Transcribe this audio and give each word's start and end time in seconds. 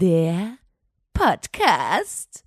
Der 0.00 0.56
Podcast. 1.12 2.42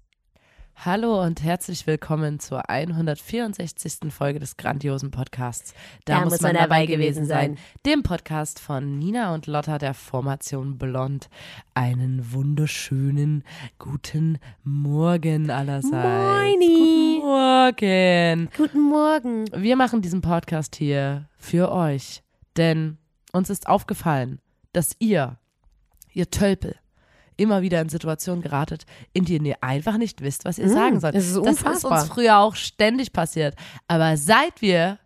Hallo 0.74 1.22
und 1.22 1.44
herzlich 1.44 1.86
willkommen 1.86 2.40
zur 2.40 2.68
164. 2.68 4.12
Folge 4.12 4.40
des 4.40 4.58
grandiosen 4.58 5.12
Podcasts. 5.12 5.76
Da, 6.06 6.26
muss 6.26 6.42
man 6.42 6.56
dabei 6.56 6.88
gewesen 6.88 7.28
sein. 7.28 7.60
Dem 7.86 8.02
Podcast 8.02 8.60
von 8.60 8.98
Nina 8.98 9.36
und 9.36 9.46
Lotta 9.46 9.78
der 9.78 9.94
Formation 9.94 10.80
Blond. 10.80 11.30
Einen 11.76 12.34
wunderschönen 12.34 13.44
guten 13.78 14.40
Morgen 14.64 15.52
allerseits. 15.52 15.94
Moini. 15.94 17.20
Guten 17.20 17.28
Morgen. 17.28 18.50
Guten 18.58 18.82
Morgen. 18.82 19.46
Wir 19.56 19.76
machen 19.76 20.02
diesen 20.02 20.22
Podcast 20.22 20.76
hier 20.76 21.30
für 21.38 21.72
euch, 21.72 22.24
denn 22.58 22.98
uns 23.32 23.52
ist 23.52 23.68
aufgefallen, 23.68 24.42
dass 24.72 24.96
ihr, 24.98 25.38
ihr 26.14 26.32
Tölpel, 26.32 26.78
immer 27.38 27.62
wieder 27.62 27.82
in 27.82 27.90
Situationen 27.90 28.42
geratet, 28.42 28.86
in 29.14 29.26
denen 29.26 29.46
ihr 29.46 29.58
einfach 29.62 29.98
nicht 29.98 30.22
wisst, 30.22 30.46
was 30.46 30.58
ihr 30.58 30.70
sagen 30.70 31.00
sollt. 31.00 31.16
es 31.16 31.28
ist 31.28 31.38
das 31.46 31.58
ist 31.78 31.86
uns 31.86 32.04
früher 32.06 32.38
auch 32.38 32.56
ständig 32.56 33.14
passiert. 33.14 33.56
Aber 33.88 34.18
seit 34.18 34.62
wir 34.62 35.00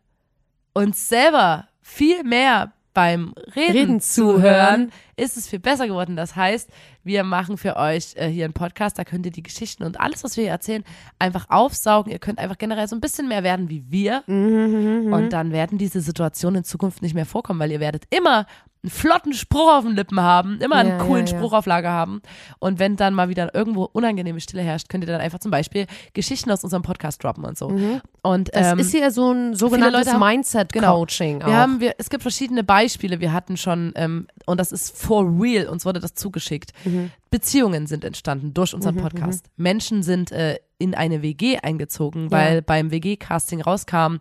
uns 0.74 1.08
selber 1.10 1.68
viel 1.82 2.24
mehr 2.24 2.74
beim 2.98 3.36
Reden, 3.56 3.72
Reden 3.78 4.02
zuhören, 4.02 4.42
zuhören. 4.42 4.92
ist 5.18 5.38
es 5.38 5.48
viel 5.48 5.60
besser 5.60 5.86
geworden. 5.86 6.16
Das 6.16 6.36
heißt, 6.36 6.68
wir 7.04 7.24
machen 7.24 7.58
für 7.58 7.76
euch 7.78 8.16
äh, 8.16 8.28
hier 8.28 8.46
einen 8.46 8.56
Podcast, 8.56 8.98
da 8.98 9.04
könnt 9.04 9.24
ihr 9.28 9.32
die 9.32 9.44
Geschichten 9.44 9.84
und 9.84 10.00
alles, 10.00 10.24
was 10.24 10.36
wir 10.36 10.46
hier 10.46 10.52
erzählen, 10.52 10.84
einfach 11.20 11.46
aufsaugen. 11.50 12.12
Ihr 12.12 12.18
könnt 12.18 12.40
einfach 12.40 12.58
generell 12.58 12.88
so 12.88 12.96
ein 12.96 13.00
bisschen 13.00 13.28
mehr 13.28 13.44
werden 13.44 13.70
wie 13.70 13.84
wir. 13.92 14.24
Mhm, 14.26 15.14
Und 15.14 15.30
dann 15.32 15.52
werden 15.52 15.78
diese 15.78 16.02
Situationen 16.02 16.60
in 16.60 16.64
Zukunft 16.64 17.04
nicht 17.04 17.14
mehr 17.14 17.28
vorkommen, 17.28 17.60
weil 17.60 17.72
ihr 17.72 17.80
werdet 17.80 18.06
immer 18.10 18.48
einen 18.88 18.92
flotten 18.92 19.34
Spruch 19.34 19.72
auf 19.72 19.84
den 19.84 19.96
Lippen 19.96 20.20
haben, 20.22 20.60
immer 20.62 20.76
einen 20.78 20.92
Ja, 20.92 20.98
coolen 21.00 21.26
ja, 21.26 21.32
ja. 21.34 21.38
Spruch 21.38 21.54
auf 21.54 21.66
Lager 21.66 21.92
haben. 21.92 22.22
Und 22.60 22.80
wenn 22.80 22.96
dann 22.96 23.14
mal 23.14 23.30
wieder 23.30 23.54
irgendwo 23.54 23.84
unangenehme 23.84 24.40
Stille 24.40 24.62
herrscht, 24.64 24.88
könnt 24.90 25.04
ihr 25.04 25.08
dann 25.12 25.22
einfach 25.22 25.40
zum 25.40 25.52
Beispiel 25.52 25.86
Geschichten 26.14 26.50
aus 26.52 26.64
unserem 26.64 26.84
Podcast 26.84 27.24
droppen 27.24 27.44
und 27.44 27.58
so. 27.58 27.68
Und 27.68 28.48
Mhm. 28.48 28.52
Das 28.54 28.72
ähm, 28.72 28.80
ist 28.80 28.94
ja 28.94 29.12
so 29.12 29.32
ein 29.32 29.56
sogenanntes 29.56 30.18
Mindset-Coaching. 30.18 31.40
wir 31.46 31.56
haben, 31.56 31.80
wir, 31.80 31.96
es 31.98 32.10
gibt 32.10 32.22
verschiedene 32.24 32.64
Beispiele. 32.64 33.20
Wir 33.20 33.34
hatten 33.34 33.58
schon, 33.58 33.92
ähm, 33.96 34.28
und 34.46 34.60
das 34.60 34.72
ist 34.72 34.98
for 34.98 35.24
real, 35.40 35.68
uns 35.68 35.86
wurde 35.86 36.00
das 36.00 36.14
zugeschickt. 36.14 36.72
Mhm. 36.86 37.12
Beziehungen 37.30 37.88
sind 37.88 38.04
entstanden 38.06 38.54
durch 38.54 38.74
unseren 38.74 38.96
Podcast. 38.96 39.46
Menschen 39.58 40.02
sind 40.04 40.32
äh, 40.32 40.58
in 40.78 40.96
eine 40.96 41.22
WG 41.22 41.58
eingezogen, 41.58 42.32
weil 42.32 42.62
beim 42.62 42.92
WG-Casting 42.92 43.62
rauskam, 43.62 44.18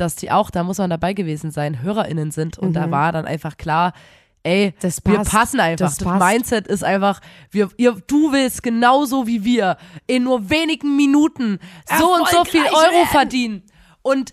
dass 0.00 0.16
die 0.16 0.30
auch, 0.30 0.50
da 0.50 0.62
muss 0.64 0.78
man 0.78 0.90
dabei 0.90 1.12
gewesen 1.12 1.50
sein, 1.50 1.82
HörerInnen 1.82 2.30
sind. 2.30 2.58
Und 2.58 2.72
da 2.74 2.90
war 2.90 3.12
dann 3.12 3.26
einfach 3.26 3.56
klar, 3.56 3.92
ey, 4.42 4.68
Mhm. 4.70 4.74
Das 4.80 5.00
wir 5.04 5.16
passt. 5.16 5.30
passen 5.30 5.60
einfach. 5.60 5.86
Das 5.86 5.98
Das. 5.98 6.18
Mindset 6.20 6.66
ist 6.68 6.84
einfach, 6.84 7.20
wir, 7.50 7.68
ihr, 7.76 7.96
du 8.06 8.32
willst 8.32 8.62
genauso 8.62 9.26
wie 9.26 9.44
wir 9.44 9.76
in 10.06 10.24
nur 10.24 10.48
wenigen 10.50 10.96
Minuten 10.96 11.58
so 11.98 12.14
und 12.14 12.28
so 12.28 12.44
viel 12.44 12.62
Euro 12.64 13.04
verdienen. 13.10 13.62
Und 14.02 14.32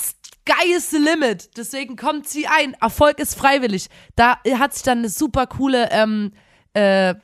Sky 0.00 0.72
is 0.74 0.90
the 0.90 0.98
limit. 0.98 1.56
Deswegen 1.56 1.96
kommt 1.96 2.26
sie 2.28 2.46
ein. 2.46 2.74
Erfolg 2.80 3.18
ist 3.18 3.34
freiwillig. 3.34 3.88
Da 4.16 4.38
hat 4.58 4.72
sich 4.74 4.82
dann 4.82 4.98
eine 4.98 5.08
super 5.08 5.46
coole 5.46 5.88
ähm, 5.90 6.32
äh, 6.72 7.14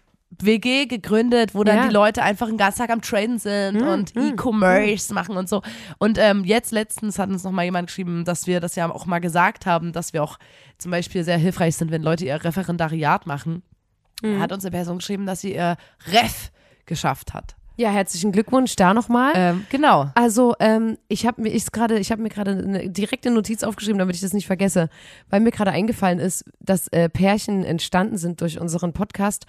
WG 0.43 0.87
gegründet, 0.87 1.55
wo 1.55 1.65
dann 1.65 1.77
Ja. 1.77 1.87
die 1.89 1.93
Leute 1.95 2.23
einfach 2.23 2.47
den 2.49 2.57
ganzen 2.57 2.79
Tag 2.79 2.91
am 2.91 3.01
Traden 3.03 3.39
sind 3.39 3.81
und 3.83 4.15
E-Commerce 4.17 5.13
machen 5.15 5.37
und 5.37 5.49
so. 5.49 5.63
Und 5.99 6.19
ähm, 6.19 6.45
jetzt 6.45 6.73
letztens 6.73 7.19
hat 7.19 7.29
uns 7.31 7.45
noch 7.45 7.53
mal 7.53 7.65
jemand 7.65 7.89
geschrieben, 7.89 8.25
dass 8.25 8.47
wir 8.47 8.61
das 8.61 8.75
ja 8.77 8.91
auch 8.91 9.07
mal 9.07 9.21
gesagt 9.21 9.67
haben, 9.67 9.93
dass 9.93 10.13
wir 10.13 10.23
auch 10.23 10.39
zum 10.79 10.91
Beispiel 10.91 11.25
sehr 11.25 11.39
hilfreich 11.39 11.77
sind, 11.77 11.91
wenn 11.91 12.03
Leute 12.03 12.25
ihr 12.25 12.43
Referendariat 12.45 13.27
machen. 13.27 13.63
Mhm. 14.23 14.41
Hat 14.41 14.53
uns 14.53 14.65
eine 14.65 14.71
Person 14.73 14.99
geschrieben, 14.99 15.27
dass 15.27 15.41
sie 15.41 15.55
ihr 15.55 15.77
Ref 16.11 16.51
geschafft 16.87 17.35
hat. 17.35 17.57
Ja, 17.79 17.91
herzlichen 17.91 18.33
Glückwunsch 18.33 18.75
da 18.77 18.95
nochmal. 18.95 19.33
Ähm, 19.35 19.67
genau. 19.69 20.11
Also, 20.15 20.55
ähm, 20.61 20.97
ich 21.09 21.27
habe 21.27 21.43
mir 21.43 21.51
ich 21.51 21.71
gerade, 21.71 21.99
ich 21.99 22.11
habe 22.11 22.23
mir 22.23 22.31
gerade 22.31 22.53
eine 22.53 22.89
direkte 22.89 23.31
Notiz 23.31 23.63
aufgeschrieben, 23.63 23.99
damit 23.99 24.15
ich 24.15 24.23
das 24.23 24.33
nicht 24.33 24.47
vergesse, 24.47 24.89
weil 25.29 25.41
mir 25.41 25.51
gerade 25.51 25.73
eingefallen 25.73 26.19
ist, 26.19 26.47
dass 26.59 26.89
äh, 26.89 27.11
Pärchen 27.11 27.65
entstanden 27.65 28.17
sind 28.17 28.41
durch 28.41 28.59
unseren 28.59 28.95
Podcast. 28.95 29.45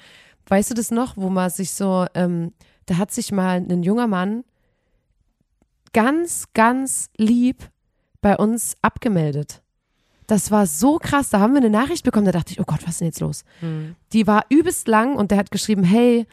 Weißt 0.48 0.70
du 0.72 0.74
das 0.74 0.92
noch, 0.92 1.18
wo 1.18 1.30
man 1.30 1.50
sich 1.50 1.74
so, 1.74 2.06
ähm, 2.14 2.54
da 2.86 2.98
hat 2.98 3.12
sich 3.12 3.32
mal 3.32 3.58
ein 3.58 3.84
junger 3.84 4.08
Mann 4.08 4.44
ganz, 5.94 6.46
ganz 6.54 7.10
lieb 7.18 7.70
bei 8.22 8.38
uns 8.38 8.76
abgemeldet. 8.82 9.62
Das 10.28 10.52
war 10.52 10.66
so 10.66 10.98
krass. 10.98 11.30
Da 11.30 11.40
haben 11.40 11.54
wir 11.54 11.62
eine 11.62 11.70
Nachricht 11.70 12.04
bekommen, 12.04 12.26
da 12.26 12.32
dachte 12.32 12.52
ich, 12.52 12.60
oh 12.60 12.66
Gott, 12.66 12.82
was 12.84 12.92
ist 12.92 13.02
denn 13.02 13.08
jetzt 13.08 13.22
los? 13.22 13.44
Die 14.14 14.28
war 14.28 14.46
übelst 14.50 14.88
lang 14.88 15.16
und 15.16 15.32
der 15.32 15.38
hat 15.38 15.52
geschrieben, 15.52 15.84
hey, 15.84 16.28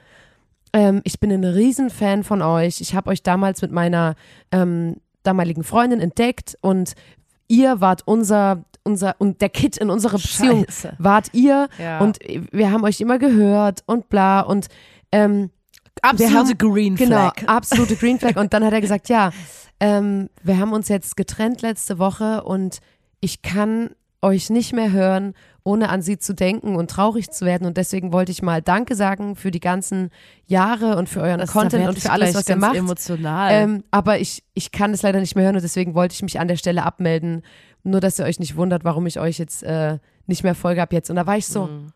ähm, 0.73 1.01
ich 1.05 1.21
bin 1.21 1.31
ein 1.31 1.45
Riesenfan 1.45 2.25
von 2.25 2.43
euch. 2.43 2.81
Ich 2.81 2.95
habe 2.95 3.11
euch 3.11 3.23
damals 3.23 3.63
mit 3.63 3.71
meiner 3.71 4.17
ähm, 4.51 4.97
damaligen 5.23 5.63
Freundin 5.63 6.01
entdeckt 6.01 6.59
und 6.61 6.95
ihr 7.49 7.81
wart 7.81 8.03
unser, 8.07 8.65
unser 8.83 9.15
und 9.19 9.41
der 9.41 9.49
Kid 9.49 9.77
in 9.77 9.91
unserer 9.91 10.17
Beziehung 10.19 10.65
Scheiße. 10.67 10.95
wart 10.99 11.29
ihr 11.33 11.69
Ja. 11.79 11.99
und 12.01 12.19
wir 12.53 12.71
haben 12.71 12.85
euch 12.85 13.01
immer 13.01 13.19
gehört 13.19 13.83
und 13.87 14.09
bla 14.09 14.41
und 14.41 14.69
ähm, 15.13 15.51
Absolute 16.03 16.35
haben- 16.37 16.59
Green 16.59 16.97
genau, 16.97 17.31
Flag. 17.31 17.45
absolute 17.49 17.97
Green 17.97 18.19
Flag 18.19 18.37
und 18.37 18.53
dann 18.53 18.65
hat 18.65 18.73
er 18.73 18.81
gesagt, 18.81 19.09
ja, 19.09 19.31
ähm, 19.81 20.29
wir 20.43 20.59
haben 20.59 20.73
uns 20.73 20.89
jetzt 20.89 21.17
getrennt 21.17 21.63
letzte 21.63 21.99
Woche 21.99 22.43
und 22.45 22.81
ich 23.21 23.43
kann 23.43 23.91
euch 24.25 24.51
nicht 24.51 24.73
mehr 24.73 24.91
hören, 24.91 25.35
ohne 25.63 25.89
an 25.89 26.03
sie 26.03 26.19
zu 26.19 26.35
denken 26.35 26.77
und 26.77 26.91
traurig 26.91 27.31
zu 27.31 27.45
werden. 27.47 27.67
Und 27.67 27.77
deswegen 27.77 28.13
wollte 28.13 28.33
ich 28.33 28.43
mal 28.43 28.61
Danke 28.63 28.97
sagen 28.97 29.37
für 29.37 29.51
die 29.51 29.61
ganzen 29.61 30.11
Jahre 30.47 30.97
und 30.97 31.09
für 31.09 31.21
euren 31.21 31.39
Das- 31.39 31.53
da 31.53 31.61
Content 31.61 31.89
und 31.89 31.99
für 31.99 32.11
alles, 32.11 32.35
was 32.35 32.49
ihr 32.49 32.57
macht. 32.57 32.75
emotional. 32.77 33.51
Ähm, 33.53 33.85
aber 33.91 34.19
ich, 34.19 34.43
ich 34.55 34.73
kann 34.73 34.93
es 34.93 35.03
leider 35.03 35.21
nicht 35.21 35.37
mehr 35.37 35.45
hören 35.45 35.57
und 35.57 35.63
deswegen 35.63 35.95
wollte 35.95 36.15
ich 36.15 36.23
mich 36.23 36.41
an 36.41 36.49
der 36.49 36.57
Stelle 36.57 36.83
abmelden. 36.85 37.43
Nur, 37.83 38.01
dass 38.01 38.19
ihr 38.19 38.25
euch 38.25 38.39
nicht 38.41 38.57
wundert, 38.57 38.85
warum 38.85 39.07
ich 39.07 39.21
euch 39.21 39.39
jetzt 39.39 39.63
äh, 39.63 39.99
nicht 40.27 40.43
mehr 40.43 40.55
folge 40.55 40.83
ab 40.83 40.93
jetzt. 40.93 41.11
Und 41.11 41.17
da 41.17 41.27
war 41.27 41.37
ich 41.37 41.47
so, 41.47 41.67
Mhm. 41.67 41.93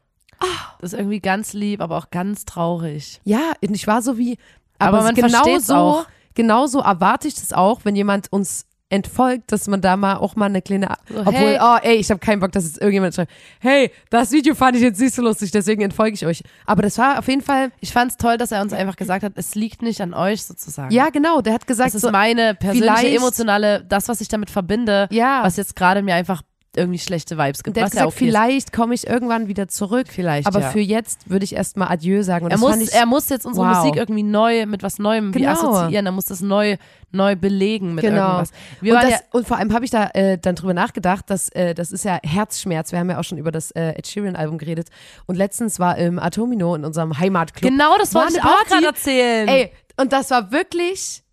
Das 0.80 0.92
ist 0.92 0.98
irgendwie 0.98 1.18
ganz 1.18 1.54
lieb, 1.54 1.80
aber 1.80 1.98
auch 1.98 2.10
ganz 2.10 2.44
traurig. 2.44 3.20
ja, 3.24 3.52
und 3.60 3.74
ich 3.74 3.88
war 3.88 4.00
so 4.00 4.16
wie, 4.16 4.38
Aber 4.78 4.98
aber, 4.98 5.06
man 5.06 5.14
genau 5.16 5.58
so, 5.58 5.74
auch. 5.74 6.06
genauso 6.34 6.78
erwarte 6.78 7.26
ich 7.26 7.34
das 7.34 7.52
auch, 7.52 7.80
wenn 7.82 7.96
jemand 7.96 8.32
uns 8.32 8.64
entfolgt, 8.90 9.52
dass 9.52 9.66
man 9.66 9.80
da 9.80 9.96
mal 9.96 10.16
auch 10.16 10.34
mal 10.36 10.46
eine 10.46 10.62
kleine, 10.62 10.88
So, 11.08 11.20
obwohl, 11.20 11.34
hey. 11.34 11.58
oh 11.60 11.76
ey, 11.82 11.96
ich 11.96 12.10
habe 12.10 12.20
keinen 12.20 12.40
Bock, 12.40 12.52
dass 12.52 12.64
jetzt 12.64 12.78
irgendjemand 12.80 13.14
schreibt, 13.14 13.30
hey, 13.60 13.90
das 14.10 14.30
Video 14.32 14.54
fand 14.54 14.76
ich 14.76 14.82
jetzt 14.82 14.98
nicht 15.00 15.14
so 15.14 15.22
lustig, 15.22 15.50
deswegen 15.50 15.82
entfolge 15.82 16.14
ich 16.14 16.24
euch. 16.24 16.42
Aber 16.64 16.82
das 16.82 16.96
war 16.98 17.18
auf 17.18 17.28
jeden 17.28 17.42
Fall, 17.42 17.70
Ich 17.80 17.92
fand's 17.92 18.16
toll, 18.16 18.38
dass 18.38 18.50
er 18.50 18.62
uns 18.62 18.72
einfach 18.72 18.96
gesagt 18.96 19.24
hat, 19.24 19.32
es 19.36 19.54
liegt 19.54 19.82
nicht 19.82 20.00
an 20.00 20.14
euch 20.14 20.42
sozusagen. 20.42 20.90
ja 20.92 21.10
genau, 21.10 21.40
der 21.42 21.54
hat 21.54 21.66
gesagt, 21.66 21.88
Das 21.88 21.96
ist 21.96 22.02
so, 22.02 22.10
meine 22.10 22.54
persönliche 22.54 23.08
emotionale, 23.14 23.84
das, 23.84 24.08
was 24.08 24.20
ich 24.20 24.28
damit 24.28 24.48
verbinde, 24.50 25.06
ja, 25.10 25.42
was 25.42 25.56
jetzt 25.56 25.76
gerade 25.76 26.02
mir 26.02 26.14
einfach 26.14 26.42
irgendwie 26.78 26.98
schlechte 26.98 27.36
Vibes 27.36 27.62
gibt. 27.62 27.76
der 27.76 27.84
hat 27.84 27.90
was 27.92 27.98
ja 27.98 28.04
gesagt, 28.04 28.16
okay 28.16 28.26
vielleicht 28.30 28.72
komme 28.72 28.94
ich 28.94 29.06
irgendwann 29.06 29.48
wieder 29.48 29.68
zurück. 29.68 30.06
Vielleicht, 30.08 30.46
Aber 30.46 30.60
ja. 30.60 30.70
für 30.70 30.80
jetzt 30.80 31.28
würde 31.28 31.44
ich 31.44 31.54
erstmal 31.54 31.88
Adieu 31.88 32.22
sagen. 32.22 32.46
Und 32.46 32.52
er 32.52 32.58
muss, 32.58 32.76
ich, 32.76 32.92
er 32.94 33.04
muss 33.06 33.28
jetzt 33.28 33.44
unsere 33.44 33.66
wow. 33.66 33.76
Musik 33.76 33.96
irgendwie 33.96 34.22
neu 34.22 34.64
mit 34.66 34.82
was 34.82 34.98
Neuem 34.98 35.32
Genau. 35.32 35.50
assoziieren. 35.50 36.06
Er 36.06 36.12
muss 36.12 36.26
das 36.26 36.40
neu, 36.40 36.76
neu 37.10 37.36
belegen 37.36 37.94
mit 37.94 38.04
Genau. 38.04 38.26
irgendwas. 38.26 38.50
Wir 38.80 38.94
und, 38.94 39.02
das, 39.02 39.10
ja, 39.10 39.18
und 39.32 39.46
vor 39.46 39.58
allem 39.58 39.74
habe 39.74 39.84
ich 39.84 39.90
da 39.90 40.08
äh, 40.14 40.38
dann 40.38 40.54
drüber 40.54 40.74
nachgedacht, 40.74 41.28
dass 41.28 41.48
äh, 41.50 41.74
das 41.74 41.92
ist 41.92 42.04
ja 42.04 42.18
Herzschmerz. 42.22 42.92
Wir 42.92 43.00
haben 43.00 43.10
ja 43.10 43.18
auch 43.18 43.24
schon 43.24 43.38
über 43.38 43.50
das 43.50 43.70
äh, 43.72 43.90
Ed 43.90 44.06
Sheeran-Album 44.06 44.58
geredet. 44.58 44.88
Und 45.26 45.34
letztens 45.36 45.78
war 45.78 45.98
im 45.98 46.18
Atomino 46.18 46.74
in 46.74 46.84
unserem 46.84 47.18
Heimatclub. 47.18 47.70
genau 47.70 47.98
das 47.98 48.14
war 48.14 48.22
wollte 48.22 48.38
ich 48.38 48.42
auch 48.44 48.64
gerade 48.66 48.86
erzählen. 48.86 49.48
Ey, 49.48 49.72
und 49.96 50.12
das 50.12 50.30
war 50.30 50.52
wirklich 50.52 51.24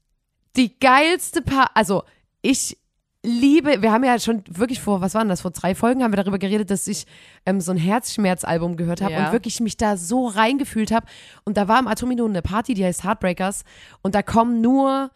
die 0.56 0.78
geilste 0.80 1.42
Paar. 1.42 1.72
Also, 1.76 2.04
ich 2.42 2.78
liebe, 3.26 3.82
wir 3.82 3.92
haben 3.92 4.04
ja 4.04 4.18
schon 4.20 4.44
wirklich 4.50 4.80
vor, 4.80 5.02
was 5.02 5.14
waren 5.16 5.28
das, 5.28 5.42
vor 5.42 5.52
drei 5.52 5.76
Folgen 5.76 6.04
haben 6.04 6.12
wir 6.14 6.18
darüber 6.24 6.38
geredet, 6.38 6.70
dass 6.70 6.88
ich 6.88 7.06
ähm, 7.46 7.60
so 7.60 7.72
ein 7.72 7.78
Herzschmerzalbum 7.78 8.78
gehört 8.78 9.02
habe 9.02 9.14
Ja. 9.14 9.26
und 9.28 9.32
wirklich 9.34 9.60
mich 9.60 9.78
da 9.78 9.98
so 9.98 10.28
reingefühlt 10.28 10.92
habe. 10.92 11.08
Und 11.44 11.58
da 11.58 11.68
war 11.68 11.80
im 11.80 11.88
Atomino 11.88 12.26
eine 12.26 12.42
Party, 12.42 12.74
die 12.74 12.86
heißt 12.86 13.04
Heartbreakers. 13.04 13.64
Und 14.02 14.16
da 14.16 14.22
kommen 14.22 14.62
nur 14.62 15.10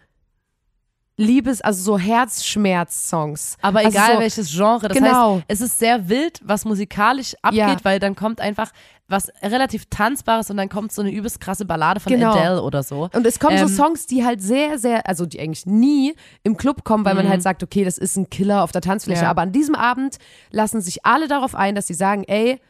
Liebes, 1.20 1.60
also 1.60 1.84
so 1.84 1.98
Herzschmerz-Songs. 2.00 3.58
Aber 3.62 3.80
also 3.80 3.90
egal 3.90 4.14
so, 4.16 4.20
welches 4.22 4.52
Genre. 4.52 4.88
Das 4.88 4.98
genau. 4.98 5.36
heißt, 5.36 5.46
es 5.50 5.62
ist 5.62 5.80
sehr 5.80 6.08
wild, 6.08 6.40
was 6.44 6.64
musikalisch 6.64 7.36
abgeht, 7.42 7.60
Ja. 7.60 7.78
weil 7.84 8.00
dann 8.00 8.16
kommt 8.16 8.40
einfach 8.40 8.72
was 9.10 9.30
relativ 9.42 9.88
Tanzbares 9.90 10.50
und 10.50 10.58
dann 10.58 10.70
kommt 10.70 10.92
so 10.94 11.02
eine 11.02 11.12
übelst 11.12 11.42
krasse 11.42 11.66
Ballade 11.66 12.00
von 12.00 12.12
Genau. 12.14 12.32
Adele 12.32 12.62
oder 12.62 12.84
so. 12.84 13.10
Und 13.14 13.26
es 13.26 13.40
kommen 13.40 13.58
Ähm, 13.58 13.68
so 13.68 13.76
Songs, 13.84 14.06
die 14.06 14.24
halt 14.24 14.42
sehr, 14.42 14.78
sehr, 14.80 15.08
also 15.10 15.26
die 15.26 15.40
eigentlich 15.42 15.66
nie 15.66 16.16
im 16.44 16.56
Club 16.56 16.84
kommen, 16.86 17.04
weil 17.04 17.16
man 17.16 17.28
halt 17.28 17.42
sagt, 17.42 17.64
okay, 17.64 17.84
das 17.84 17.98
ist 17.98 18.16
ein 18.16 18.30
Killer 18.30 18.64
auf 18.64 18.72
der 18.72 18.82
Tanzfläche. 18.82 19.22
Mhm. 19.22 19.26
Ja. 19.26 19.30
Aber 19.32 19.42
an 19.42 19.52
diesem 19.52 19.76
Abend 19.76 20.20
lassen 20.52 20.80
sich 20.80 21.06
alle 21.06 21.28
darauf 21.28 21.54
ein, 21.54 21.76
dass 21.76 21.88
sie 21.88 21.96
sagen, 21.96 22.24
ey, 22.28 22.62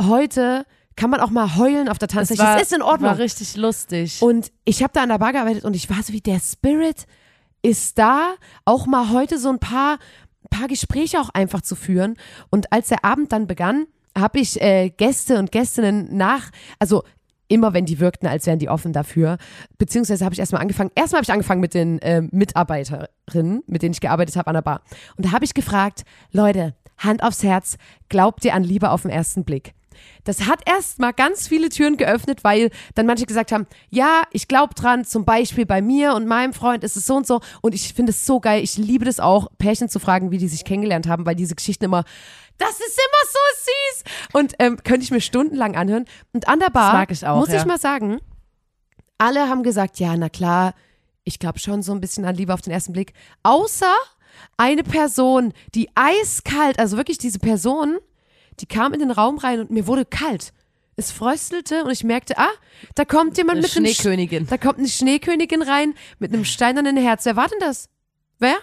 heute 0.00 0.66
kann 0.96 1.08
man 1.10 1.20
auch 1.20 1.30
mal 1.30 1.56
heulen 1.56 1.88
auf 1.88 1.98
der 1.98 2.08
Tanzfläche. 2.08 2.42
Das, 2.42 2.62
ist 2.62 2.72
in 2.72 2.82
Ordnung. 2.82 3.10
War 3.10 3.18
richtig 3.18 3.56
lustig. 3.56 4.20
Und 4.22 4.52
ich 4.64 4.82
habe 4.82 4.92
da 4.92 5.02
an 5.02 5.08
der 5.08 5.18
Bar 5.18 5.32
gearbeitet 5.32 5.64
und 5.64 5.74
ich 5.74 5.88
war 5.88 6.02
so 6.02 6.12
wie 6.12 6.20
der 6.20 6.40
Spirit 6.40 7.06
ist 7.64 7.98
da, 7.98 8.34
auch 8.64 8.86
mal 8.86 9.10
heute 9.10 9.38
so 9.38 9.48
ein 9.48 9.58
paar, 9.58 9.98
paar 10.50 10.68
Gespräche 10.68 11.18
auch 11.18 11.30
einfach 11.30 11.62
zu 11.62 11.74
führen. 11.74 12.16
Und 12.50 12.72
als 12.72 12.88
der 12.88 13.04
Abend 13.04 13.32
dann 13.32 13.46
begann, 13.46 13.86
habe 14.16 14.38
ich 14.38 14.60
äh, 14.60 14.90
Gäste 14.90 15.38
und 15.38 15.50
Gästinnen 15.50 16.14
nach, 16.14 16.50
also 16.78 17.02
immer 17.48 17.72
wenn 17.72 17.86
die 17.86 18.00
wirkten, 18.00 18.26
als 18.26 18.46
wären 18.46 18.58
die 18.58 18.68
offen 18.68 18.92
dafür. 18.92 19.38
Beziehungsweise 19.78 20.24
habe 20.24 20.34
ich 20.34 20.38
erstmal 20.38 20.60
angefangen, 20.60 20.90
erstmal 20.94 21.18
habe 21.18 21.24
ich 21.24 21.32
angefangen 21.32 21.60
mit 21.60 21.74
den 21.74 22.00
äh, 22.00 22.20
Mitarbeiterinnen, 22.20 23.62
mit 23.66 23.82
denen 23.82 23.92
ich 23.92 24.00
gearbeitet 24.00 24.36
habe 24.36 24.48
an 24.48 24.54
der 24.54 24.62
Bar. 24.62 24.82
Und 25.16 25.26
da 25.26 25.32
habe 25.32 25.44
ich 25.44 25.54
gefragt, 25.54 26.04
Leute, 26.32 26.74
Hand 26.98 27.22
aufs 27.22 27.42
Herz, 27.42 27.76
glaubt 28.08 28.44
ihr 28.44 28.54
an 28.54 28.62
Liebe 28.62 28.90
auf 28.90 29.02
den 29.02 29.10
ersten 29.10 29.44
Blick? 29.44 29.74
Das 30.24 30.46
hat 30.46 30.60
erstmal 30.66 31.12
ganz 31.12 31.48
viele 31.48 31.68
Türen 31.68 31.96
geöffnet, 31.96 32.44
weil 32.44 32.70
dann 32.94 33.06
manche 33.06 33.26
gesagt 33.26 33.52
haben, 33.52 33.66
ja, 33.90 34.22
ich 34.32 34.48
glaube 34.48 34.74
dran, 34.74 35.04
zum 35.04 35.24
Beispiel 35.24 35.66
bei 35.66 35.82
mir 35.82 36.14
und 36.14 36.26
meinem 36.26 36.52
Freund 36.52 36.84
ist 36.84 36.96
es 36.96 37.06
so 37.06 37.16
und 37.16 37.26
so. 37.26 37.40
Und 37.60 37.74
ich 37.74 37.92
finde 37.94 38.10
es 38.10 38.26
so 38.26 38.40
geil, 38.40 38.62
ich 38.62 38.76
liebe 38.76 39.04
das 39.04 39.20
auch, 39.20 39.48
Pärchen 39.58 39.88
zu 39.88 39.98
fragen, 39.98 40.30
wie 40.30 40.38
die 40.38 40.48
sich 40.48 40.64
kennengelernt 40.64 41.08
haben, 41.08 41.26
weil 41.26 41.34
diese 41.34 41.54
Geschichten 41.54 41.84
immer, 41.84 42.04
das 42.58 42.70
ist 42.70 42.98
immer 42.98 43.32
so 43.32 43.38
süß. 43.64 44.04
Und 44.32 44.54
ähm, 44.58 44.78
könnte 44.84 45.02
ich 45.02 45.10
mir 45.10 45.20
stundenlang 45.20 45.76
anhören. 45.76 46.04
Und 46.32 46.48
an 46.48 46.60
der 46.60 46.70
Bar, 46.70 47.10
ich 47.10 47.26
auch, 47.26 47.38
muss 47.38 47.48
ja. 47.48 47.60
ich 47.60 47.64
mal 47.64 47.78
sagen, 47.78 48.20
alle 49.18 49.48
haben 49.48 49.62
gesagt, 49.62 49.98
ja, 50.00 50.16
na 50.16 50.28
klar, 50.28 50.74
ich 51.24 51.38
glaube 51.38 51.58
schon 51.58 51.82
so 51.82 51.92
ein 51.92 52.00
bisschen 52.00 52.24
an 52.24 52.34
Liebe 52.34 52.52
auf 52.52 52.60
den 52.60 52.72
ersten 52.72 52.92
Blick. 52.92 53.12
Außer 53.42 53.92
eine 54.56 54.84
Person, 54.84 55.52
die 55.74 55.88
eiskalt, 55.94 56.78
also 56.78 56.96
wirklich 56.96 57.18
diese 57.18 57.38
Person, 57.38 57.98
die 58.60 58.66
kam 58.66 58.92
in 58.92 59.00
den 59.00 59.10
Raum 59.10 59.38
rein 59.38 59.60
und 59.60 59.70
mir 59.70 59.86
wurde 59.86 60.04
kalt. 60.04 60.52
Es 60.96 61.10
fröstelte 61.10 61.82
und 61.84 61.90
ich 61.90 62.04
merkte, 62.04 62.38
ah, 62.38 62.50
da 62.94 63.04
kommt 63.04 63.36
jemand 63.36 63.58
Eine 63.58 63.62
mit 63.66 63.76
einem 63.76 63.86
Sch- 63.86 63.94
Schneekönigin. 64.00 64.46
Da 64.46 64.58
kommt 64.58 64.78
eine 64.78 64.88
Schneekönigin 64.88 65.62
rein 65.62 65.94
mit 66.20 66.32
einem 66.32 66.44
steinernen 66.44 66.96
Herz. 66.96 67.24
Wer 67.24 67.34
war 67.36 67.48
denn 67.48 67.58
das? 67.60 67.88
Wer? 68.38 68.56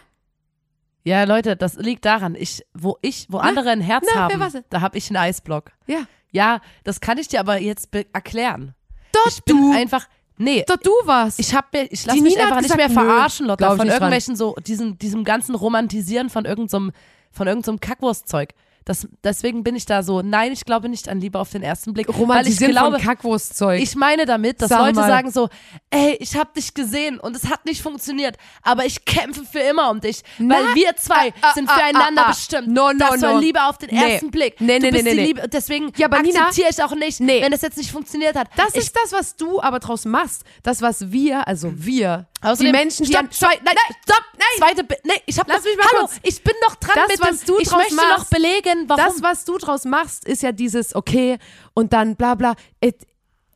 Ja, 1.04 1.24
Leute, 1.24 1.56
das 1.58 1.76
liegt 1.76 2.06
daran, 2.06 2.36
ich, 2.36 2.64
wo 2.74 2.98
ich, 3.02 3.26
wo 3.30 3.38
andere 3.40 3.72
ein 3.72 3.82
Herz 3.82 4.06
na, 4.14 4.22
haben, 4.30 4.64
da 4.70 4.82
habe 4.82 4.98
ich 4.98 5.10
einen 5.10 5.18
Eisblock. 5.18 5.72
Ja. 5.88 6.04
Ja, 6.32 6.62
das 6.84 7.02
kann 7.02 7.18
ich 7.18 7.28
dir 7.28 7.40
aber 7.40 7.60
jetzt 7.60 7.90
erklären. 8.14 8.76
Doch, 9.12 9.28
Ich 9.28 9.44
bin 9.44 9.58
du. 9.58 9.74
einfach, 9.74 10.08
nee, 10.38 10.64
Doch, 10.68 10.78
du 10.78 10.92
warst. 11.06 11.40
ich 11.40 11.54
hab 11.56 11.74
mir, 11.74 11.92
ich 11.92 12.06
lasse 12.06 12.18
Die 12.18 12.24
mich 12.24 12.40
einfach 12.40 12.62
nicht 12.62 12.78
mehr 12.78 12.90
verarschen, 12.90 13.48
Lotta, 13.48 13.68
von 13.70 13.80
nicht 13.80 13.88
dran. 13.88 13.94
irgendwelchen 13.94 14.36
so, 14.38 14.56
diesem, 14.66 14.98
diesem 15.00 15.24
ganzen 15.26 15.56
Romantisieren 15.56 16.30
von 16.30 16.46
irgendeinem, 16.46 16.92
von 17.32 17.48
irgendeinem 17.48 17.80
Kackwurstzeug. 17.82 18.54
Das, 18.86 19.08
deswegen 19.24 19.64
bin 19.64 19.76
ich 19.76 19.86
da 19.86 20.02
so, 20.02 20.22
nein, 20.22 20.52
ich 20.52 20.66
glaube 20.66 20.90
nicht 20.90 21.08
an 21.08 21.20
Liebe 21.22 21.38
auf 21.40 21.52
den 21.52 21.62
ersten 21.62 21.94
Blick. 21.94 22.08
weil 22.08 22.48
ich 22.48 22.58
glaube, 22.58 22.98
von 22.98 23.02
Kackwurstzeug. 23.02 23.82
ich 23.82 23.96
meine 23.96 24.26
damit, 24.26 24.62
dass 24.62 24.70
Sag 24.70 24.80
Leute 24.80 24.96
mal. 24.96 25.08
sagen 25.08 25.32
so, 25.32 25.50
ey, 25.92 26.18
ich 26.20 26.36
habe 26.36 26.50
dich 26.56 26.74
gesehen 26.74 27.20
und 27.20 27.36
es 27.36 27.50
hat 27.50 27.66
nicht 27.66 27.82
funktioniert, 27.82 28.38
aber 28.64 28.86
ich 28.86 29.06
kämpfe 29.06 29.44
für 29.46 29.60
immer 29.60 29.92
um 29.92 30.00
dich, 30.02 30.22
weil 30.40 30.64
Na, 30.66 30.76
wir 30.76 30.96
zwei 30.98 31.32
ah, 31.42 31.54
sind 31.54 31.70
ah, 31.70 31.74
füreinander 31.74 32.24
ah, 32.24 32.26
ah. 32.26 32.30
bestimmt. 32.32 32.68
No, 32.70 32.92
no, 32.92 32.98
das 32.98 33.22
war 33.22 33.34
no. 33.34 33.40
Liebe 33.40 33.64
auf 33.64 33.78
den 33.78 33.90
Nee. 33.92 34.14
ersten 34.14 34.32
Blick. 34.32 34.60
Nee, 34.60 34.80
du 34.80 34.86
nee, 34.86 34.92
bist 34.92 35.04
nee, 35.04 35.12
die 35.12 35.16
nee. 35.18 35.26
Liebe, 35.28 35.48
deswegen 35.48 35.92
Ja, 35.98 36.08
akzeptiere 36.12 36.70
ich 36.72 36.84
auch 36.84 36.96
nicht, 36.96 37.20
wenn 37.20 37.54
es 37.54 37.62
jetzt 37.62 37.78
nicht 37.78 37.92
funktioniert 37.92 38.36
hat. 38.36 38.50
das 38.56 38.74
ich, 38.74 38.82
ist 38.82 38.96
das, 38.96 39.12
was 39.12 39.36
du 39.36 39.62
aber 39.62 39.80
draus 39.80 40.06
machst. 40.06 40.44
Das, 40.64 40.82
was 40.82 41.12
wir, 41.12 41.48
also 41.48 41.72
wir, 41.76 42.28
Außerdem, 42.42 42.66
die 42.74 42.78
Menschen, 42.80 43.06
die 43.06 43.12
stopp, 43.12 43.26
an, 43.26 43.32
stopp, 43.32 43.50
nein, 43.64 43.76
stopp, 44.04 44.24
nein. 44.34 44.76
zweite, 44.76 44.88
nee, 45.04 45.14
ich 45.26 45.38
hab 45.40 45.48
Lass 45.48 45.58
noch, 45.60 45.66
mich 45.66 45.78
mal 45.78 45.86
hallo, 45.92 46.08
kurz. 46.08 46.20
ich 46.24 46.44
bin 46.44 46.54
noch 46.68 46.76
dran 46.76 46.94
Das, 46.96 47.08
mit 47.10 47.22
was 47.22 47.40
dem, 47.40 47.48
du 47.48 47.60
ich 47.60 47.68
draus 47.68 47.78
möchte 47.78 47.96
noch 47.96 48.18
machst, 48.18 48.30
belegen, 48.32 48.84
warum. 48.88 49.06
Das, 49.06 49.22
was 49.22 49.46
du 49.46 49.58
draus 49.58 49.86
machst, 49.86 50.26
ist 50.26 50.42
ja 50.42 50.52
dieses 50.52 50.96
okay 50.96 51.38
und 51.74 51.94
dann 51.94 52.16
bla 52.16 52.36
bla. 52.36 52.56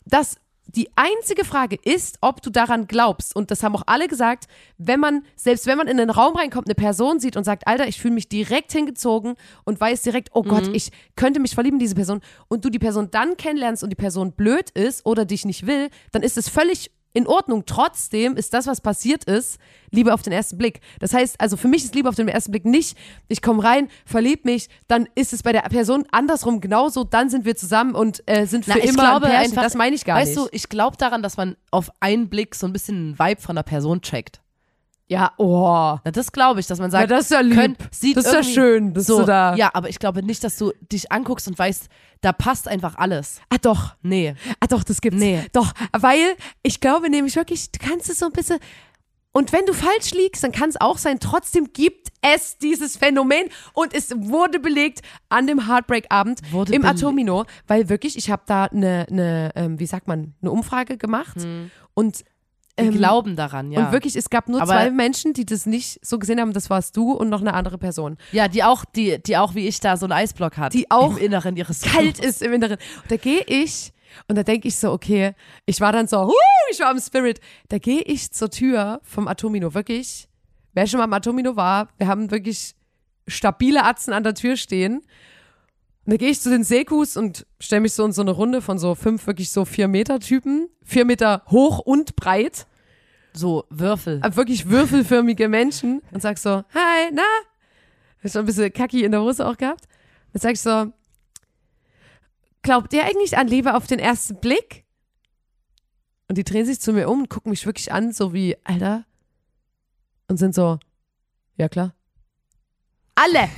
Das, 0.06 0.38
die 0.68 0.90
einzige 0.96 1.46
Frage 1.46 1.78
ist, 1.82 2.18
ob 2.22 2.42
du 2.42 2.50
daran 2.50 2.86
glaubst. 2.86 3.36
Und 3.36 3.50
das 3.50 3.64
haben 3.64 3.76
auch 3.76 3.84
alle 3.88 4.08
gesagt, 4.08 4.46
wenn 4.78 5.00
man, 5.00 5.24
selbst 5.36 5.68
wenn 5.68 5.78
man 5.78 5.88
in 5.88 5.98
den 5.98 6.10
Raum 6.10 6.36
reinkommt, 6.36 6.68
eine 6.68 6.76
Person 6.76 7.20
sieht 7.20 7.38
und 7.38 7.44
sagt, 7.46 7.66
Alter, 7.66 7.88
ich 7.88 8.00
fühle 8.00 8.14
mich 8.14 8.28
direkt 8.28 8.72
hingezogen 8.74 9.36
und 9.64 9.80
weiß 9.80 10.02
direkt, 10.04 10.30
oh 10.34 10.44
Gott, 10.44 10.68
ich 10.74 10.92
könnte 11.16 11.40
mich 11.40 11.54
verlieben 11.56 11.78
in 11.78 11.80
diese 11.80 11.96
Person 11.96 12.22
und 12.50 12.66
du 12.66 12.70
die 12.70 12.80
Person 12.80 13.10
dann 13.10 13.38
kennenlernst 13.38 13.84
und 13.84 13.90
die 13.90 13.96
Person 13.96 14.34
blöd 14.34 14.70
ist 14.72 15.06
oder 15.06 15.24
dich 15.26 15.46
nicht 15.46 15.66
will, 15.66 15.90
dann 16.12 16.24
ist 16.24 16.38
es 16.38 16.50
völlig 16.50 16.92
in 17.16 17.26
Ordnung. 17.28 17.66
Trotzdem 17.66 18.36
ist 18.36 18.54
das, 18.54 18.68
was 18.68 18.82
passiert 18.82 19.24
ist, 19.24 19.58
Liebe 19.90 20.14
auf 20.14 20.22
den 20.22 20.34
ersten 20.34 20.58
Blick. 20.58 20.82
Das 21.00 21.14
heißt, 21.14 21.40
also 21.40 21.58
für 21.58 21.70
mich 21.70 21.86
ist 21.86 21.96
Liebe 21.96 22.10
auf 22.10 22.16
den 22.16 22.28
ersten 22.28 22.52
Blick 22.52 22.66
nicht, 22.66 22.98
ich 23.30 23.42
komme 23.42 23.64
rein, 23.64 23.88
verlieb 24.06 24.44
mich, 24.46 24.68
dann 24.88 25.08
ist 25.16 25.32
es 25.32 25.42
bei 25.42 25.54
der 25.54 25.62
Person 25.62 26.06
andersrum 26.12 26.60
genauso, 26.60 27.06
dann 27.06 27.30
sind 27.30 27.46
wir 27.46 27.56
zusammen 27.56 27.96
und 27.96 28.22
äh, 28.28 28.46
sind 28.46 28.66
für 28.66 28.72
Na, 28.72 28.78
ich 28.78 28.90
immer 28.90 29.04
glaube 29.04 29.26
ein 29.28 29.32
Pärchen. 29.32 29.52
einfach, 29.52 29.64
das 29.64 29.76
meine 29.76 29.96
ich 29.96 30.04
gar 30.06 30.18
weißt 30.20 30.36
nicht. 30.36 30.46
du, 30.46 30.50
ich 30.52 30.70
glaube 30.70 30.98
daran, 30.98 31.24
dass 31.24 31.38
man 31.38 31.56
auf 31.72 31.90
einen 32.02 32.30
Blick 32.30 32.54
so 32.54 32.68
ein 32.68 32.74
bisschen 32.74 33.18
einen 33.18 33.20
Vibe 33.20 33.42
von 33.42 33.56
der 33.56 33.64
Person 33.64 34.02
checkt. 34.02 34.42
Ja, 35.08 35.32
oh. 35.38 35.98
Na, 36.04 36.12
das 36.12 36.32
glaube 36.32 36.60
ich, 36.60 36.68
dass 36.68 36.80
man 36.80 36.90
sagt, 36.92 37.10
Ja, 37.10 37.16
das 37.16 37.26
ist 37.26 37.32
ja 37.32 37.42
lieb. 37.42 37.56
könnt- 37.56 37.78
sieht 37.92 38.18
Das 38.18 38.26
ist 38.26 38.34
ja 38.34 38.44
schön, 38.44 38.94
dass 38.94 39.06
so, 39.06 39.20
du 39.20 39.26
da- 39.26 39.56
Ja, 39.56 39.70
aber 39.74 39.90
ich 39.90 40.00
glaube 40.00 40.24
nicht, 40.24 40.44
dass 40.44 40.58
du 40.58 40.72
dich 40.92 41.12
anguckst 41.12 41.48
und 41.48 41.58
weißt, 41.60 41.88
da 42.22 42.34
passt 42.34 42.68
einfach 42.68 42.96
alles. 42.98 43.40
Ah 43.50 43.58
doch, 43.62 43.96
Nee. 44.02 44.34
ah 44.60 44.68
doch, 44.68 44.84
das 44.84 45.02
gibt's. 45.02 45.20
Nee. 45.20 45.44
Doch, 45.54 45.74
weil 45.92 46.36
ich 46.64 46.80
glaube 46.80 47.10
nämlich 47.10 47.36
wirklich, 47.36 47.72
du 47.72 47.80
kannst 47.80 48.10
es 48.10 48.18
so 48.20 48.26
ein 48.26 48.32
bisschen 48.32 48.58
und 49.32 49.52
wenn 49.52 49.66
du 49.66 49.74
falsch 49.74 50.12
liegst, 50.14 50.46
dann 50.46 50.54
kann 50.54 50.70
es 50.70 50.80
auch 50.80 50.98
sein, 50.98 51.20
trotzdem 51.20 51.74
gibt 51.74 52.08
es 52.22 52.58
dieses 52.58 52.96
Phänomen 52.96 53.50
und 53.74 53.94
es 53.94 54.12
wurde 54.16 54.60
belegt 54.60 55.02
an 55.28 55.46
dem 55.46 55.68
Heartbreak-Abend 55.68 56.40
im. 56.72 56.86
Atomino, 56.86 57.44
weil 57.68 57.90
wirklich, 57.90 58.18
ich 58.18 58.32
habe 58.32 58.44
da 58.46 58.64
eine, 58.66 59.06
eine 59.12 59.52
ähm, 59.56 59.78
wie 59.78 59.88
sagt 59.88 60.08
man, 60.08 60.34
eine 60.42 60.52
Umfrage 60.52 60.98
gemacht 60.98 61.36
und 61.94 62.24
Die 62.80 62.86
ähm, 62.88 62.92
glauben 62.94 63.36
daran, 63.38 63.72
ja. 63.72 63.86
Und 63.86 63.92
wirklich, 63.94 64.16
es 64.16 64.30
gab 64.30 64.50
nur 64.50 64.62
Aber- 64.62 64.72
zwei 64.74 64.92
Menschen, 64.92 65.34
die 65.34 65.46
das 65.46 65.66
nicht 65.66 66.00
so 66.06 66.20
gesehen 66.20 66.40
haben. 66.42 66.52
Das 66.52 66.70
warst 66.70 66.98
du 66.98 67.12
und 67.14 67.30
noch 67.30 67.40
eine 67.42 67.54
andere 67.54 67.78
Person. 67.78 68.18
ja, 68.34 68.48
die 68.50 68.64
auch, 68.64 68.84
die, 68.84 69.22
die 69.24 69.38
auch 69.38 69.56
wie 69.56 69.68
ich 69.68 69.80
da 69.80 69.96
so 69.96 70.06
einen 70.06 70.12
Eisblock 70.14 70.58
hat. 70.58 70.74
Die 70.74 70.92
auch 70.92 71.12
im 71.12 71.18
Inneren 71.18 71.56
ihres 71.56 71.82
Kalt 71.82 72.20
ist 72.20 72.42
im 72.42 72.52
Inneren. 72.54 72.78
Und 73.04 73.12
da 73.12 73.18
gehe 73.18 73.42
ich 73.48 73.94
und 74.28 74.36
da 74.38 74.44
denke 74.44 74.68
ich 74.68 74.76
so, 74.78 74.92
okay, 74.92 75.34
ich 75.66 75.80
war 75.82 75.92
dann 75.94 76.08
so, 76.08 76.28
huh, 76.28 76.34
ich 76.72 76.80
war 76.80 76.92
im 76.92 77.00
Spirit. 77.00 77.40
Da 77.70 77.78
gehe 77.78 78.02
ich 78.02 78.32
zur 78.32 78.50
Tür 78.50 79.00
vom 79.04 79.28
Atomino. 79.28 79.74
Wirklich, 79.74 80.28
wer 80.74 80.86
schon 80.88 80.98
mal 81.00 81.06
im 81.06 81.14
Atomino 81.14 81.56
war, 81.56 81.88
wir 81.98 82.08
haben 82.08 82.32
wirklich 82.32 82.76
stabile 83.28 83.84
Atzen 83.84 84.14
an 84.14 84.24
der 84.24 84.36
Tür 84.36 84.56
stehen. 84.58 85.02
Und 86.06 86.14
da 86.14 86.18
gehe 86.18 86.30
ich 86.30 86.40
zu 86.40 86.52
den 86.52 86.64
Sekus 86.64 87.18
und 87.18 87.48
stelle 87.60 87.82
mich 87.82 87.94
so 87.94 88.06
in 88.06 88.12
so 88.12 88.22
eine 88.22 88.32
Runde 88.32 88.62
von 88.62 88.78
so 88.78 88.94
fünf, 88.94 89.26
wirklich 89.26 89.50
so 89.50 89.66
vier 89.66 89.88
Meter 89.88 90.20
Typen. 90.20 90.70
Vier 90.84 91.04
Meter 91.04 91.44
hoch 91.48 91.80
und 91.80 92.16
breit. 92.16 92.68
So 93.34 93.66
Würfel. 93.70 94.22
äh, 94.24 94.36
wirklich 94.36 94.70
würfelförmige 94.70 95.50
Menschen 95.50 96.02
und 96.12 96.22
sag 96.22 96.38
so, 96.38 96.64
hi, 96.74 97.10
na? 97.12 97.24
Hab 98.24 98.32
schon 98.32 98.42
ein 98.42 98.46
bisschen 98.46 98.72
Kacki 98.72 99.04
in 99.04 99.12
der 99.12 99.22
Hose 99.22 99.46
auch 99.46 99.58
gehabt. 99.58 99.88
Dann 100.32 100.42
sag 100.42 100.54
ich 100.54 100.62
so, 100.62 100.92
glaubt 102.62 102.94
ihr 102.94 103.04
eigentlich 103.04 103.38
an 103.38 103.48
Liebe 103.48 103.74
auf 103.74 103.88
den 103.88 104.00
ersten 104.00 104.36
Blick? 104.36 104.86
Und 106.28 106.38
die 106.38 106.44
drehen 106.44 106.66
sich 106.66 106.80
zu 106.80 106.94
mir 106.94 107.10
um 107.10 107.22
und 107.22 107.30
gucken 107.30 107.50
mich 107.50 107.66
wirklich 107.66 107.92
an, 107.92 108.12
so 108.12 108.32
wie, 108.32 108.56
Alter. 108.64 109.06
Und 110.28 110.38
sind 110.38 110.56
so, 110.56 110.80
ja 111.58 111.68
klar. 111.68 111.94
Alle, 113.18 113.50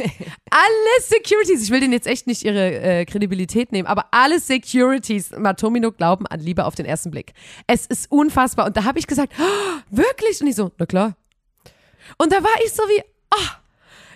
alle 0.51 1.01
Securities, 1.01 1.63
ich 1.63 1.71
will 1.71 1.79
denen 1.79 1.93
jetzt 1.93 2.05
echt 2.05 2.27
nicht 2.27 2.43
ihre 2.43 2.79
äh, 2.79 3.05
Kredibilität 3.05 3.71
nehmen, 3.71 3.87
aber 3.87 4.05
alle 4.11 4.39
Securities 4.39 5.31
im 5.31 5.45
Atomino 5.47 5.91
glauben 5.91 6.27
an 6.27 6.39
Liebe 6.39 6.63
auf 6.65 6.75
den 6.75 6.85
ersten 6.85 7.09
Blick. 7.09 7.33
Es 7.65 7.87
ist 7.87 8.11
unfassbar. 8.11 8.67
Und 8.67 8.77
da 8.77 8.83
habe 8.83 8.99
ich 8.99 9.07
gesagt, 9.07 9.33
oh, 9.39 9.79
wirklich? 9.89 10.39
Und 10.41 10.47
ich 10.47 10.55
so, 10.55 10.71
na 10.77 10.85
klar. 10.85 11.15
Und 12.19 12.31
da 12.31 12.43
war 12.43 12.61
ich 12.63 12.71
so 12.71 12.83
wie, 12.83 13.01
oh, 13.33 13.47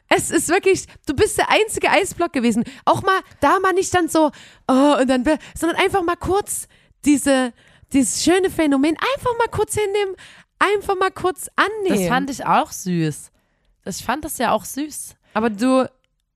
es 0.10 0.30
ist 0.30 0.50
wirklich, 0.50 0.86
du 1.08 1.16
bist 1.16 1.38
der 1.38 1.50
einzige 1.50 1.90
Eisblock 1.90 2.34
gewesen. 2.34 2.64
Auch 2.86 3.02
mal, 3.02 3.20
da 3.40 3.60
mal 3.60 3.74
nicht 3.74 3.94
dann 3.96 4.10
so, 4.10 4.32
oh, 4.68 4.98
und 5.00 5.10
dann, 5.10 5.24
sondern 5.56 5.80
einfach 5.80 6.04
mal 6.04 6.18
kurz 6.18 6.68
diese, 7.06 7.54
dieses 7.94 8.24
schöne 8.24 8.50
Phänomen 8.50 8.96
einfach 9.16 9.32
mal 9.40 9.48
kurz 9.50 9.74
hinnehmen, 9.74 10.16
einfach 10.60 10.96
mal 10.98 11.12
kurz 11.12 11.50
annehmen. 11.56 12.00
Das 12.00 12.08
fand 12.08 12.30
ich 12.30 12.46
auch 12.46 12.72
süß. 12.72 13.32
Ich 13.86 14.04
fand 14.04 14.24
das 14.24 14.38
ja 14.38 14.52
auch 14.52 14.66
süß. 14.66 15.16
Aber 15.34 15.50
du, 15.50 15.88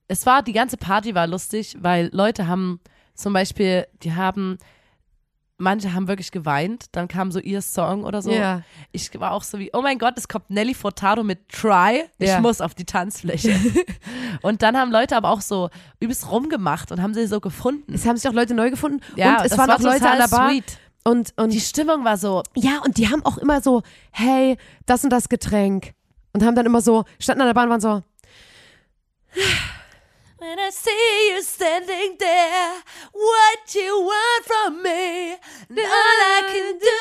Es 0.08 0.26
war, 0.26 0.44
die 0.44 0.54
ganze 0.54 0.78
Party 0.78 1.16
war 1.16 1.26
lustig, 1.28 1.76
weil 1.80 2.10
Leute 2.14 2.48
haben 2.48 2.80
zum 3.16 3.34
Beispiel, 3.34 3.88
die 4.04 4.14
haben 4.14 4.58
manche 5.58 5.94
haben 5.94 6.08
wirklich 6.10 6.32
geweint. 6.32 6.88
Dann 6.92 7.08
kam 7.08 7.32
so 7.32 7.40
ihr 7.40 7.62
Song 7.62 8.04
oder 8.04 8.22
so. 8.22 8.30
Ja. 8.32 8.62
Ich 8.92 9.18
war 9.20 9.32
auch 9.32 9.44
so 9.44 9.58
wie, 9.58 9.70
oh 9.74 9.82
mein 9.82 9.98
Gott, 9.98 10.14
es 10.18 10.28
kommt 10.28 10.50
Nelly 10.50 10.74
Furtado 10.74 11.24
mit 11.24 11.48
Try. 11.50 12.04
Ich 12.20 12.28
Ja. 12.30 12.42
muss 12.42 12.60
auf 12.62 12.76
die 12.76 12.84
Tanzfläche. 12.86 13.56
und 14.42 14.62
dann 14.62 14.76
haben 14.78 14.92
Leute 14.92 15.16
aber 15.16 15.30
auch 15.30 15.42
so 15.42 15.70
übelst 16.02 16.30
rumgemacht 16.30 16.92
und 16.92 17.02
haben 17.02 17.14
sie 17.14 17.26
so 17.28 17.40
gefunden. 17.40 17.94
Es 17.94 18.06
haben 18.06 18.18
sich 18.18 18.28
auch 18.30 18.34
Leute 18.34 18.54
neu 18.54 18.70
gefunden 18.70 19.00
Ja, 19.16 19.40
und 19.40 19.46
es 19.46 19.58
waren 19.58 19.70
war 19.70 19.78
auch 19.78 19.80
Leute 19.82 20.10
an 20.10 20.18
der 20.18 20.28
Bar. 20.28 20.50
sweet. 20.50 20.78
Und, 21.06 21.34
und 21.38 21.54
Die 21.54 21.62
Stimmung 21.62 22.04
war 22.04 22.18
so, 22.18 22.44
ja, 22.56 22.80
und 22.84 22.98
die 22.98 23.08
haben 23.10 23.24
auch 23.26 23.38
immer 23.38 23.62
so, 23.62 23.82
hey, 24.12 24.58
das 24.86 25.04
und 25.04 25.10
das 25.12 25.30
Getränk. 25.30 25.94
Und 26.34 26.44
haben 26.44 26.56
dann 26.56 26.66
immer 26.66 26.82
so, 26.82 27.06
standen 27.20 27.42
an 27.44 27.48
der 27.48 27.54
Bahn 27.54 27.66
und 27.66 27.70
waren 27.70 27.80
so, 27.82 28.02
When 30.38 30.60
I 30.60 30.70
see 30.70 31.34
you 31.34 31.42
standing 31.42 32.18
there, 32.20 32.84
what 33.14 33.74
you 33.74 34.06
want 34.06 34.46
from 34.46 34.84
me, 34.84 35.34
and 35.70 35.80
all 35.80 36.20
I 36.22 36.42
can 36.46 36.78
do 36.78 37.00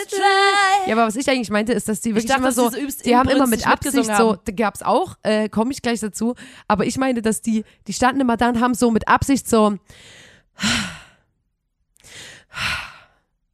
is 0.00 0.08
try. 0.08 0.88
Ja, 0.88 0.94
aber 0.94 1.06
was 1.06 1.16
ich 1.16 1.28
eigentlich 1.28 1.50
meinte, 1.50 1.72
ist, 1.72 1.88
dass 1.88 2.00
die 2.00 2.10
wirklich 2.14 2.26
dachte, 2.26 2.40
immer 2.40 2.52
so, 2.52 2.70
die 2.70 2.90
so 2.90 3.02
die 3.04 3.16
haben 3.16 3.28
immer 3.28 3.48
mit 3.48 3.66
Absicht 3.66 4.16
so, 4.16 4.36
da 4.36 4.52
gab's 4.52 4.82
auch, 4.82 5.16
äh, 5.24 5.48
komme 5.48 5.72
ich 5.72 5.82
gleich 5.82 6.00
dazu, 6.00 6.36
aber 6.68 6.86
ich 6.86 6.96
meine, 6.96 7.22
dass 7.22 7.42
die, 7.42 7.64
die 7.86 7.92
standen 7.92 8.20
immer 8.20 8.36
da 8.36 8.48
und 8.50 8.60
haben 8.60 8.74
so 8.74 8.90
mit 8.90 9.08
Absicht 9.08 9.48
so, 9.48 9.66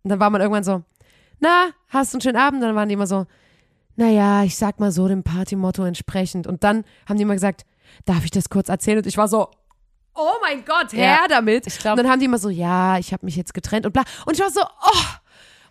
und 0.05 0.11
dann 0.11 0.21
war 0.21 0.31
man 0.31 0.41
irgendwann 0.41 0.65
so, 0.65 0.83
na, 1.41 1.71
hast 1.89 2.13
du 2.13 2.17
einen 2.17 2.23
schönen 2.23 2.37
Abend? 2.37 2.63
Und 2.63 2.69
dann 2.69 2.77
waren 2.77 2.89
die 2.89 2.95
immer 2.95 3.07
so, 3.07 3.27
naja, 3.97 4.45
ich 4.45 4.57
sag 4.57 4.81
mal 4.81 4.93
so 4.93 5.09
dem 5.09 5.23
Partymotto 5.23 5.85
entsprechend. 5.85 6.47
Und 6.47 6.65
dann 6.65 6.85
haben 7.09 7.17
die 7.17 7.23
immer 7.23 7.35
gesagt, 7.35 7.65
darf 8.05 8.25
ich 8.25 8.31
das 8.31 8.49
kurz 8.49 8.69
erzählen? 8.69 8.99
Und 8.99 9.07
ich 9.07 9.17
war 9.17 9.29
so, 9.29 9.49
oh 10.15 10.33
mein 10.43 10.65
Gott, 10.65 10.93
her 10.93 11.19
Ja, 11.23 11.29
damit. 11.29 11.67
ich 11.67 11.79
glaub- 11.79 11.97
und 11.97 12.05
dann 12.05 12.11
haben 12.13 12.21
die 12.21 12.27
immer 12.27 12.39
so, 12.39 12.49
ja, 12.51 12.99
ich 12.99 13.13
habe 13.13 13.25
mich 13.25 13.37
jetzt 13.37 13.55
getrennt 13.55 13.87
und 13.87 13.93
bla. 13.93 14.05
Und 14.27 14.35
ich 14.35 14.41
war 14.41 14.51
so, 14.51 14.61
oh. 14.63 14.99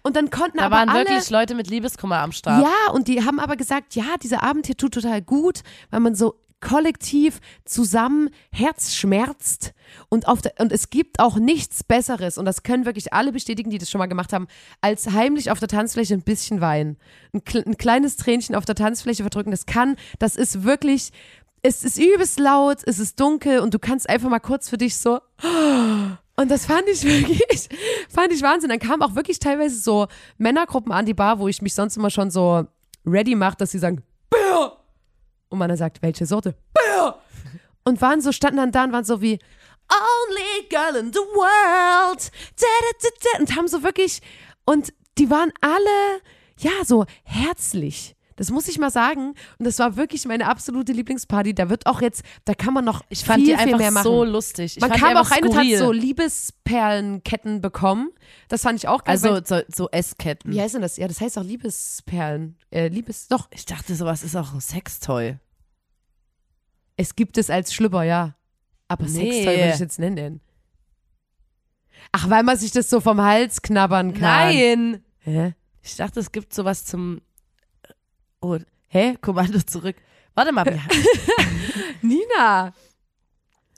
Und 0.06 0.18
dann 0.18 0.30
konnten 0.30 0.58
Da 0.58 0.66
aber 0.66 0.76
waren 0.78 0.90
alle, 0.90 1.06
wirklich 1.08 1.30
Leute 1.30 1.56
mit 1.56 1.70
Liebeskummer 1.70 2.18
am 2.20 2.34
Start. 2.34 2.62
ja, 2.62 2.92
und 2.94 3.08
die 3.08 3.24
haben 3.24 3.40
aber 3.40 3.56
gesagt, 3.56 3.96
ja, 3.96 4.04
dieser 4.22 4.44
Abend 4.44 4.66
hier 4.66 4.76
tut 4.76 4.94
total 4.94 5.22
gut, 5.22 5.62
weil 5.92 6.02
man 6.02 6.14
so 6.14 6.36
kollektiv 6.60 7.40
zusammen 7.66 8.30
Herz 8.52 8.94
schmerzt 8.96 9.74
und 10.10 10.28
auf 10.30 10.42
der, 10.42 10.54
und 10.60 10.72
es 10.72 10.90
gibt 10.90 11.20
auch 11.20 11.36
nichts 11.38 11.84
Besseres 11.84 12.38
und 12.38 12.46
das 12.46 12.64
können 12.64 12.86
wirklich 12.86 13.12
alle 13.12 13.34
bestätigen, 13.34 13.70
die 13.70 13.78
das 13.78 13.90
schon 13.90 14.00
mal 14.00 14.06
gemacht 14.08 14.32
haben, 14.32 14.48
als 14.80 15.12
heimlich 15.12 15.52
auf 15.52 15.60
der 15.60 15.68
Tanzfläche 15.68 16.14
ein 16.14 16.22
bisschen 16.24 16.62
weinen, 16.62 16.98
ein, 17.34 17.42
ein 17.66 17.78
kleines 17.78 18.16
Tränchen 18.16 18.56
auf 18.56 18.64
der 18.64 18.76
Tanzfläche 18.76 19.24
verdrücken. 19.24 19.52
Das 19.52 19.66
kann, 19.66 19.98
das 20.20 20.38
ist 20.38 20.64
wirklich, 20.64 21.12
es 21.64 21.84
ist 21.84 21.98
übelst 21.98 22.40
laut, 22.40 22.80
es 22.86 23.00
ist 23.00 23.20
dunkel 23.20 23.60
und 23.60 23.74
du 23.74 23.80
kannst 23.80 24.08
einfach 24.10 24.30
mal 24.30 24.40
kurz 24.40 24.70
für 24.70 24.78
dich 24.78 24.98
so 24.98 25.20
und 26.36 26.50
das 26.50 26.66
fand 26.66 26.88
ich 26.88 27.04
wirklich, 27.04 27.70
fand 28.10 28.32
ich 28.34 28.42
Wahnsinn. 28.42 28.70
Dann 28.70 28.80
kamen 28.80 29.02
auch 29.02 29.16
wirklich 29.16 29.40
teilweise 29.40 29.80
so 29.80 30.08
Männergruppen 30.38 30.92
an 30.92 31.06
die 31.06 31.14
Bar, 31.14 31.40
wo 31.40 31.48
ich 31.48 31.62
mich 31.62 31.74
sonst 31.74 31.98
immer 31.98 32.10
schon 32.10 32.32
so 32.32 32.66
ready 33.06 33.36
mache, 33.36 33.58
dass 33.58 33.72
sie 33.72 33.80
sagen, 33.80 34.04
Bier! 34.30 34.78
Und 35.50 35.60
man 35.60 35.70
dann 35.70 35.78
sagt, 35.78 36.02
welche 36.02 36.26
Sorte? 36.26 36.56
Bier! 36.74 37.16
Und 37.84 38.02
waren 38.02 38.22
so, 38.22 38.32
standen 38.32 38.58
dann 38.58 38.72
da 38.72 38.86
und 38.86 38.94
waren 38.94 39.04
so 39.04 39.22
wie, 39.22 39.40
Only 39.90 40.68
girl 40.70 40.96
in 40.96 41.12
the 41.12 41.20
world. 41.20 42.32
Da, 42.60 42.66
da, 43.02 43.10
da. 43.22 43.40
Und 43.40 43.56
haben 43.56 43.68
so 43.68 43.84
wirklich, 43.84 44.22
und 44.66 44.94
die 45.18 45.30
waren 45.30 45.52
alle, 45.62 46.22
ja, 46.58 46.72
so 46.86 47.06
herzlich. 47.24 48.13
Das 48.36 48.50
muss 48.52 48.68
ich 48.68 48.80
mal 48.80 48.90
sagen. 48.92 49.36
Und 49.60 49.66
das 49.66 49.80
war 49.80 49.96
wirklich 49.96 50.26
meine 50.26 50.48
absolute 50.48 50.92
Lieblingsparty. 50.92 51.54
Da 51.54 51.70
wird 51.70 51.86
auch 51.86 52.02
jetzt, 52.02 52.24
da 52.46 52.54
kann 52.54 52.74
man 52.74 52.84
noch 52.86 53.02
Ich 53.10 53.24
fand 53.24 53.40
viel, 53.44 53.48
die 53.48 53.54
einfach 53.54 53.66
viel 53.66 53.78
mehr 53.78 53.92
machen. 53.92 54.04
so 54.04 54.24
lustig. 54.24 54.76
Ich 54.78 54.82
Man 54.82 54.90
fand 54.90 55.02
kam 55.02 55.18
auch 55.18 55.30
rein 55.32 55.44
und 55.48 55.56
hat 55.56 55.66
so 55.78 55.92
Liebesperlenketten 55.92 57.62
bekommen. 57.62 58.10
Das 58.48 58.62
fand 58.62 58.80
ich 58.80 58.88
auch 58.88 59.04
geil. 59.04 59.14
Also 59.14 59.40
so, 59.44 59.62
so 59.68 59.90
Essketten. 59.92 60.52
wie 60.52 60.62
heißt 60.62 60.76
denn 60.76 60.82
das? 60.82 60.98
Ja, 60.98 61.08
das 61.08 61.22
heißt 61.22 61.38
auch 61.38 61.44
Liebesperlen. 61.44 62.58
Äh, 62.72 62.88
Liebes, 62.88 63.28
doch, 63.28 63.48
Ich 63.52 63.66
dachte, 63.66 63.96
sowas 63.96 64.24
ist 64.24 64.36
auch 64.36 64.54
ein 64.54 64.62
Sextoy. 64.62 65.38
es 66.98 67.16
gibt 67.16 67.38
es 67.38 67.50
als 67.50 67.74
Schlüpper, 67.74 68.04
ja. 68.04 68.36
Aber 68.88 69.06
Nee. 69.06 69.10
Sextoy 69.32 69.58
würde 69.58 69.72
ich 69.74 69.80
jetzt 69.80 70.00
nennen. 70.00 70.42
Ach, 72.12 72.30
weil 72.30 72.44
man 72.44 72.58
sich 72.58 72.72
das 72.72 72.90
so 72.90 73.00
vom 73.00 73.22
Hals 73.22 73.62
knabbern 73.62 74.14
kann. 74.14 74.22
Nein! 74.22 75.04
Hä? 75.20 75.54
Ich 75.82 75.96
dachte, 75.96 76.20
es 76.20 76.32
gibt 76.32 76.54
sowas 76.54 76.86
zum 76.86 77.22
Oh, 78.44 78.58
Hä? 78.90 79.16
Kommando 79.22 79.60
zurück. 79.66 79.96
Warte 80.36 80.52
mal. 80.52 80.66
Nina, 82.02 82.74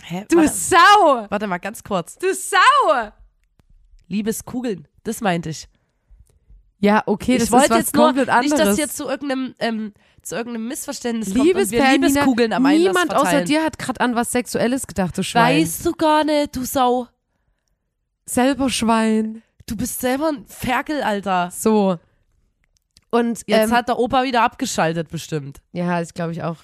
Hä? 0.02 0.26
du 0.30 0.38
Warte, 0.38 0.50
Sau! 0.50 1.26
warte 1.30 1.48
mal 1.48 1.60
ganz 1.60 1.84
kurz. 1.84 2.18
Du 2.18 2.34
Sau! 2.34 3.12
Liebeskugeln, 4.08 4.88
das 5.04 5.22
meinte 5.22 5.50
ich. 5.52 5.68
Ja, 6.80 7.04
okay, 7.06 7.38
das 7.38 7.48
ich 7.48 7.52
wollte 7.52 7.66
ist 7.66 7.72
was 7.72 7.78
jetzt 7.78 7.96
nur, 7.96 8.06
komplett 8.08 8.30
anderes. 8.30 8.52
nicht, 8.52 8.66
dass 8.66 8.78
jetzt 8.78 8.98
zu 8.98 9.08
irgendeinem, 9.08 9.56
ähm, 9.60 9.94
zu 10.22 10.36
irgendeinem 10.36 10.68
Missverständnis 10.68 11.34
kommt 11.34 11.40
und 11.56 11.72
wir 11.72 11.92
Liebeskugeln 11.92 12.54
am 12.54 12.66
Einlass 12.66 12.88
niemand 12.96 13.14
außer 13.14 13.22
verteilen. 13.22 13.46
dir 13.46 13.64
hat 13.64 13.78
gerade 13.80 14.02
an 14.02 14.16
was 14.16 14.32
Sexuelles 14.32 14.88
gedacht, 14.88 15.18
du 15.18 15.24
Schwein. 15.24 15.62
Weißt 15.62 15.86
du 15.86 15.92
gar 15.94 16.24
nicht, 16.24 16.56
du 16.56 16.66
Sau. 16.66 17.08
Selber 18.26 18.70
Schwein. 18.70 19.44
Du 19.68 19.76
bist 19.76 20.02
selber 20.02 20.30
ein 20.30 20.46
Ferkel, 20.48 21.02
Alter. 21.02 21.52
So. 21.52 21.98
Und 23.16 23.44
Jetzt 23.48 23.70
ähm, 23.70 23.72
hat 23.72 23.88
der 23.88 23.98
Opa 24.00 24.24
wieder 24.24 24.44
abgeschaltet, 24.44 25.10
bestimmt. 25.10 25.60
Ja, 25.74 26.00
das 26.00 26.14
glaube 26.14 26.32
ich 26.32 26.44
auch. 26.44 26.58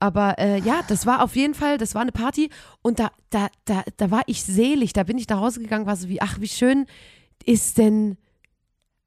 Aber 0.00 0.38
äh, 0.38 0.60
ja, 0.60 0.80
das 0.88 1.06
war 1.06 1.22
auf 1.22 1.34
jeden 1.34 1.54
Fall, 1.54 1.76
das 1.76 1.94
war 1.94 2.02
eine 2.02 2.12
Party 2.12 2.50
und 2.82 3.00
da, 3.00 3.10
da, 3.30 3.48
da, 3.64 3.82
da 3.96 4.10
war 4.10 4.22
ich 4.26 4.44
selig. 4.44 4.92
Da 4.92 5.02
bin 5.02 5.18
ich 5.18 5.28
nach 5.28 5.40
Hause 5.40 5.60
gegangen, 5.60 5.86
war 5.86 5.96
so 5.96 6.08
wie, 6.08 6.20
ach, 6.22 6.40
wie 6.40 6.46
schön 6.48 6.86
ist 7.44 7.78
denn, 7.78 8.16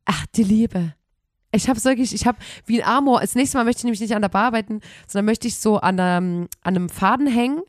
ach, 0.06 0.26
die 0.36 0.44
Liebe. 0.44 0.94
Ich 1.54 1.70
habe 1.70 1.82
wirklich, 1.84 2.14
ich 2.14 2.26
habe 2.28 2.38
wie 2.66 2.82
ein 2.82 2.88
Amor. 2.90 3.20
Als 3.20 3.36
nächstes 3.36 3.56
Mal 3.56 3.64
möchte 3.66 3.80
ich 3.80 3.84
nämlich 3.86 4.00
nicht 4.02 4.16
an 4.16 4.22
der 4.22 4.30
Bar 4.30 4.46
arbeiten, 4.48 4.82
sondern 5.08 5.26
möchte 5.26 5.48
ich 5.48 5.58
so 5.58 5.78
an 5.80 6.00
einem, 6.00 6.48
an 6.62 6.76
einem 6.76 6.90
Faden 6.90 7.28
hängen, 7.28 7.62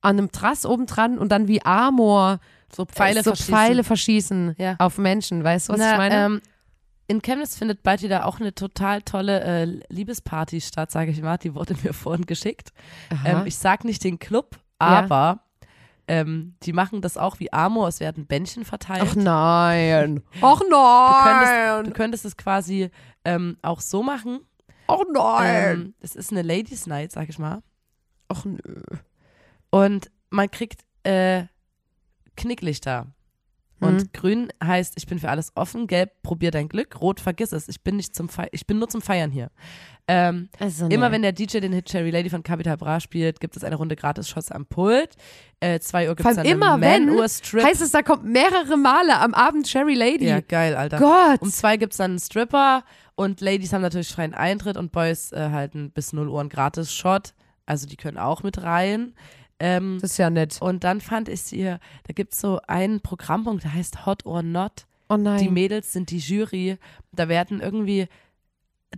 an 0.00 0.18
einem 0.18 0.32
Trass 0.32 0.64
oben 0.66 0.86
dran 0.86 1.18
und 1.18 1.30
dann 1.32 1.48
wie 1.48 1.62
Amor 1.62 2.40
So 2.74 2.84
Pfeile 2.86 3.22
so 3.22 3.30
verschießen. 3.30 3.54
Pfeile 3.54 3.84
verschießen 3.84 4.54
Ja. 4.58 4.76
auf 4.78 4.98
Menschen. 4.98 5.44
Weißt 5.44 5.68
du, 5.68 5.74
was 5.74 5.80
Na, 5.80 5.92
ich 5.92 5.98
meine? 5.98 6.14
Ähm, 6.14 6.40
in 7.08 7.22
Chemnitz 7.22 7.56
findet 7.56 7.82
bald 7.82 8.02
wieder 8.02 8.26
auch 8.26 8.40
eine 8.40 8.54
total 8.54 9.02
tolle 9.02 9.40
äh, 9.40 9.64
Liebesparty 9.88 10.60
statt, 10.60 10.90
sage 10.90 11.10
ich 11.10 11.22
mal. 11.22 11.38
Die 11.38 11.54
wurde 11.54 11.74
mir 11.82 11.92
vorhin 11.94 12.26
geschickt. 12.26 12.72
Ähm, 13.24 13.46
ich 13.46 13.56
sag 13.56 13.84
nicht 13.84 14.02
den 14.02 14.18
Club, 14.18 14.58
aber 14.78 15.40
ähm, 16.08 16.54
die 16.62 16.72
machen 16.72 17.00
das 17.02 17.16
auch 17.16 17.40
wie 17.40 17.52
Amor. 17.52 17.88
Es 17.88 18.00
werden 18.00 18.26
Bändchen 18.26 18.64
verteilt. 18.64 19.02
ach 19.06 19.16
nein. 19.16 20.22
Ach 20.40 20.60
du, 20.60 20.68
nein. 20.70 21.24
könntest, 21.24 21.86
du 21.86 21.96
könntest 21.96 22.24
es 22.24 22.36
quasi 22.36 22.90
ähm, 23.24 23.56
auch 23.62 23.80
so 23.80 24.02
machen. 24.02 24.40
Ach 24.88 25.02
nein. 25.12 25.72
Ähm, 25.72 25.94
es 26.00 26.14
ist 26.14 26.30
eine 26.30 26.42
Ladies 26.42 26.86
Night, 26.86 27.12
sag 27.12 27.28
ich 27.28 27.38
mal. 27.38 27.62
ach 28.28 28.44
nö. 28.44 28.82
Und 29.70 30.10
man 30.30 30.50
kriegt 30.50 30.82
äh, 31.02 31.44
Knicklichter. 32.36 33.06
Und 33.78 33.96
Mhm. 33.96 34.08
grün 34.14 34.48
heißt, 34.64 34.94
ich 34.96 35.06
bin 35.06 35.18
für 35.18 35.28
alles 35.28 35.52
offen, 35.54 35.86
gelb, 35.86 36.22
probier 36.22 36.50
dein 36.50 36.68
Glück, 36.68 36.98
rot, 37.00 37.20
vergiss 37.20 37.52
es. 37.52 37.68
Ich 37.68 37.82
bin 37.82 37.96
nicht 37.96 38.14
zum 38.14 38.28
Fe 38.30 38.46
ich 38.52 38.66
bin 38.66 38.78
nur 38.78 38.88
zum 38.88 39.02
Feiern 39.02 39.30
hier. 39.30 39.50
Ähm, 40.08 40.48
Also, 40.58 40.86
Immer 40.86 41.08
nee. 41.08 41.14
wenn 41.16 41.22
der 41.22 41.32
DJ 41.32 41.58
den 41.58 41.72
Hit 41.72 41.86
Cherry 41.86 42.10
Lady 42.10 42.30
von 42.30 42.42
Capital 42.42 42.76
Bra 42.76 43.00
spielt, 43.00 43.38
gibt 43.40 43.56
es 43.56 43.64
eine 43.64 43.76
Runde 43.76 43.96
Gratis-Shots 43.96 44.50
am 44.52 44.64
Pult. 44.66 45.10
Äh, 45.60 45.80
zwei 45.80 46.08
Uhr 46.08 46.14
gibt 46.14 46.28
es 46.28 46.36
dann 46.36 46.46
immer 46.46 46.74
eine 46.74 46.82
wenn, 46.82 47.06
Man-Uhr-Strip. 47.06 47.64
heißt 47.64 47.82
es, 47.82 47.90
da 47.90 48.02
kommt 48.02 48.24
mehrere 48.24 48.76
Male 48.76 49.18
am 49.18 49.34
Abend 49.34 49.66
Cherry 49.66 49.94
Lady. 49.94 50.26
Ja, 50.26 50.40
geil, 50.40 50.74
Alter. 50.76 50.98
Gott. 50.98 51.42
Um 51.42 51.50
zwei 51.50 51.76
gibt 51.76 51.92
es 51.92 51.98
dann 51.98 52.12
einen 52.12 52.20
Stripper 52.20 52.84
und 53.14 53.40
Ladies 53.40 53.72
haben 53.72 53.82
natürlich 53.82 54.08
freien 54.08 54.32
Eintritt 54.32 54.76
und 54.76 54.92
Boys 54.92 55.32
äh, 55.32 55.50
halten 55.50 55.90
bis 55.90 56.12
0 56.12 56.28
Uhr 56.28 56.40
einen 56.40 56.48
Gratis-Shot. 56.50 57.34
Also 57.66 57.86
die 57.86 57.96
können 57.96 58.16
auch 58.16 58.42
mit 58.44 58.62
rein. 58.62 59.12
Ähm, 59.58 59.98
das 60.00 60.12
ist 60.12 60.18
ja 60.18 60.28
nett. 60.30 60.58
und 60.60 60.84
dann 60.84 61.00
fand 61.00 61.28
ich 61.30 61.40
hier, 61.42 61.78
da 62.06 62.12
gibt 62.12 62.34
es 62.34 62.40
so 62.40 62.60
einen 62.66 63.00
Programmpunkt, 63.00 63.64
der 63.64 63.72
heißt 63.74 64.04
Hot 64.06 64.26
or 64.26 64.42
Not. 64.42 64.86
Oh 65.08 65.16
nein. 65.16 65.38
Die 65.38 65.48
Mädels 65.48 65.92
sind 65.92 66.10
die 66.10 66.18
Jury. 66.18 66.78
Da 67.12 67.28
werden 67.28 67.60
irgendwie 67.60 68.08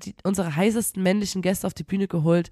die, 0.02 0.14
unsere 0.24 0.56
heißesten 0.56 1.02
männlichen 1.02 1.42
Gäste 1.42 1.66
auf 1.66 1.74
die 1.74 1.84
Bühne 1.84 2.08
geholt 2.08 2.50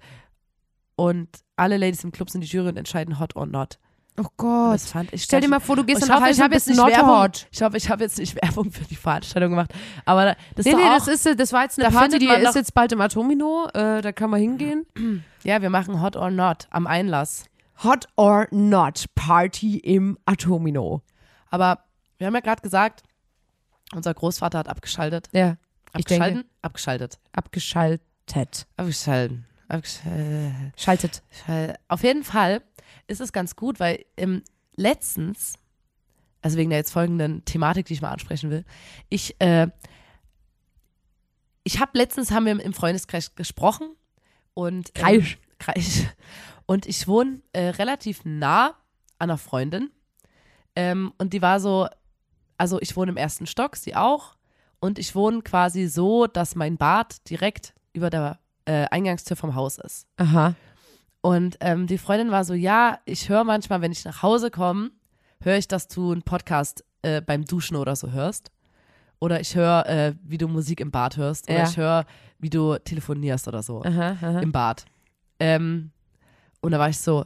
und 0.95 1.27
alle 1.55 1.77
Ladies 1.77 2.03
im 2.03 2.11
Club 2.11 2.29
sind 2.29 2.41
die 2.41 2.47
Jury 2.47 2.69
und 2.69 2.77
entscheiden 2.77 3.19
Hot 3.19 3.35
or 3.35 3.45
Not. 3.45 3.77
oh 4.19 4.25
Gott. 4.37 4.79
Stell 5.15 5.41
dir 5.41 5.47
mal 5.47 5.59
vor, 5.59 5.75
du 5.75 5.83
gehst 5.83 6.01
dann 6.03 6.15
hoffe, 6.21 6.31
ich 6.31 6.39
habe 6.41 6.53
jetzt 6.55 6.67
nicht 6.67 6.77
not 6.77 6.89
Werbung. 6.89 7.09
hot. 7.19 7.47
Ich 7.51 7.61
hoffe, 7.61 7.77
ich 7.77 7.89
habe 7.89 8.03
jetzt 8.03 8.17
nicht 8.17 8.35
Werbung 8.41 8.71
für 8.71 8.83
die 8.85 8.95
Veranstaltung 8.95 9.51
gemacht. 9.51 9.71
Aber 10.05 10.35
das 10.55 10.65
Nee, 10.65 10.71
ist 10.71 10.77
nee, 10.77 10.83
auch, 10.83 11.05
das, 11.05 11.07
ist, 11.25 11.39
das 11.39 11.53
war 11.53 11.63
jetzt 11.63 11.79
eine 11.79 11.89
da 11.91 11.99
Party, 11.99 12.19
die 12.19 12.27
ist 12.27 12.55
jetzt 12.55 12.73
bald 12.73 12.91
im 12.91 13.01
Atomino. 13.01 13.67
Äh, 13.73 14.01
da 14.01 14.11
kann 14.11 14.29
man 14.29 14.39
hingehen. 14.39 14.85
ja, 15.43 15.61
wir 15.61 15.69
machen 15.69 16.01
Hot 16.01 16.15
or 16.15 16.31
Not 16.31 16.67
am 16.71 16.87
Einlass. 16.87 17.45
Hot 17.83 18.07
or 18.15 18.47
not 18.51 19.05
Party 19.15 19.77
im 19.77 20.17
Atomino. 20.25 21.01
Aber 21.49 21.83
wir 22.17 22.27
haben 22.27 22.33
ja 22.33 22.39
gerade 22.39 22.61
gesagt, 22.61 23.03
unser 23.93 24.13
Großvater 24.13 24.59
hat 24.59 24.67
abgeschaltet. 24.67 25.29
Ja, 25.31 25.57
ich 25.95 26.05
denke. 26.05 26.25
Abgeschalten? 26.25 26.49
Abgeschaltet. 26.61 27.19
abgeschaltet. 27.31 28.67
Abgeschalten. 28.77 29.45
Abgeschalten. 29.67 30.73
Schaltet. 30.75 31.23
Auf 31.87 32.03
jeden 32.03 32.23
Fall 32.23 32.61
ist 33.07 33.21
es 33.21 33.31
ganz 33.31 33.55
gut, 33.55 33.79
weil 33.79 34.05
ähm, 34.17 34.43
letztens 34.75 35.57
also 36.41 36.57
wegen 36.57 36.69
der 36.69 36.79
jetzt 36.79 36.91
folgenden 36.91 37.43
Thematik, 37.45 37.87
die 37.87 37.93
ich 37.93 38.01
mal 38.01 38.11
ansprechen 38.11 38.49
will. 38.49 38.63
Ich, 39.09 39.35
äh, 39.39 39.67
ich 41.63 41.79
habe 41.79 41.91
letztens 41.95 42.31
haben 42.31 42.45
wir 42.45 42.59
im 42.59 42.73
Freundeskreis 42.73 43.35
gesprochen 43.35 43.89
und 44.53 44.91
ähm, 44.95 45.25
Kreisch. 45.59 46.05
Und 46.67 46.85
ich 46.85 47.07
wohne 47.07 47.41
äh, 47.53 47.69
relativ 47.69 48.21
nah 48.23 48.67
an 48.67 49.29
einer 49.31 49.37
Freundin. 49.37 49.89
Ähm, 50.75 51.11
und 51.17 51.33
die 51.33 51.41
war 51.41 51.59
so, 51.59 51.87
also 52.57 52.79
ich 52.81 52.95
wohne 52.95 53.11
im 53.11 53.17
ersten 53.17 53.47
Stock, 53.47 53.75
sie 53.75 53.95
auch. 53.95 54.35
Und 54.79 54.99
ich 54.99 55.15
wohne 55.15 55.41
quasi 55.41 55.87
so, 55.87 56.27
dass 56.27 56.53
mein 56.55 56.77
Bad 56.77 57.27
direkt 57.29 57.73
über 57.93 58.09
der 58.11 58.37
äh, 58.65 58.85
Eingangstür 58.91 59.35
vom 59.35 59.55
Haus 59.55 59.79
ist. 59.79 60.05
Aha. 60.17 60.53
Und 61.21 61.57
ähm, 61.61 61.87
die 61.87 61.97
Freundin 61.97 62.29
war 62.31 62.43
so, 62.45 62.53
ja, 62.53 62.99
ich 63.05 63.27
höre 63.27 63.43
manchmal, 63.43 63.81
wenn 63.81 63.91
ich 63.91 64.05
nach 64.05 64.21
Hause 64.21 64.51
komme, 64.51 64.91
höre 65.41 65.57
ich, 65.57 65.67
dass 65.67 65.87
du 65.87 66.11
einen 66.11 66.21
Podcast 66.21 66.83
äh, 67.01 67.21
beim 67.21 67.43
Duschen 67.45 67.75
oder 67.75 67.95
so 67.95 68.11
hörst. 68.11 68.51
Oder 69.19 69.39
ich 69.39 69.55
höre, 69.55 69.87
äh, 69.87 70.13
wie 70.23 70.37
du 70.37 70.47
Musik 70.47 70.79
im 70.79 70.91
Bad 70.91 71.17
hörst. 71.17 71.49
Oder 71.49 71.59
Ja. 71.59 71.69
ich 71.69 71.77
höre, 71.77 72.05
wie 72.37 72.51
du 72.51 72.77
telefonierst 72.77 73.47
oder 73.47 73.63
so 73.63 73.83
Aha, 73.83 74.11
aha. 74.21 74.39
im 74.41 74.51
Bad. 74.51 74.85
Ähm, 75.39 75.91
und 76.61 76.71
da 76.71 76.79
war 76.79 76.89
ich 76.89 76.99
so, 76.99 77.25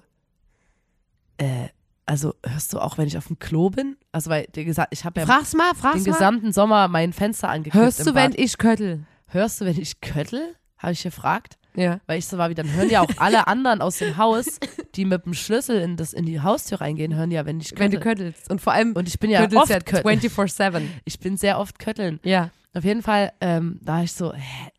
äh, 1.38 1.69
also 2.05 2.35
hörst 2.45 2.73
du 2.73 2.79
auch, 2.79 2.97
wenn 2.97 3.07
ich 3.07 3.17
auf 3.17 3.27
dem 3.27 3.39
Klo 3.39 3.69
bin? 3.69 3.97
Also 4.11 4.29
weil, 4.29 4.45
der 4.55 4.65
gesagt, 4.65 4.93
ich 4.93 5.05
habe 5.05 5.19
ja 5.19 5.25
Frag's 5.25 5.53
mal, 5.53 5.71
den 5.71 5.79
frag's 5.79 6.05
mal. 6.05 6.13
gesamten 6.13 6.51
Sommer 6.51 6.88
mein 6.88 7.13
Fenster 7.13 7.50
angekippt 7.50 7.75
Hörst 7.81 8.01
du, 8.01 8.13
wenn 8.13 8.31
Bad. 8.31 8.39
ich 8.39 8.57
köttel? 8.57 9.05
Hörst 9.27 9.61
du, 9.61 9.65
wenn 9.65 9.79
ich 9.79 10.01
köttel? 10.01 10.55
Habe 10.77 10.93
ich 10.93 11.03
gefragt. 11.03 11.57
Ja. 11.75 12.01
Weil 12.05 12.19
ich 12.19 12.27
so 12.27 12.38
war 12.38 12.50
wie, 12.50 12.55
dann 12.55 12.71
hören 12.73 12.89
ja 12.89 13.01
auch 13.01 13.09
alle 13.17 13.47
anderen 13.47 13.81
aus 13.81 13.97
dem 14.00 14.17
Haus, 14.17 14.59
die 14.95 15.05
mit 15.05 15.25
dem 15.25 15.33
Schlüssel 15.33 15.79
in, 15.79 15.95
das, 15.95 16.11
in 16.11 16.25
die 16.25 16.41
Haustür 16.41 16.81
reingehen, 16.81 17.15
hören 17.15 17.31
ja, 17.31 17.45
wenn 17.45 17.61
ich 17.61 17.69
köttel. 17.69 17.83
Wenn 17.83 17.91
du 17.91 18.00
köttelst. 18.00 18.50
Und 18.51 18.59
vor 18.59 18.73
allem 18.73 18.93
und 18.93 19.07
ich 19.07 19.19
bin 19.19 19.29
ja 19.29 19.47
oft 19.55 19.69
ja 19.69 19.79
kötteln. 19.79 20.19
24-7. 20.19 20.81
Ich 21.05 21.19
bin 21.19 21.38
sehr 21.38 21.59
oft 21.59 21.79
kötteln. 21.79 22.19
Ja. 22.23 22.50
Auf 22.73 22.83
jeden 22.83 23.01
Fall, 23.01 23.31
ähm, 23.41 23.79
da 23.81 23.93
war 23.93 24.03
ich 24.03 24.11
so, 24.11 24.33
hä? 24.33 24.71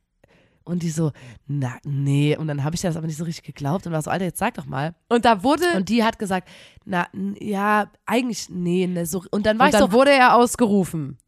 Und 0.64 0.82
die 0.82 0.90
so, 0.90 1.12
na, 1.46 1.76
nee. 1.84 2.36
Und 2.36 2.48
dann 2.48 2.64
habe 2.64 2.74
ich 2.74 2.82
das 2.82 2.96
aber 2.96 3.06
nicht 3.06 3.16
so 3.16 3.24
richtig 3.24 3.44
geglaubt 3.44 3.86
und 3.86 3.92
war 3.92 4.02
so, 4.02 4.10
Alter, 4.10 4.26
jetzt 4.26 4.38
sag 4.38 4.54
doch 4.54 4.66
mal. 4.66 4.94
Und 5.08 5.24
da 5.24 5.42
wurde, 5.42 5.64
Und 5.76 5.88
die 5.88 6.04
hat 6.04 6.18
gesagt, 6.18 6.48
na, 6.84 7.06
ja, 7.40 7.90
eigentlich, 8.06 8.48
nee, 8.48 8.86
ne, 8.86 9.06
so. 9.06 9.24
Und 9.30 9.46
dann 9.46 9.58
war 9.58 9.66
und 9.66 9.74
ich 9.74 9.80
dann 9.80 9.90
so, 9.90 9.92
wurde 9.92 10.12
er 10.12 10.36
ausgerufen. 10.36 11.18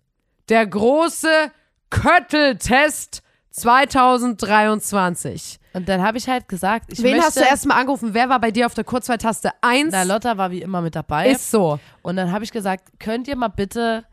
Der 0.48 0.66
große 0.66 1.50
Kötteltest 1.90 3.22
2023. 3.50 5.60
und 5.74 5.88
dann 5.88 6.02
habe 6.02 6.18
ich 6.18 6.28
halt 6.28 6.48
gesagt, 6.48 6.92
ich 6.92 7.02
Wen 7.02 7.12
möchte, 7.12 7.26
hast 7.26 7.36
du 7.36 7.42
erstmal 7.42 7.78
angerufen? 7.78 8.10
Wer 8.12 8.28
war 8.28 8.40
bei 8.40 8.50
dir 8.50 8.66
auf 8.66 8.74
der 8.74 8.84
Kurzwahltaste 8.84 9.50
1? 9.60 9.92
na, 9.92 10.02
Lotta 10.02 10.36
war 10.36 10.50
wie 10.50 10.60
immer 10.60 10.80
mit 10.80 10.96
dabei. 10.96 11.30
Ist 11.30 11.50
so. 11.50 11.78
Und 12.02 12.16
dann 12.16 12.32
habe 12.32 12.44
ich 12.44 12.52
gesagt, 12.52 12.98
könnt 12.98 13.28
ihr 13.28 13.36
mal 13.36 13.48
bitte 13.48 14.04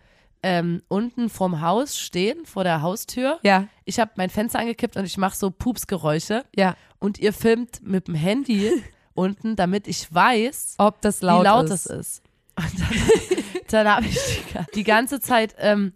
ähm, 0.44 0.82
unten 0.88 1.30
vorm 1.30 1.62
Haus 1.62 1.98
stehen, 2.00 2.46
vor 2.46 2.64
der 2.64 2.82
Haustür. 2.82 3.40
Ja, 3.44 3.68
Ich 3.86 4.00
habe 4.00 4.12
mein 4.16 4.30
Fenster 4.30 4.60
angekippt 4.60 4.98
und 4.98 5.06
ich 5.06 5.18
mache 5.18 5.36
so 5.36 5.52
Pupsgeräusche. 5.52 6.46
ja. 6.56 6.76
Und 7.00 7.18
ihr 7.20 7.34
filmt 7.34 7.82
mit 7.86 8.08
dem 8.08 8.16
Handy 8.16 8.72
unten, 9.16 9.56
damit 9.56 9.88
ich 9.88 10.14
weiß, 10.14 10.76
Ob 10.78 11.02
das 11.02 11.22
laut 11.22 11.42
wie 11.42 11.46
laut 11.46 11.66
ist. 11.66 11.72
es 11.72 11.86
ist. 11.88 12.24
Und 12.56 12.80
dann, 12.80 13.62
dann 13.86 13.88
habe 13.96 14.06
ich 14.06 14.16
die, 14.16 14.66
die 14.76 14.84
ganze 14.84 15.20
Zeit 15.20 15.56
ähm, 15.58 15.94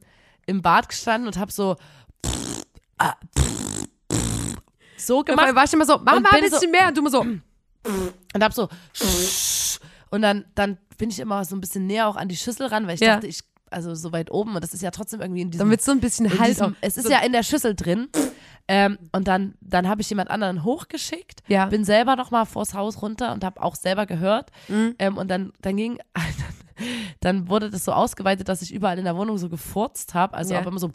im 0.47 0.61
Bad 0.61 0.89
gestanden 0.89 1.27
und 1.27 1.37
habe 1.37 1.51
so 1.51 1.75
so 4.97 5.23
Gemacht. 5.23 5.39
gemacht 5.47 5.55
War 5.55 5.63
ich 5.65 5.73
immer 5.73 5.85
so, 5.85 5.97
mach 6.03 6.19
mal 6.19 6.29
ein 6.31 6.41
bin 6.41 6.49
so- 6.49 6.55
bisschen 6.57 6.71
mehr. 6.71 6.87
Und 6.87 6.97
du 6.97 7.01
immer 7.01 7.11
so, 7.11 7.21
und 8.33 8.43
habe 8.43 8.53
so 8.53 8.67
und 10.11 10.21
dann 10.21 10.45
dann 10.55 10.77
bin 10.97 11.09
ich 11.09 11.19
immer 11.19 11.43
so 11.45 11.55
ein 11.55 11.61
bisschen 11.61 11.87
näher 11.87 12.07
auch 12.07 12.15
an 12.15 12.29
die 12.29 12.37
Schüssel 12.37 12.67
ran, 12.67 12.87
weil 12.87 12.95
ich 12.95 13.01
Ja. 13.01 13.15
dachte, 13.15 13.27
ich 13.27 13.41
also 13.71 13.93
so 13.95 14.11
weit 14.11 14.31
oben 14.31 14.55
und 14.55 14.63
das 14.63 14.73
ist 14.73 14.81
ja 14.81 14.91
trotzdem 14.91 15.21
irgendwie 15.21 15.41
in 15.41 15.51
diesem 15.51 15.67
damit 15.67 15.81
so 15.81 15.91
ein 15.91 15.99
bisschen 15.99 16.39
Halt 16.39 16.49
diesem, 16.51 16.75
es 16.81 16.97
ist 16.97 17.03
so, 17.05 17.09
ja 17.11 17.19
in 17.19 17.31
der 17.31 17.43
Schüssel 17.43 17.75
drin. 17.75 18.07
Ähm, 18.67 18.97
und 19.11 19.27
dann, 19.27 19.53
dann 19.61 19.87
habe 19.87 20.01
ich 20.01 20.09
jemand 20.09 20.31
anderen 20.31 20.63
hochgeschickt, 20.63 21.43
Ja. 21.47 21.67
bin 21.67 21.83
selber 21.83 22.15
noch 22.15 22.31
mal 22.31 22.45
vors 22.45 22.73
Haus 22.73 23.01
runter 23.03 23.31
und 23.31 23.43
habe 23.43 23.61
auch 23.61 23.75
selber 23.75 24.07
gehört. 24.07 24.49
Mhm. 24.69 24.95
Ähm, 24.97 25.17
und 25.17 25.27
dann, 25.29 25.53
dann 25.61 25.77
ging, 25.77 25.99
dann 27.19 27.47
wurde 27.47 27.69
das 27.69 27.85
so 27.85 27.91
ausgeweitet, 27.91 28.49
dass 28.49 28.61
ich 28.61 28.73
überall 28.73 28.97
in 28.97 29.05
der 29.05 29.15
Wohnung 29.15 29.37
so 29.37 29.49
gefurzt 29.49 30.13
habe, 30.13 30.33
also 30.35 30.53
Ja. 30.55 30.61
auch 30.61 30.65
immer 30.65 30.79
so, 30.79 30.91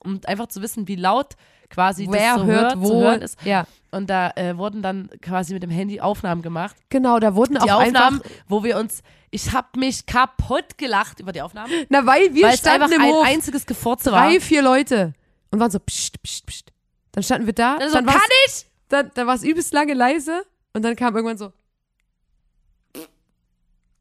um 0.00 0.20
einfach 0.26 0.46
zu 0.48 0.62
wissen, 0.62 0.88
wie 0.88 0.96
laut 0.96 1.34
quasi 1.70 2.06
wer 2.10 2.32
das 2.34 2.40
so 2.40 2.46
hört 2.46 2.62
hört, 2.74 2.80
wo. 2.80 2.86
zu 2.88 2.94
hören 3.00 3.22
ist. 3.22 3.38
Ja, 3.44 3.66
Und 3.90 4.08
da 4.08 4.30
äh, 4.36 4.56
wurden 4.56 4.80
dann 4.82 5.10
quasi 5.20 5.52
mit 5.52 5.62
dem 5.62 5.70
Handy 5.70 6.00
Aufnahmen 6.00 6.40
gemacht. 6.42 6.74
genau, 6.88 7.18
da 7.18 7.34
wurden 7.34 7.54
Die 7.54 7.60
auch 7.70 7.82
Aufnahmen, 7.82 8.22
einfach, 8.22 8.30
wo 8.48 8.64
wir 8.64 8.78
uns, 8.78 9.02
ich 9.30 9.52
habe 9.52 9.78
mich 9.78 10.06
kaputt 10.06 10.78
gelacht 10.78 11.20
über 11.20 11.32
die 11.32 11.42
Aufnahmen, 11.42 11.70
na 11.90 12.06
weil 12.06 12.34
wir 12.34 12.46
weil 12.46 12.54
es 12.54 12.60
standen 12.60 12.84
einfach 12.84 12.96
im 12.96 13.02
ein 13.02 13.12
Hof, 13.12 13.26
einziges 13.26 13.66
Gefurze 13.66 14.10
war. 14.12 14.26
drei, 14.28 14.40
vier 14.40 14.62
Leute 14.62 15.12
und 15.50 15.60
waren 15.60 15.70
so, 15.70 15.78
pst, 15.78 16.22
pst, 16.22 16.46
pst. 16.46 16.72
Dann 17.12 17.22
standen 17.22 17.46
wir 17.46 17.52
da, 17.54 17.76
Dann 17.78 17.88
so, 17.90 17.94
dann 17.96 18.06
kann 18.06 18.20
ich? 18.46 18.66
dann, 18.88 19.10
dann 19.14 19.26
war 19.26 19.34
es 19.34 19.42
übelst 19.42 19.72
lange 19.74 19.92
leise 19.94 20.42
und 20.72 20.82
dann 20.82 20.96
kam 20.96 21.14
irgendwann 21.14 21.36
so 21.38 21.52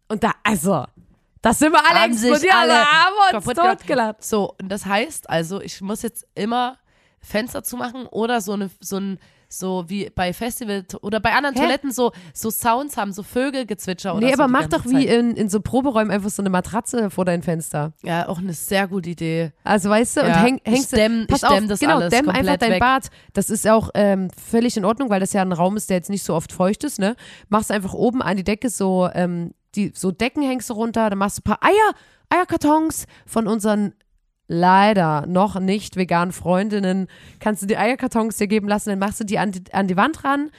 und 0.09 0.23
da, 0.23 0.31
also, 0.43 0.85
das 1.41 1.59
sind 1.59 1.71
wir 1.71 1.79
alle 1.89 2.01
Haben 2.01 2.11
explodiert, 2.13 2.53
alle 2.55 2.73
haben 2.85 3.35
uns 3.35 3.45
totgelacht. 3.45 4.23
So, 4.23 4.55
und 4.61 4.69
das 4.69 4.85
heißt 4.85 5.29
also, 5.29 5.61
ich 5.61 5.81
muss 5.81 6.01
jetzt 6.01 6.25
immer 6.35 6.77
Fenster 7.19 7.63
zumachen 7.63 8.05
oder 8.07 8.41
so 8.41 8.53
eine, 8.53 8.69
so 8.79 8.97
ein, 8.97 9.19
so 9.49 9.85
wie 9.87 10.09
bei 10.13 10.33
Festival 10.33 10.85
oder 11.01 11.19
bei 11.21 11.31
anderen 11.33 11.55
Hä? 11.55 11.61
Toiletten 11.61 11.91
so, 11.91 12.11
so 12.33 12.49
Sounds 12.49 12.97
haben, 12.97 13.13
so 13.13 13.23
Vögelgezwitscher 13.23 14.13
oder 14.15 14.25
Nee, 14.25 14.33
so. 14.35 14.41
aber 14.43 14.51
mach 14.51 14.67
doch 14.67 14.85
wie 14.85 15.05
Zeit. 15.07 15.15
in, 15.15 15.35
in 15.37 15.49
so 15.49 15.61
Proberäumen 15.61 16.11
einfach 16.11 16.29
so 16.29 16.41
eine 16.41 16.49
Matratze 16.49 17.09
vor 17.09 17.23
dein 17.23 17.41
Fenster. 17.43 17.93
Ja, 18.03 18.27
auch 18.27 18.39
eine 18.39 18.53
sehr 18.53 18.87
gute 18.89 19.09
Idee. 19.09 19.53
Also 19.63 19.89
weißt 19.89 20.17
du, 20.17 20.21
und 20.21 20.27
Ja, 20.27 20.41
häng, 20.41 20.59
ich 20.65 20.73
hängst 20.73 20.91
du, 20.91 20.97
dämm- 20.97 21.27
pass 21.27 21.43
ich 21.43 21.49
dämm 21.49 21.63
auf, 21.63 21.69
das 21.69 21.79
genau, 21.79 21.95
alles 21.95 22.09
dämm 22.13 22.29
einfach 22.29 22.57
dein 22.57 22.71
weg. 22.71 22.79
Bad. 22.81 23.07
Das 23.33 23.49
ist 23.49 23.65
auch 23.67 23.89
ähm, 23.93 24.29
völlig 24.31 24.75
in 24.75 24.83
Ordnung, 24.83 25.09
weil 25.09 25.21
das 25.21 25.31
ja 25.33 25.41
ein 25.41 25.53
Raum 25.53 25.77
ist, 25.77 25.89
der 25.89 25.95
jetzt 25.97 26.09
nicht 26.09 26.23
so 26.23 26.35
oft 26.35 26.51
feucht 26.51 26.83
ist, 26.83 26.99
ne? 26.99 27.15
Machst 27.47 27.71
einfach 27.71 27.93
oben 27.93 28.21
an 28.21 28.35
die 28.35 28.43
Decke 28.43 28.69
so, 28.69 29.09
ähm, 29.13 29.53
die, 29.77 29.91
so 29.95 30.11
Decken 30.11 30.43
hängst 30.43 30.69
du 30.69 30.73
runter, 30.73 31.09
dann 31.09 31.19
machst 31.19 31.37
du 31.37 31.41
ein 31.41 31.55
paar 31.55 31.63
Eier, 31.63 31.93
Eierkartons 32.29 33.05
von 33.25 33.47
unseren 33.47 33.93
leider 34.49 35.25
noch 35.27 35.59
nicht 35.59 35.95
veganen 35.97 36.31
Freundinnen, 36.31 37.07
kannst 37.39 37.61
du 37.61 37.65
die 37.65 37.77
Eierkartons 37.77 38.37
dir 38.37 38.47
geben 38.47 38.67
lassen, 38.67 38.89
dann 38.89 38.99
machst 38.99 39.19
du 39.19 39.23
die 39.23 39.39
an 39.39 39.51
die, 39.51 39.63
an 39.73 39.87
die 39.87 39.97
Wand 39.97 40.23
ran, 40.23 40.51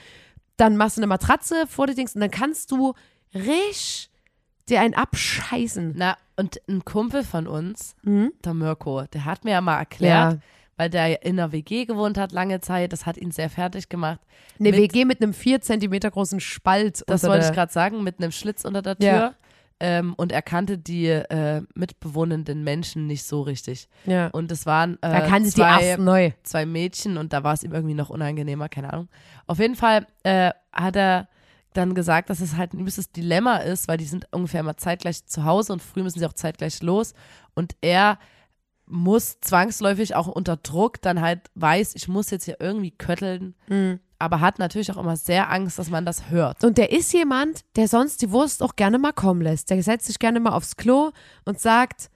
dann 0.57 0.77
machst 0.77 0.97
du 0.97 1.01
eine 1.01 1.07
Matratze 1.07 1.65
vor 1.67 1.87
die 1.87 1.95
Dings 1.95 2.15
und 2.15 2.21
dann 2.21 2.31
kannst 2.31 2.71
du 2.71 2.93
richtig 3.33 4.09
dir 4.69 4.81
einen 4.81 4.93
abscheißen. 4.93 5.93
Na, 5.97 6.15
und 6.37 6.61
ein 6.69 6.85
Kumpel 6.85 7.23
von 7.23 7.47
uns, 7.47 7.95
Mhm. 8.03 8.31
der 8.45 8.53
Mirko, 8.53 9.03
der 9.11 9.25
hat 9.25 9.43
mir 9.43 9.51
ja 9.51 9.61
mal 9.61 9.77
erklärt, 9.79 10.33
Ja. 10.33 10.39
Weil 10.79 10.89
der 10.89 11.23
in 11.23 11.37
einer 11.37 11.51
WG 11.51 11.83
gewohnt 11.85 12.17
hat 12.17 12.31
lange 12.31 12.61
Zeit, 12.61 12.93
das 12.93 13.05
hat 13.05 13.17
ihn 13.17 13.31
sehr 13.31 13.49
fertig 13.49 13.89
gemacht. 13.89 14.19
Eine 14.59 14.71
Mit- 14.71 14.79
WG 14.79 15.03
mit 15.05 15.21
einem 15.21 15.33
vier 15.33 15.59
Zentimeter 15.59 16.09
großen 16.09 16.39
Spalt. 16.39 17.03
Das 17.07 17.23
wollte 17.25 17.45
ich 17.45 17.51
gerade 17.51 17.71
sagen, 17.71 18.01
mit 18.01 18.19
einem 18.19 18.31
Schlitz 18.31 18.63
unter 18.63 18.81
der 18.81 18.97
Tür. 18.97 19.07
Ja. 19.07 19.33
Ähm, 19.81 20.13
und 20.15 20.31
er 20.31 20.41
kannte 20.41 20.77
die 20.77 21.07
äh, 21.07 21.61
mitbewohnenden 21.73 22.63
Menschen 22.63 23.07
nicht 23.07 23.23
so 23.23 23.41
richtig. 23.41 23.87
Ja. 24.05 24.27
Und 24.27 24.51
es 24.51 24.65
waren 24.65 24.93
äh, 25.01 25.09
Da 25.09 25.21
kann 25.27 25.43
sie 25.43 25.51
die 25.51 25.55
zwei, 25.61 25.83
erst 25.83 25.99
neu. 25.99 26.31
zwei 26.43 26.65
Mädchen 26.65 27.17
und 27.17 27.33
da 27.33 27.43
war 27.43 27.53
es 27.53 27.63
ihm 27.63 27.73
irgendwie 27.73 27.93
noch 27.93 28.09
unangenehmer, 28.09 28.69
keine 28.69 28.91
Ahnung. 28.93 29.09
Auf 29.47 29.59
jeden 29.59 29.75
Fall 29.75 30.05
äh, 30.23 30.51
hat 30.73 30.95
er 30.95 31.27
dann 31.73 31.93
gesagt, 31.93 32.29
dass 32.29 32.39
es 32.41 32.55
halt 32.57 32.73
ein 32.73 32.79
übelstes 32.79 33.11
Dilemma 33.11 33.57
ist, 33.57 33.87
weil 33.89 33.97
die 33.97 34.05
sind 34.05 34.27
ungefähr 34.31 34.61
immer 34.61 34.75
zeitgleich 34.77 35.25
zu 35.25 35.43
Hause 35.45 35.73
und 35.73 35.81
früh 35.81 36.03
müssen 36.03 36.19
sie 36.19 36.25
auch 36.25 36.33
zeitgleich 36.33 36.81
los. 36.81 37.13
Und 37.53 37.75
er 37.81 38.17
muss 38.89 39.39
zwangsläufig 39.41 40.15
auch 40.15 40.27
unter 40.27 40.57
Druck 40.57 41.01
dann 41.01 41.21
halt 41.21 41.41
weiß, 41.55 41.95
ich 41.95 42.07
muss 42.07 42.31
jetzt 42.31 42.45
hier 42.45 42.57
irgendwie 42.59 42.91
kötteln, 42.91 43.53
Mhm. 43.67 43.99
aber 44.17 44.41
hat 44.41 44.57
natürlich 44.59 44.91
auch 44.91 44.97
immer 44.97 45.15
sehr 45.15 45.51
Angst, 45.51 45.77
dass 45.79 45.89
man 45.89 46.05
das 46.05 46.29
hört. 46.29 46.63
Und 46.63 46.77
der 46.77 46.91
ist 46.91 47.13
jemand, 47.13 47.61
der 47.75 47.87
sonst 47.87 48.21
die 48.21 48.31
Wurst 48.31 48.63
auch 48.63 48.75
gerne 48.75 48.97
mal 48.99 49.13
kommen 49.13 49.41
lässt. 49.41 49.69
Der 49.69 49.81
setzt 49.83 50.07
sich 50.07 50.17
gerne 50.19 50.39
mal 50.39 50.51
aufs 50.53 50.75
Klo 50.75 51.11
und 51.45 51.59
sagt, 51.59 52.09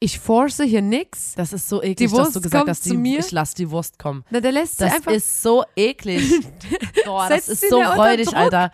ich 0.00 0.18
force 0.18 0.60
hier 0.62 0.82
nix. 0.82 1.34
Das 1.34 1.52
ist 1.52 1.68
so 1.68 1.80
eklig, 1.82 1.96
Die 1.96 2.04
dass 2.04 2.12
Wurst 2.12 2.36
du 2.36 2.40
gesagt 2.40 2.68
hast, 2.68 2.84
die, 2.84 2.96
mir. 2.96 3.20
ich 3.20 3.30
lass 3.30 3.54
die 3.54 3.70
Wurst 3.70 3.98
kommen. 3.98 4.24
Na, 4.30 4.40
der 4.40 4.52
lässt 4.52 4.80
Das 4.80 4.92
einfach. 4.94 5.12
ist 5.12 5.42
so 5.42 5.64
eklig. 5.76 6.22
Boah, 7.06 7.28
das 7.28 7.48
ist 7.48 7.68
so 7.70 7.80
räudig. 7.80 8.34
Alter. 8.36 8.70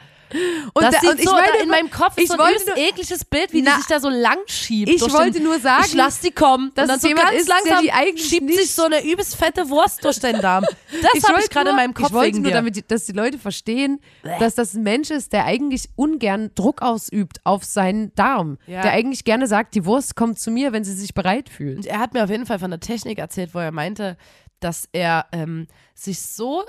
Und, 0.74 0.82
das 0.82 0.90
der, 0.92 1.00
sieht 1.00 1.10
und 1.10 1.18
ich 1.20 1.24
so, 1.26 1.32
meine, 1.32 1.46
da 1.56 1.62
in 1.62 1.68
meinem 1.68 1.90
Kopf 1.90 2.16
ist 2.16 2.22
ich 2.24 2.28
so 2.28 2.38
ein 2.42 2.54
nur- 2.66 2.76
ekliges 2.76 3.24
Bild, 3.24 3.52
wie 3.52 3.62
Na, 3.62 3.72
die 3.72 3.76
sich 3.78 3.86
da 3.86 4.00
so 4.00 4.08
lang 4.08 4.38
schiebt. 4.46 4.88
ich 4.90 5.00
wollte 5.12 5.32
den, 5.32 5.42
nur 5.44 5.58
sagen, 5.58 5.84
ich 5.86 5.94
lass 5.94 6.20
die 6.20 6.30
kommen. 6.30 6.72
dass 6.74 6.84
und 6.84 6.88
dann 6.90 7.00
so 7.00 7.08
jemand 7.08 7.28
ganz 7.28 7.40
ist, 7.40 7.48
der 7.48 7.54
langsam 7.56 7.82
die 7.82 7.92
eigentlich 7.92 8.28
schiebt 8.28 8.48
sich 8.48 8.56
nicht- 8.58 8.74
so 8.74 8.84
eine 8.84 9.04
übelst 9.04 9.36
fette 9.36 9.68
Wurst 9.68 10.04
durch 10.04 10.20
den 10.20 10.40
Darm. 10.40 10.64
Das 11.14 11.24
habe 11.28 11.40
ich 11.40 11.50
gerade 11.50 11.70
in 11.70 11.74
nur- 11.76 11.82
meinem 11.82 11.94
Kopf 11.94 12.08
Ich 12.08 12.12
wollte 12.12 12.38
nur, 12.40 12.50
dir. 12.50 12.54
damit, 12.54 12.76
die- 12.76 12.86
dass 12.86 13.04
die 13.06 13.12
Leute 13.12 13.38
verstehen, 13.38 14.00
dass 14.38 14.54
das 14.54 14.74
ein 14.74 14.82
Mensch 14.82 15.10
ist, 15.10 15.32
der 15.32 15.44
eigentlich 15.46 15.88
ungern 15.96 16.50
Druck 16.54 16.82
ausübt 16.82 17.38
auf 17.44 17.64
seinen 17.64 18.14
Darm. 18.14 18.58
Ja. 18.66 18.82
Der 18.82 18.92
eigentlich 18.92 19.24
gerne 19.24 19.46
sagt, 19.46 19.74
die 19.74 19.84
Wurst 19.84 20.16
kommt 20.16 20.38
zu 20.38 20.50
mir, 20.50 20.72
wenn 20.72 20.84
sie 20.84 20.94
sich 20.94 21.14
bereit 21.14 21.48
fühlt. 21.48 21.76
Und 21.78 21.86
er 21.86 21.98
hat 21.98 22.14
mir 22.14 22.24
auf 22.24 22.30
jeden 22.30 22.46
Fall 22.46 22.58
von 22.58 22.70
der 22.70 22.80
Technik 22.80 23.18
erzählt, 23.18 23.54
wo 23.54 23.58
er 23.58 23.72
meinte, 23.72 24.16
dass 24.60 24.88
er 24.92 25.26
ähm, 25.32 25.66
sich 25.94 26.20
so 26.20 26.64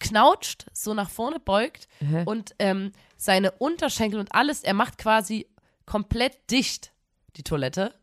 knautscht, 0.00 0.66
so 0.72 0.94
nach 0.94 1.10
vorne 1.10 1.40
beugt 1.40 1.88
Hä? 2.00 2.22
und 2.24 2.54
ähm, 2.58 2.92
seine 3.16 3.52
Unterschenkel 3.52 4.20
und 4.20 4.34
alles, 4.34 4.62
er 4.62 4.74
macht 4.74 4.98
quasi 4.98 5.46
komplett 5.86 6.50
dicht. 6.50 6.92
die 7.36 7.42
Toilette. 7.42 7.94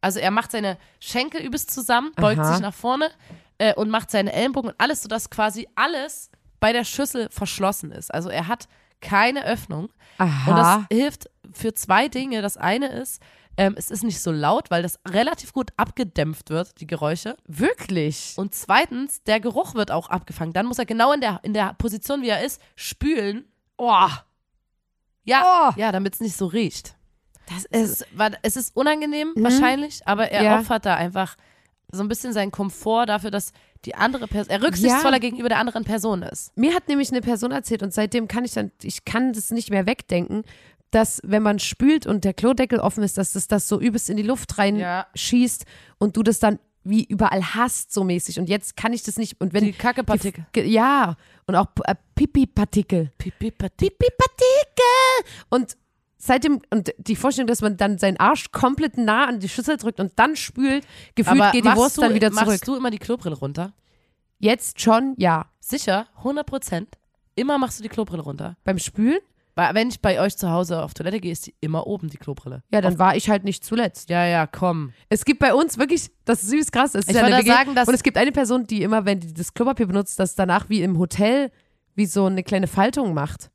Also 0.00 0.18
er 0.20 0.30
macht 0.30 0.50
seine 0.52 0.76
Schenkel 1.00 1.40
übelst 1.40 1.70
zusammen, 1.70 2.12
beugt 2.16 2.40
Aha. 2.40 2.52
sich 2.52 2.60
nach 2.60 2.74
vorne 2.74 3.10
äh, 3.58 3.74
und 3.74 3.88
macht 3.88 4.10
seine 4.10 4.32
Ellenbogen 4.32 4.70
und 4.70 4.80
alles, 4.80 5.02
sodass 5.02 5.30
quasi 5.30 5.68
alles 5.74 6.30
bei 6.60 6.72
der 6.72 6.84
Schüssel 6.84 7.28
verschlossen 7.30 7.90
ist. 7.90 8.12
Also 8.12 8.28
er 8.28 8.48
hat 8.48 8.68
keine 9.00 9.44
Öffnung. 9.44 9.90
Aha. 10.18 10.50
Und 10.50 10.56
das 10.56 10.84
hilft 10.90 11.30
für 11.52 11.72
zwei 11.74 12.08
Dinge. 12.08 12.42
Das 12.42 12.56
eine 12.56 12.88
ist, 12.88 13.22
ähm, 13.56 13.74
es 13.76 13.90
ist 13.90 14.02
nicht 14.04 14.20
so 14.20 14.32
laut, 14.32 14.70
weil 14.70 14.82
das 14.82 14.98
relativ 15.08 15.52
gut 15.52 15.70
abgedämpft 15.76 16.50
wird, 16.50 16.80
die 16.80 16.86
Geräusche. 16.86 17.36
Wirklich? 17.46 18.34
Und 18.36 18.54
zweitens, 18.54 19.22
der 19.22 19.40
Geruch 19.40 19.74
wird 19.74 19.90
auch 19.90 20.08
abgefangen. 20.10 20.52
Dann 20.52 20.66
muss 20.66 20.78
er 20.78 20.86
genau 20.86 21.12
in 21.12 21.20
der, 21.20 21.40
in 21.42 21.54
der 21.54 21.74
Position, 21.74 22.22
wie 22.22 22.28
er 22.28 22.44
ist, 22.44 22.60
spülen. 22.76 23.44
Oh. 23.76 24.08
Ja, 25.24 25.70
Oh. 25.74 25.80
ja 25.80 25.92
damit 25.92 26.14
es 26.14 26.20
nicht 26.20 26.36
so 26.36 26.46
riecht. 26.46 26.96
Das 27.48 27.64
Es 27.70 28.00
ist, 28.00 28.18
war- 28.18 28.30
es 28.42 28.56
ist 28.56 28.74
unangenehm 28.76 29.32
Mhm. 29.34 29.44
wahrscheinlich, 29.44 30.00
aber 30.06 30.30
er 30.30 30.42
Ja. 30.42 30.58
opfert 30.58 30.86
da 30.86 30.94
einfach 30.96 31.36
so 31.92 32.02
ein 32.02 32.08
bisschen 32.08 32.32
seinen 32.32 32.50
Komfort 32.50 33.06
dafür, 33.06 33.30
dass 33.30 33.52
die 33.84 33.94
andere 33.94 34.26
Person, 34.26 34.50
er 34.50 34.62
rücksichtsvoller 34.62 35.16
Ja. 35.16 35.20
gegenüber 35.20 35.50
der 35.50 35.58
anderen 35.58 35.84
Person 35.84 36.22
ist. 36.22 36.56
Mir 36.56 36.74
hat 36.74 36.88
nämlich 36.88 37.10
eine 37.10 37.20
Person 37.20 37.52
erzählt 37.52 37.82
und 37.82 37.92
seitdem 37.92 38.28
kann 38.28 38.44
ich 38.44 38.52
dann, 38.52 38.72
ich 38.82 39.04
kann 39.04 39.32
das 39.34 39.50
nicht 39.50 39.70
mehr 39.70 39.86
wegdenken, 39.86 40.42
dass 40.94 41.20
wenn 41.24 41.42
man 41.42 41.58
spült 41.58 42.06
und 42.06 42.24
der 42.24 42.34
Klodeckel 42.34 42.78
offen 42.80 43.02
ist, 43.02 43.18
dass 43.18 43.32
das, 43.32 43.48
das 43.48 43.68
so 43.68 43.80
übelst 43.80 44.08
in 44.10 44.16
die 44.16 44.22
Luft 44.22 44.58
rein 44.58 44.76
Ja. 44.76 45.06
schießt 45.14 45.64
und 45.98 46.16
du 46.16 46.22
das 46.22 46.38
dann 46.38 46.58
wie 46.86 47.04
überall 47.04 47.42
hast 47.54 47.92
so 47.94 48.04
mäßig 48.04 48.38
und 48.38 48.48
jetzt 48.48 48.76
kann 48.76 48.92
ich 48.92 49.02
das 49.02 49.16
nicht 49.16 49.40
und 49.40 49.54
wenn 49.54 49.64
Die 49.64 49.72
Kackepartikel. 49.72 50.44
ja 50.54 51.16
und 51.46 51.56
auch 51.56 51.68
äh, 51.84 51.94
Pipi-Partikel 52.14 53.10
Pipi, 53.16 53.50
Pati. 53.50 53.90
Pipi-Partikel 53.90 55.32
und 55.48 55.76
seitdem 56.18 56.60
und 56.70 56.92
die 56.98 57.16
Vorstellung, 57.16 57.46
dass 57.46 57.62
man 57.62 57.76
dann 57.76 57.98
seinen 57.98 58.18
Arsch 58.18 58.50
komplett 58.52 58.98
nah 58.98 59.26
an 59.26 59.40
die 59.40 59.48
Schüssel 59.48 59.76
drückt 59.76 60.00
und 60.00 60.12
dann 60.16 60.36
spült, 60.36 60.86
gefühlt 61.14 61.40
Aber 61.40 61.52
geht 61.52 61.64
die 61.64 61.74
Wurst 61.74 61.96
du, 61.96 62.02
dann 62.02 62.14
wieder 62.14 62.30
zurück. 62.30 62.46
Machst 62.46 62.68
du 62.68 62.76
immer 62.76 62.90
die 62.90 62.98
Klobrille 62.98 63.36
runter? 63.36 63.72
Jetzt 64.38 64.80
schon, 64.80 65.14
ja. 65.16 65.46
Sicher, 65.60 66.06
100 66.18 66.46
Prozent. 66.46 66.98
Immer 67.34 67.58
machst 67.58 67.78
du 67.78 67.82
die 67.82 67.88
Klobrille 67.88 68.22
runter. 68.22 68.56
Beim 68.64 68.78
Spülen? 68.78 69.18
Weil 69.56 69.74
wenn 69.74 69.88
ich 69.88 70.00
bei 70.00 70.20
euch 70.20 70.36
zu 70.36 70.50
Hause 70.50 70.82
auf 70.82 70.94
Toilette 70.94 71.20
gehe, 71.20 71.30
ist 71.30 71.46
die 71.46 71.54
immer 71.60 71.86
oben, 71.86 72.08
die 72.08 72.16
Klobrille. 72.16 72.62
Ja, 72.72 72.80
dann 72.80 72.98
war 72.98 73.14
ich 73.14 73.30
halt 73.30 73.44
nicht 73.44 73.64
zuletzt. 73.64 74.10
Ja, 74.10 74.26
ja, 74.26 74.46
komm. 74.48 74.92
Es 75.08 75.24
gibt 75.24 75.38
bei 75.38 75.54
uns 75.54 75.78
wirklich, 75.78 76.10
das 76.24 76.42
ist 76.42 76.50
süß 76.50 76.72
krass. 76.72 76.94
Es 76.94 77.06
ist 77.06 77.10
Ich 77.10 77.16
ja 77.16 77.24
eine 77.24 77.42
sagen, 77.44 77.74
dass- 77.74 77.86
und 77.86 77.94
es 77.94 78.02
gibt 78.02 78.18
eine 78.18 78.32
Person, 78.32 78.66
die 78.66 78.82
immer, 78.82 79.04
wenn 79.04 79.20
die 79.20 79.32
das 79.32 79.54
Klopapier 79.54 79.86
benutzt, 79.86 80.18
das 80.18 80.34
danach 80.34 80.68
wie 80.68 80.82
im 80.82 80.98
Hotel 80.98 81.52
wie 81.94 82.06
so 82.06 82.24
eine 82.26 82.42
kleine 82.42 82.66
Faltung 82.66 83.14
macht. 83.14 83.50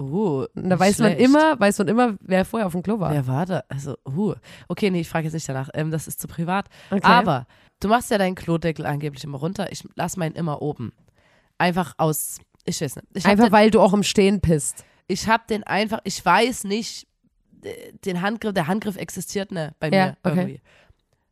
Uh, 0.00 0.46
Und 0.54 0.68
da 0.68 0.78
weiß 0.78 0.98
man 0.98 1.12
schlecht. 1.12 1.24
immer, 1.24 1.60
weiß 1.60 1.78
man 1.78 1.88
immer, 1.88 2.16
wer 2.20 2.44
vorher 2.44 2.66
auf 2.66 2.72
dem 2.72 2.82
Klo 2.82 2.98
war. 2.98 3.12
Wer 3.12 3.26
war 3.26 3.46
da? 3.46 3.62
Also, 3.68 3.96
uh. 4.06 4.34
Okay, 4.68 4.90
nee, 4.90 5.00
ich 5.00 5.08
frage 5.08 5.24
jetzt 5.24 5.34
nicht 5.34 5.48
danach. 5.48 5.70
Ähm, 5.74 5.90
das 5.90 6.08
ist 6.08 6.20
zu 6.20 6.26
privat. 6.26 6.66
Okay. 6.90 7.00
Aber 7.04 7.46
du 7.80 7.88
machst 7.88 8.10
ja 8.10 8.18
deinen 8.18 8.34
Klodeckel 8.34 8.84
angeblich 8.84 9.22
immer 9.24 9.38
runter. 9.38 9.70
Ich 9.70 9.84
lass 9.94 10.16
meinen 10.16 10.34
immer 10.34 10.60
oben. 10.60 10.92
Einfach 11.58 11.94
aus, 11.98 12.38
ich 12.64 12.80
weiß 12.80 12.96
nicht. 12.96 13.06
Ich 13.14 13.26
Einfach 13.26 13.52
weil 13.52 13.70
du 13.70 13.80
auch 13.80 13.92
im 13.92 14.02
Stehen 14.02 14.40
pisst. 14.40 14.84
Ich 15.08 15.28
hab 15.28 15.46
den 15.48 15.64
einfach, 15.64 16.00
ich 16.04 16.24
weiß 16.24 16.64
nicht, 16.64 17.06
äh, 17.64 17.92
den 18.04 18.20
Handgriff, 18.22 18.54
der 18.54 18.66
Handgriff 18.66 18.96
existiert 18.96 19.52
ne, 19.52 19.74
bei 19.78 19.88
Ja, 19.90 20.06
mir 20.06 20.16
okay. 20.22 20.38
irgendwie. 20.38 20.60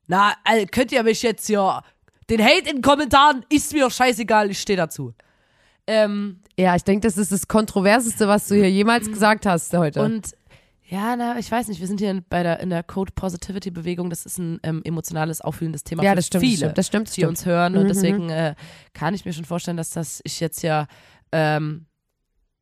Na, 0.06 0.34
äh, 0.44 0.66
könnt 0.66 0.92
ihr 0.92 1.02
mich 1.02 1.22
jetzt 1.22 1.46
hier, 1.46 1.82
den 2.28 2.42
Hate 2.42 2.68
in 2.68 2.76
den 2.76 2.82
Kommentaren 2.82 3.44
ist 3.48 3.72
mir 3.72 3.90
scheißegal, 3.90 4.50
ich 4.50 4.60
stehe 4.60 4.76
dazu. 4.76 5.14
Ähm, 5.86 6.40
Ja, 6.58 6.76
ich 6.76 6.84
denke, 6.84 7.06
das 7.06 7.16
ist 7.16 7.32
das 7.32 7.48
Kontroverseste, 7.48 8.28
was 8.28 8.48
du 8.48 8.54
hier 8.54 8.70
jemals 8.70 9.06
gesagt 9.10 9.46
hast 9.46 9.72
heute. 9.76 10.02
Und 10.02 10.34
ja, 10.84 11.14
na, 11.14 11.38
ich 11.38 11.48
weiß 11.50 11.68
nicht, 11.68 11.78
wir 11.80 11.86
sind 11.86 12.00
hier 12.00 12.10
in, 12.10 12.24
bei 12.28 12.42
der, 12.42 12.58
in 12.58 12.70
der 12.70 12.82
Code 12.82 13.12
Positivity 13.14 13.70
Bewegung. 13.70 14.10
Das 14.10 14.26
ist 14.26 14.38
ein 14.38 14.58
ähm, 14.64 14.82
emotionales, 14.84 15.40
auffühlendes 15.40 15.84
Thema 15.84 16.02
ja, 16.02 16.10
für 16.10 16.16
das 16.16 16.26
stimmt, 16.26 16.44
viele, 16.44 16.52
das 16.52 16.58
stimmt, 16.66 16.78
das 16.78 16.86
stimmt. 16.86 17.08
Die 17.08 17.12
stimmt. 17.12 17.28
uns 17.28 17.46
hören. 17.46 17.72
Mhm, 17.74 17.78
Und 17.78 17.88
deswegen 17.88 18.30
äh, 18.30 18.54
kann 18.92 19.14
ich 19.14 19.24
mir 19.24 19.32
schon 19.32 19.44
vorstellen, 19.44 19.76
dass 19.76 19.90
das 19.90 20.20
ich 20.24 20.40
jetzt 20.40 20.62
ja, 20.62 20.88
ähm, 21.30 21.86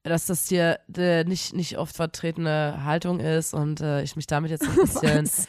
dass 0.04 0.26
das 0.26 0.48
hier 0.48 0.78
äh, 0.96 1.24
nicht, 1.24 1.54
nicht 1.54 1.76
oft 1.78 1.94
vertretene 1.94 2.84
Haltung 2.84 3.20
ist 3.20 3.52
und 3.54 3.80
äh, 3.80 4.02
ich 4.02 4.16
mich 4.16 4.26
damit 4.26 4.50
jetzt 4.50 4.62
ein 4.64 4.74
bisschen 4.76 5.24
Was? 5.26 5.48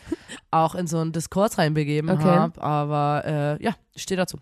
auch 0.51 0.75
in 0.75 0.87
so 0.87 0.97
einen 0.99 1.11
Diskurs 1.11 1.57
reinbegeben 1.57 2.09
Okay. 2.09 2.23
habe. 2.23 2.61
Aber 2.61 3.23
äh, 3.59 3.63
ja, 3.63 3.75
ich 3.93 4.03
stehe 4.03 4.17
dazu. 4.17 4.37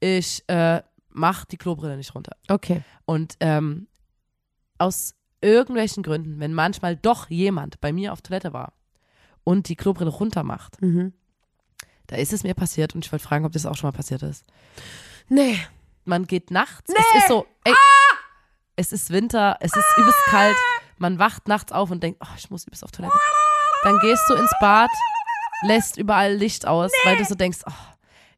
Ich 0.00 0.42
äh, 0.48 0.82
mach 1.10 1.44
die 1.44 1.56
Klobrille 1.56 1.96
nicht 1.96 2.14
runter. 2.14 2.36
Okay. 2.48 2.82
Und 3.04 3.34
ähm, 3.40 3.86
aus 4.78 5.14
irgendwelchen 5.40 6.02
Gründen, 6.02 6.40
wenn 6.40 6.52
manchmal 6.54 6.96
doch 6.96 7.28
jemand 7.30 7.80
bei 7.80 7.92
mir 7.92 8.12
auf 8.12 8.22
Toilette 8.22 8.52
war 8.52 8.72
und 9.44 9.68
die 9.68 9.76
Klobrille 9.76 10.10
runter 10.10 10.42
macht, 10.42 10.80
Mhm. 10.82 11.12
da 12.08 12.16
ist 12.16 12.32
es 12.32 12.42
mir 12.42 12.54
passiert 12.54 12.94
und 12.94 13.04
ich 13.04 13.12
wollte 13.12 13.24
fragen, 13.24 13.44
ob 13.44 13.52
das 13.52 13.66
auch 13.66 13.76
schon 13.76 13.88
mal 13.88 13.96
passiert 13.96 14.22
ist. 14.22 14.44
Nee. 15.28 15.58
Man 16.06 16.26
geht 16.26 16.50
nachts, 16.50 16.90
es 16.90 17.18
ist 17.22 17.28
so, 17.28 17.46
ey, 17.62 17.74
es 18.80 18.92
ist 18.92 19.10
Winter, 19.10 19.56
es 19.60 19.76
ist 19.76 19.84
übelst 19.98 20.18
kalt, 20.26 20.56
man 20.96 21.18
wacht 21.18 21.48
nachts 21.48 21.70
auf 21.70 21.90
und 21.90 22.02
denkt, 22.02 22.20
oh, 22.24 22.28
ich 22.36 22.50
muss 22.50 22.64
übelst 22.66 22.82
auf 22.82 22.90
Toilette. 22.90 23.14
Dann 23.82 23.98
gehst 24.00 24.22
du 24.28 24.34
ins 24.34 24.52
Bad, 24.60 24.88
lässt 25.66 25.96
überall 25.98 26.32
Licht 26.34 26.66
aus, 26.66 26.90
weil 27.04 27.16
du 27.18 27.24
so 27.24 27.34
denkst, 27.34 27.58
oh, 27.66 27.72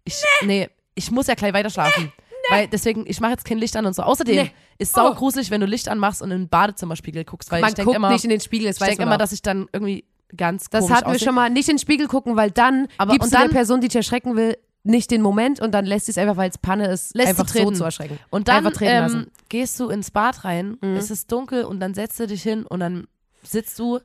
ich, 0.04 0.20
nee, 0.42 0.68
ich 0.94 1.10
muss 1.12 1.28
ja 1.28 1.34
gleich 1.34 1.52
weiter 1.54 1.70
schlafen. 1.70 2.12
Weil 2.50 2.66
deswegen, 2.66 3.04
ich 3.06 3.20
mache 3.20 3.30
jetzt 3.32 3.44
kein 3.44 3.58
Licht 3.58 3.76
an 3.76 3.86
und 3.86 3.94
so. 3.94 4.02
Außerdem 4.02 4.34
Nee. 4.34 4.52
ist 4.78 4.92
sau 4.94 5.10
Oh. 5.10 5.14
gruselig, 5.14 5.50
wenn 5.52 5.60
du 5.60 5.66
Licht 5.66 5.88
anmachst 5.88 6.20
und 6.22 6.32
in 6.32 6.40
den 6.42 6.48
Badezimmerspiegel 6.48 7.24
guckst, 7.24 7.52
weil 7.52 7.60
Man 7.60 7.68
ich 7.70 7.74
denke 7.76 7.86
guckt 7.86 7.96
immer, 7.96 8.10
nicht 8.10 8.24
in 8.24 8.30
den 8.30 8.40
Spiegel, 8.40 8.66
das 8.66 8.80
ich 8.80 8.86
denke 8.86 9.04
immer, 9.04 9.16
dass 9.16 9.30
ich 9.30 9.42
dann 9.42 9.68
irgendwie 9.72 10.04
ganz 10.36 10.68
Das 10.68 10.90
hatten 10.90 11.12
wir 11.12 11.20
schon 11.20 11.36
mal. 11.36 11.50
Nicht 11.50 11.68
in 11.68 11.76
den 11.76 11.80
Spiegel 11.80 12.08
gucken, 12.08 12.34
weil 12.36 12.50
dann 12.50 12.88
Aber- 12.98 13.12
gibst 13.12 13.26
und 13.26 13.32
du 13.32 13.36
der 13.38 13.46
dann- 13.46 13.54
Person, 13.54 13.80
die 13.80 13.86
dich 13.88 13.96
erschrecken 13.96 14.34
will, 14.34 14.58
nicht 14.84 15.10
den 15.12 15.22
Moment 15.22 15.60
und 15.60 15.72
dann 15.72 15.84
lässt 15.86 16.06
sie 16.06 16.12
es 16.12 16.18
einfach, 16.18 16.36
weil 16.36 16.50
es 16.50 16.58
Panne 16.58 16.88
ist, 16.88 17.14
Lässt 17.14 17.28
einfach 17.28 17.46
sie 17.48 17.58
so 17.58 17.64
treten. 17.64 17.76
zu 17.76 17.84
erschrecken. 17.84 18.18
Und 18.30 18.48
dann 18.48 18.56
Einfach 18.58 18.72
treten 18.72 18.98
lassen. 19.00 19.20
ähm, 19.24 19.30
gehst 19.48 19.78
du 19.78 19.88
ins 19.90 20.10
Bad 20.10 20.44
rein, 20.44 20.76
Mhm. 20.80 20.96
es 20.96 21.10
ist 21.10 21.30
dunkel 21.30 21.64
und 21.64 21.78
dann 21.80 21.94
setzt 21.94 22.18
du 22.18 22.26
dich 22.26 22.42
hin 22.42 22.64
und 22.66 22.80
dann 22.80 23.06
sitzt 23.44 23.78
du 23.78 24.00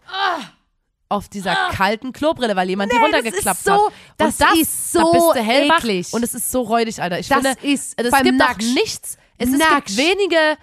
auf 1.10 1.30
dieser 1.30 1.56
kalten 1.72 2.12
Klobrille, 2.12 2.56
weil 2.56 2.68
jemand 2.70 2.92
die 2.92 2.98
Ah. 2.98 3.00
Nee, 3.06 3.12
das 3.12 3.16
runtergeklappt 3.24 3.58
ist 3.60 3.66
so- 3.66 3.72
hat. 3.88 3.94
das 4.18 4.34
und 4.34 4.42
das 4.42 4.58
ist 4.60 4.92
so 4.92 5.00
da 5.00 5.12
bist 5.12 5.26
du 5.36 5.40
hellwach 5.52 5.78
eklig. 5.80 6.13
und 6.13 6.24
es 6.24 6.34
ist 6.34 6.52
so 6.52 6.62
räudig, 6.63 7.02
Alter. 7.02 7.20
Ich 7.20 7.30
Das 7.30 7.38
finde, 7.42 7.58
ist 7.63 7.94
es 8.00 8.12
beim 8.12 8.24
gibt 8.24 8.42
doch 8.42 8.48
Naksch. 8.50 8.74
nichts. 8.74 9.18
Es, 9.38 9.50
es 9.50 9.58
Naksch. 9.58 9.86
gibt 9.96 9.98
wenige, 9.98 10.58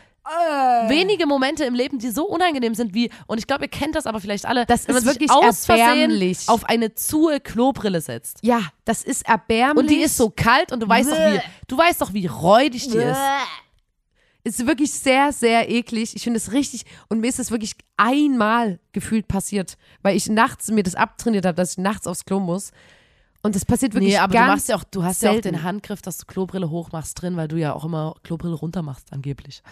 wenige 0.88 1.26
Momente 1.26 1.64
im 1.64 1.74
Leben, 1.74 1.98
die 1.98 2.10
so 2.10 2.26
unangenehm 2.26 2.74
sind 2.74 2.94
wie, 2.94 3.10
und 3.26 3.38
ich 3.38 3.46
glaube, 3.46 3.64
ihr 3.64 3.68
kennt 3.70 3.94
das 3.94 4.06
aber 4.06 4.20
vielleicht 4.20 4.46
alle, 4.46 4.64
Das 4.66 4.86
ist 4.86 5.04
wirklich 5.04 5.30
aus 5.30 5.66
Versehen 5.66 5.86
erbärmlich. 6.10 6.48
auf 6.48 6.64
eine 6.64 6.94
zu 6.94 7.30
Klobrille 7.42 8.00
setzt. 8.00 8.38
Ja, 8.42 8.60
das 8.84 9.02
ist 9.02 9.28
erbärmlich. 9.28 9.82
Und 9.82 9.90
die 9.90 10.00
ist 10.02 10.16
so 10.16 10.30
kalt 10.30 10.72
und 10.72 10.80
du 10.80 10.88
weißt 10.88 11.10
doch, 11.10 11.16
wie, 11.18 11.40
du 11.68 11.76
weißt 11.78 12.00
doch, 12.00 12.12
wie 12.14 12.26
räudig 12.26 12.88
die 12.88 12.98
ist. 12.98 13.18
Ist 14.46 14.66
wirklich 14.66 14.92
sehr, 14.92 15.32
sehr 15.32 15.70
eklig. 15.70 16.14
Ich 16.16 16.22
finde 16.22 16.36
es 16.36 16.52
richtig. 16.52 16.84
Und 17.08 17.20
mir 17.20 17.28
ist 17.28 17.38
es 17.38 17.50
wirklich 17.50 17.76
einmal 17.96 18.78
gefühlt 18.92 19.26
passiert, 19.26 19.78
weil 20.02 20.16
ich 20.16 20.28
nachts 20.28 20.70
mir 20.70 20.82
das 20.82 20.94
abtrainiert 20.94 21.46
habe, 21.46 21.54
dass 21.54 21.72
ich 21.72 21.78
nachts 21.78 22.06
aufs 22.06 22.26
Klo 22.26 22.40
muss. 22.40 22.70
Und 23.42 23.54
das 23.54 23.64
passiert 23.64 23.94
wirklich 23.94 24.12
Nee, 24.12 24.18
aber 24.18 24.32
ganz 24.34 24.46
du 24.46 24.52
machst 24.52 24.68
ja 24.68 24.76
auch, 24.76 24.84
du 24.84 25.02
hast 25.02 25.22
ja 25.22 25.30
auch 25.30 25.34
selten. 25.34 25.52
den 25.52 25.62
Handgriff, 25.62 26.02
dass 26.02 26.18
du 26.18 26.26
Klobrille 26.26 26.68
hochmachst 26.68 27.20
drin, 27.20 27.36
weil 27.38 27.48
du 27.48 27.56
ja 27.56 27.72
auch 27.74 27.84
immer 27.86 28.14
Klobrille 28.22 28.54
runter 28.54 28.82
machst, 28.82 29.12
angeblich. 29.12 29.62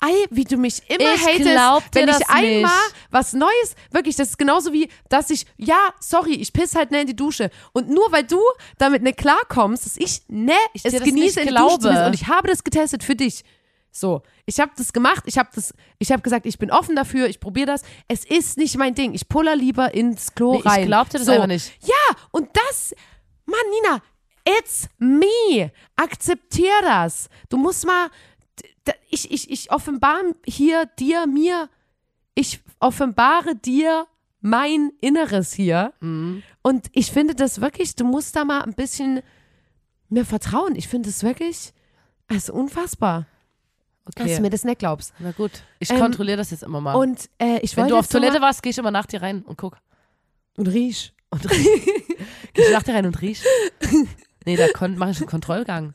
Ei, 0.00 0.12
wie 0.30 0.44
du 0.44 0.56
mich 0.56 0.82
immer 0.88 1.14
Ich 1.14 1.26
hatest, 1.26 1.94
wenn 1.94 2.08
ich 2.08 2.28
einmal 2.28 2.72
nicht. 2.72 2.94
was 3.10 3.32
Neues, 3.32 3.74
wirklich, 3.90 4.16
das 4.16 4.28
ist 4.30 4.38
genauso 4.38 4.72
wie, 4.72 4.88
dass 5.08 5.30
ich, 5.30 5.46
ja, 5.56 5.78
sorry, 6.00 6.34
ich 6.34 6.52
piss 6.52 6.74
halt 6.74 6.90
ne 6.90 7.02
in 7.02 7.06
die 7.06 7.16
Dusche. 7.16 7.50
Und 7.72 7.88
nur 7.88 8.10
weil 8.12 8.24
du 8.24 8.40
damit 8.78 9.02
ne 9.02 9.12
klarkommst, 9.12 9.86
dass 9.86 9.96
ich 9.96 10.22
ne 10.28 10.52
Ich 10.72 10.84
es 10.84 10.92
genieße, 10.92 11.40
in 11.40 11.48
die 11.48 11.54
Dusche 11.54 11.78
zu 11.78 11.88
pissen. 11.88 12.04
Und 12.06 12.14
ich 12.14 12.26
habe 12.28 12.48
das 12.48 12.64
getestet 12.64 13.02
für 13.02 13.16
dich. 13.16 13.44
So, 13.90 14.22
ich 14.44 14.60
habe 14.60 14.72
das 14.76 14.92
gemacht, 14.92 15.22
ich 15.24 15.38
habe 15.38 15.48
das, 15.54 15.72
ich 15.98 16.12
habe 16.12 16.20
gesagt, 16.20 16.44
ich 16.44 16.58
bin 16.58 16.70
offen 16.70 16.94
dafür, 16.94 17.28
ich 17.28 17.40
probiere 17.40 17.66
das. 17.68 17.82
Es 18.08 18.26
ist 18.26 18.58
nicht 18.58 18.76
mein 18.76 18.94
Ding. 18.94 19.14
Ich 19.14 19.26
puller 19.26 19.56
lieber 19.56 19.94
ins 19.94 20.34
Klo 20.34 20.52
Nee, 20.52 20.58
ich 20.58 20.66
rein. 20.66 20.86
glaub 20.86 21.08
dir 21.08 21.16
das 21.18 21.26
so. 21.26 21.32
einfach 21.32 21.46
nicht. 21.46 21.72
Ja, 21.82 22.16
und 22.30 22.48
das, 22.52 22.94
Mann, 23.46 23.58
Nina, 23.70 24.02
it's 24.58 24.88
me. 24.98 25.72
Akzeptier 25.96 26.72
das. 26.82 27.28
Du 27.48 27.56
musst 27.56 27.86
mal, 27.86 28.10
ich, 29.10 29.30
ich, 29.30 29.50
ich 29.50 29.70
offenbare 29.72 30.34
hier 30.44 30.86
dir, 30.98 31.26
mir, 31.26 31.68
ich 32.34 32.60
offenbare 32.80 33.54
dir 33.56 34.06
mein 34.40 34.92
Inneres 35.00 35.52
hier. 35.52 35.92
Mhm. 36.00 36.42
Und 36.62 36.86
ich 36.92 37.10
finde 37.10 37.34
das 37.34 37.60
wirklich, 37.60 37.94
du 37.96 38.04
musst 38.04 38.36
da 38.36 38.44
mal 38.44 38.62
ein 38.62 38.74
bisschen 38.74 39.22
mir 40.08 40.24
vertrauen. 40.24 40.76
Ich 40.76 40.88
finde 40.88 41.08
es 41.08 41.22
wirklich, 41.22 41.72
also 42.28 42.52
unfassbar, 42.52 43.26
dass 44.14 44.24
Okay. 44.26 44.36
du 44.36 44.42
mir 44.42 44.50
das 44.50 44.64
nicht 44.64 44.78
glaubst. 44.78 45.12
Na 45.18 45.32
gut. 45.32 45.50
Ich 45.80 45.90
Ähm, 45.90 45.98
kontrolliere 45.98 46.36
das 46.36 46.50
jetzt 46.52 46.62
immer 46.62 46.80
mal. 46.80 46.94
Und 46.94 47.28
äh, 47.38 47.58
ich 47.62 47.76
Wenn 47.76 47.88
du 47.88 47.96
auf 47.96 48.06
Toilette 48.06 48.40
warst, 48.40 48.62
geh 48.62 48.70
ich 48.70 48.78
immer 48.78 48.92
nach 48.92 49.06
dir 49.06 49.20
rein 49.22 49.42
und 49.42 49.56
guck. 49.58 49.78
und 50.56 50.68
riech. 50.68 51.12
Und 51.30 51.50
riech. 51.50 51.66
geh 52.54 52.62
ich 52.62 52.70
nach 52.72 52.82
dir 52.84 52.94
rein 52.94 53.06
und 53.06 53.20
riech. 53.20 53.42
Nee, 54.46 54.56
da 54.56 54.66
mache 54.88 55.10
ich 55.10 55.18
einen 55.18 55.26
Kontrollgang. 55.26 55.92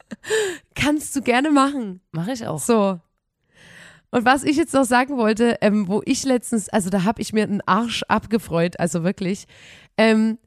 Kannst 0.75 1.15
du 1.15 1.21
gerne 1.21 1.51
machen. 1.51 2.01
Mache 2.11 2.33
ich 2.33 2.45
auch. 2.45 2.59
So. 2.59 2.99
Und 4.11 4.25
was 4.25 4.43
ich 4.43 4.57
jetzt 4.57 4.73
noch 4.73 4.83
sagen 4.83 5.17
wollte, 5.17 5.57
ähm, 5.61 5.87
wo 5.87 6.01
ich 6.05 6.25
letztens, 6.25 6.67
also 6.67 6.89
da 6.89 7.05
habe 7.05 7.21
ich 7.21 7.31
mir 7.31 7.43
einen 7.43 7.61
Arsch 7.65 8.03
abgefreut, 8.09 8.77
also 8.77 9.05
wirklich. 9.05 9.47
Ähm, 9.97 10.37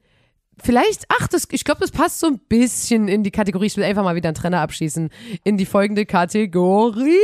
vielleicht, 0.61 1.05
ach, 1.09 1.27
das, 1.27 1.47
ich 1.49 1.63
glaube, 1.63 1.81
das 1.81 1.89
passt 1.89 2.19
so 2.19 2.27
ein 2.27 2.37
bisschen 2.47 3.07
in 3.07 3.23
die 3.23 3.31
Kategorie. 3.31 3.65
Ich 3.65 3.75
will 3.75 3.83
einfach 3.83 4.03
mal 4.03 4.15
wieder 4.15 4.29
einen 4.29 4.35
Trenner 4.35 4.61
abschießen. 4.61 5.09
In 5.43 5.57
die 5.57 5.65
folgende 5.65 6.05
Kategorie. 6.05 7.17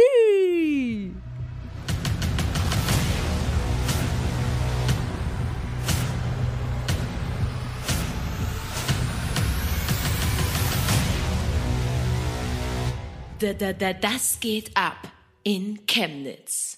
Das 13.42 14.40
geht 14.40 14.76
ab 14.76 15.12
in 15.44 15.86
Chemnitz. 15.88 16.78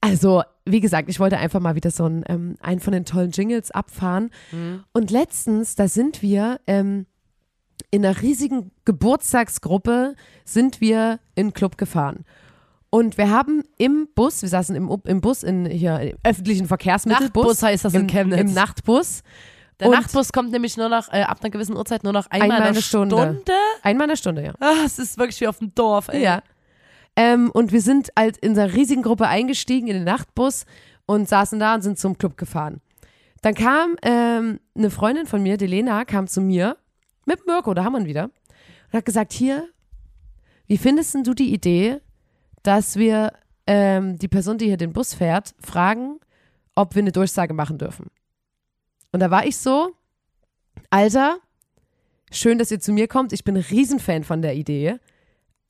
Also, 0.00 0.42
wie 0.66 0.80
gesagt, 0.80 1.08
ich 1.08 1.18
wollte 1.18 1.38
einfach 1.38 1.60
mal 1.60 1.76
wieder 1.76 1.90
so 1.90 2.04
einen, 2.04 2.24
ähm, 2.28 2.56
einen 2.60 2.80
von 2.80 2.92
den 2.92 3.04
tollen 3.04 3.30
Jingles 3.30 3.70
abfahren. 3.70 4.30
Mhm. 4.52 4.84
Und 4.92 5.10
letztens, 5.10 5.76
da 5.76 5.88
sind 5.88 6.20
wir 6.20 6.60
ähm, 6.66 7.06
in 7.90 8.04
einer 8.04 8.20
riesigen 8.20 8.70
Geburtstagsgruppe, 8.84 10.14
sind 10.44 10.80
wir 10.80 11.20
in 11.34 11.48
den 11.48 11.54
Club 11.54 11.78
gefahren. 11.78 12.24
Und 12.90 13.18
wir 13.18 13.30
haben 13.30 13.64
im 13.78 14.08
Bus, 14.14 14.42
wir 14.42 14.48
saßen 14.48 14.76
im, 14.76 14.94
im 15.04 15.20
Bus 15.20 15.42
in 15.42 15.66
hier 15.66 15.98
im 15.98 16.16
öffentlichen 16.22 16.68
Verkehrsmittel. 16.68 17.24
Nachtbus 17.24 17.62
heißt 17.62 17.86
das 17.86 17.94
in 17.94 18.06
Chemnitz. 18.06 18.40
Im 18.40 18.52
Nachtbus. 18.52 19.22
Der 19.80 19.88
und 19.88 19.94
Nachtbus 19.94 20.32
kommt 20.32 20.52
nämlich 20.52 20.76
nur 20.76 20.88
noch 20.88 21.12
äh, 21.12 21.22
ab 21.22 21.38
einer 21.42 21.50
gewissen 21.50 21.76
Uhrzeit 21.76 22.04
nur 22.04 22.12
noch 22.12 22.26
einmal, 22.30 22.52
einmal 22.52 22.68
eine 22.68 22.82
Stunde. 22.82 23.16
Stunde. 23.16 23.52
Einmal 23.84 24.06
eine 24.06 24.16
Stunde, 24.16 24.42
ja. 24.42 24.54
Ah, 24.60 24.84
es 24.86 24.98
ist 24.98 25.18
wirklich 25.18 25.38
wie 25.42 25.46
auf 25.46 25.58
dem 25.58 25.74
Dorf, 25.74 26.08
ey. 26.08 26.22
Ja. 26.22 26.42
Ähm, 27.16 27.50
und 27.50 27.70
wir 27.70 27.82
sind 27.82 28.08
halt 28.18 28.38
in 28.38 28.58
einer 28.58 28.72
riesigen 28.72 29.02
Gruppe 29.02 29.28
eingestiegen 29.28 29.88
in 29.88 29.94
den 29.94 30.04
Nachtbus 30.04 30.64
und 31.04 31.28
saßen 31.28 31.60
da 31.60 31.74
und 31.74 31.82
sind 31.82 31.98
zum 31.98 32.16
Club 32.16 32.38
gefahren. 32.38 32.80
Dann 33.42 33.54
kam 33.54 33.96
ähm, 34.00 34.58
eine 34.74 34.88
Freundin 34.88 35.26
von 35.26 35.42
mir, 35.42 35.58
die 35.58 35.66
Lena, 35.66 36.06
kam 36.06 36.26
zu 36.26 36.40
mir 36.40 36.78
mit 37.26 37.46
Mirko, 37.46 37.74
da 37.74 37.84
haben 37.84 37.92
wir 37.92 38.00
ihn 38.00 38.06
wieder, 38.06 38.24
und 38.24 38.92
hat 38.94 39.04
gesagt, 39.04 39.34
hier, 39.34 39.68
wie 40.66 40.78
findest 40.78 41.14
du 41.14 41.34
die 41.34 41.52
Idee, 41.52 42.00
dass 42.62 42.96
wir 42.96 43.34
ähm, 43.66 44.18
die 44.18 44.28
Person, 44.28 44.56
die 44.56 44.64
hier 44.64 44.78
den 44.78 44.94
Bus 44.94 45.12
fährt, 45.12 45.54
fragen, 45.60 46.20
ob 46.74 46.94
wir 46.94 47.02
eine 47.02 47.12
Durchsage 47.12 47.52
machen 47.52 47.76
dürfen? 47.76 48.06
Und 49.12 49.20
da 49.20 49.30
war 49.30 49.44
ich 49.44 49.58
so, 49.58 49.92
Alter, 50.88 51.36
schön, 52.36 52.58
dass 52.58 52.70
ihr 52.70 52.80
zu 52.80 52.92
mir 52.92 53.08
kommt. 53.08 53.32
Ich 53.32 53.44
bin 53.44 53.56
ein 53.56 53.64
Riesenfan 53.68 54.24
von 54.24 54.42
der 54.42 54.54
Idee. 54.54 54.98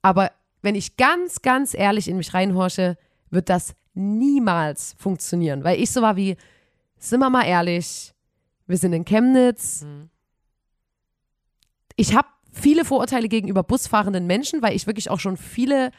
Aber 0.03 0.33
wenn 0.62 0.74
ich 0.74 0.96
ganz, 0.96 1.42
ganz 1.42 1.74
ehrlich 1.74 2.09
in 2.09 2.16
mich 2.16 2.35
reinhorche, 2.35 2.96
wird 3.31 3.48
das 3.48 3.74
niemals 3.94 4.94
funktionieren. 4.98 5.64
Weil 5.64 5.81
ich 5.81 5.90
so 5.90 6.03
war 6.03 6.16
wie, 6.16 6.37
sind 6.98 7.20
wir 7.20 7.31
mal 7.31 7.44
ehrlich, 7.44 8.12
wir 8.66 8.79
sind 8.79 8.92
in 8.92 9.05
Chemnitz. 9.05 9.83
Mhm. 9.83 10.11
Ich 11.96 12.14
habe 12.14 12.29
viele 12.50 12.85
Vorurteile 12.85 13.29
gegenüber 13.29 13.62
busfahrenden 13.62 14.27
Menschen, 14.27 14.62
weil 14.62 14.74
ich 14.74 14.87
wirklich 14.87 15.11
auch 15.11 15.20
schon 15.20 15.37
viele 15.37 15.90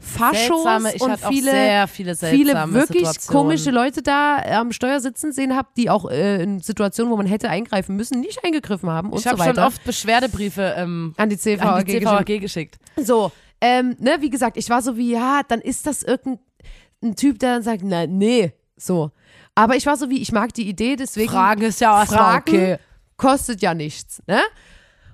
Faschos 0.00 0.62
seltsame, 0.62 0.94
ich 0.94 1.02
und 1.02 1.18
viele, 1.18 1.86
viele, 1.88 2.14
viele 2.14 2.72
wirklich 2.72 3.26
komische 3.26 3.70
Leute 3.70 4.00
da 4.00 4.36
am 4.60 4.72
Steuer 4.72 5.00
sitzen 5.00 5.32
sehen 5.32 5.56
habe, 5.56 5.68
die 5.76 5.90
auch 5.90 6.08
äh, 6.08 6.42
in 6.42 6.60
Situationen, 6.60 7.12
wo 7.12 7.16
man 7.16 7.26
hätte 7.26 7.48
eingreifen 7.48 7.96
müssen, 7.96 8.20
nicht 8.20 8.44
eingegriffen 8.44 8.88
haben 8.88 9.10
und 9.10 9.18
ich 9.18 9.24
so 9.24 9.30
weiter. 9.30 9.42
Ich 9.42 9.48
habe 9.48 9.54
schon 9.56 9.64
oft 9.64 9.84
Beschwerdebriefe 9.84 10.74
ähm, 10.76 11.14
an 11.16 11.28
die 11.28 11.36
CVAG, 11.36 11.66
an 11.66 11.84
die 11.84 11.98
CVAG 11.98 12.40
geschickt. 12.40 12.76
So, 12.96 13.32
ähm, 13.60 13.96
ne, 13.98 14.18
wie 14.20 14.30
gesagt, 14.30 14.56
ich 14.56 14.70
war 14.70 14.82
so 14.82 14.96
wie, 14.96 15.10
ja, 15.12 15.40
dann 15.48 15.60
ist 15.60 15.86
das 15.86 16.04
irgendein 16.04 17.16
Typ, 17.16 17.40
der 17.40 17.54
dann 17.54 17.62
sagt, 17.62 17.82
na, 17.84 18.06
nee, 18.06 18.52
so. 18.76 19.10
Aber 19.56 19.74
ich 19.74 19.86
war 19.86 19.96
so 19.96 20.08
wie, 20.10 20.22
ich 20.22 20.30
mag 20.30 20.54
die 20.54 20.68
Idee, 20.68 20.94
deswegen. 20.94 21.30
Fragen 21.30 21.62
ist 21.62 21.80
ja 21.80 21.92
was 21.92 22.08
Fragen 22.08 22.42
okay. 22.48 22.76
kostet 23.16 23.60
ja 23.62 23.74
nichts, 23.74 24.22
ne? 24.28 24.40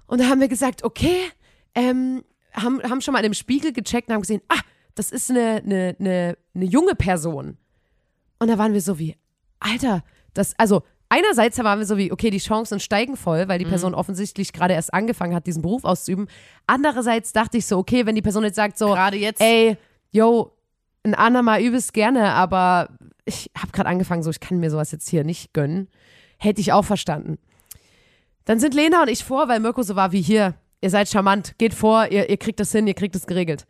Und 0.07 0.21
da 0.21 0.29
haben 0.29 0.41
wir 0.41 0.49
gesagt, 0.49 0.85
okay, 0.85 1.17
ähm, 1.75 2.23
haben, 2.53 2.83
haben 2.83 3.01
schon 3.01 3.13
mal 3.13 3.21
in 3.21 3.31
dem 3.31 3.35
Spiegel 3.35 3.73
gecheckt 3.73 4.09
und 4.09 4.15
haben 4.15 4.21
gesehen, 4.21 4.43
ah, 4.49 4.61
das 4.95 5.11
ist 5.11 5.31
eine, 5.31 5.63
eine, 5.65 5.97
eine, 5.99 6.37
eine 6.55 6.65
junge 6.65 6.95
Person. 6.95 7.57
Und 8.39 8.49
da 8.49 8.59
waren 8.59 8.73
wir 8.73 8.81
so 8.81 8.99
wie, 8.99 9.17
Alter, 9.61 10.05
das, 10.35 10.55
also 10.59 10.83
einerseits 11.09 11.59
waren 11.59 11.79
wir 11.79 11.87
so 11.87 11.97
wie, 11.97 12.13
okay, 12.13 12.31
die 12.31 12.39
Chancen 12.39 12.81
steigen 12.81 13.17
voll, 13.17 13.49
weil 13.49 13.59
die 13.59 13.65
mhm. 13.65 13.71
Person 13.71 13.93
mhm. 13.93 13.99
offensichtlich 13.99 14.53
gerade 14.53 14.75
erst 14.75 14.93
angefangen 14.93 15.35
hat, 15.35 15.47
diesen 15.47 15.63
Beruf 15.63 15.85
auszuüben. 15.85 16.29
Andererseits 16.67 17.33
dachte 17.33 17.59
ich 17.59 17.67
so, 17.67 17.79
okay, 17.79 18.07
wenn 18.07 18.15
die 18.15 18.23
Person 18.23 18.45
jetzt 18.45 18.57
sagt 18.57 18.79
so, 18.79 18.89
gerade 18.89 19.17
jetzt, 19.17 19.41
ey, 19.41 19.77
yo, 20.11 20.53
ein 21.05 21.15
andermal 21.15 21.63
übelst 21.63 21.93
gerne, 21.93 22.33
aber 22.33 22.89
ich 23.25 23.51
habe 23.57 23.73
gerade 23.73 23.89
angefangen, 23.89 24.23
so, 24.23 24.31
ich 24.31 24.41
kann 24.41 24.59
mir 24.59 24.71
sowas 24.71 24.91
jetzt 24.93 25.09
hier 25.09 25.25
nicht 25.25 25.53
gönnen. 25.53 25.89
Hätte 26.39 26.61
ich 26.61 26.73
auch 26.73 26.85
verstanden. 26.85 27.39
Dann 28.45 28.61
sind 28.61 28.75
Lena 28.75 29.03
und 29.03 29.09
ich 29.09 29.25
vor, 29.25 29.49
weil 29.49 29.61
Mirko 29.61 29.83
so 29.83 29.97
war 29.97 30.13
wie 30.13 30.21
hier, 30.21 30.55
ihr 30.81 30.91
seid 30.91 31.09
charmant, 31.09 31.57
geht 31.59 31.73
vor, 31.73 32.09
ihr, 32.09 32.29
ihr 32.29 32.37
kriegt 32.37 32.61
das 32.61 32.73
hin, 32.73 32.87
ihr 32.87 32.95
kriegt 32.95 33.15
das 33.15 33.27
geregelt. 33.27 33.67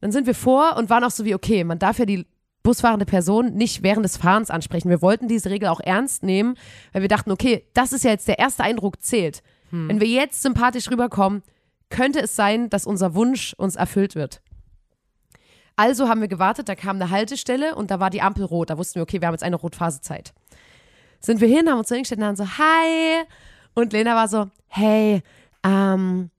Dann 0.00 0.12
sind 0.12 0.26
wir 0.26 0.34
vor 0.34 0.76
und 0.76 0.90
waren 0.90 1.04
auch 1.04 1.10
so 1.10 1.24
wie, 1.24 1.34
okay, 1.34 1.64
man 1.64 1.78
darf 1.78 1.98
ja 1.98 2.04
die 2.04 2.26
busfahrende 2.62 3.06
Person 3.06 3.54
nicht 3.54 3.82
während 3.82 4.04
des 4.04 4.16
Fahrens 4.16 4.50
ansprechen. 4.50 4.90
Wir 4.90 5.00
wollten 5.00 5.28
diese 5.28 5.50
Regel 5.50 5.68
auch 5.68 5.80
ernst 5.80 6.22
nehmen, 6.22 6.56
weil 6.92 7.02
wir 7.02 7.08
dachten, 7.08 7.30
okay, 7.30 7.64
das 7.74 7.92
ist 7.92 8.04
ja 8.04 8.10
jetzt 8.10 8.28
der 8.28 8.38
erste 8.38 8.64
Eindruck 8.64 9.00
zählt. 9.02 9.42
Hm. 9.70 9.88
Wenn 9.88 10.00
wir 10.00 10.08
jetzt 10.08 10.42
sympathisch 10.42 10.90
rüberkommen, 10.90 11.42
könnte 11.90 12.20
es 12.20 12.34
sein, 12.34 12.68
dass 12.68 12.86
unser 12.86 13.14
Wunsch 13.14 13.54
uns 13.54 13.76
erfüllt 13.76 14.16
wird. 14.16 14.42
Also 15.76 16.08
haben 16.08 16.20
wir 16.22 16.28
gewartet, 16.28 16.68
da 16.68 16.74
kam 16.74 16.96
eine 16.96 17.10
Haltestelle 17.10 17.74
und 17.76 17.90
da 17.90 18.00
war 18.00 18.10
die 18.10 18.22
Ampel 18.22 18.44
rot. 18.44 18.70
Da 18.70 18.78
wussten 18.78 18.96
wir, 18.96 19.02
okay, 19.02 19.20
wir 19.20 19.28
haben 19.28 19.34
jetzt 19.34 19.44
eine 19.44 19.56
Rotphasezeit. 19.56 20.32
Sind 21.20 21.40
wir 21.40 21.48
hin, 21.48 21.68
haben 21.70 21.78
uns 21.78 21.88
hingestellt 21.88 22.20
und 22.20 22.26
dann 22.26 22.36
so, 22.36 22.46
hi. 22.46 23.22
Und 23.74 23.92
Lena 23.92 24.14
war 24.14 24.26
so, 24.26 24.48
hey, 24.68 25.22
ähm, 25.62 26.30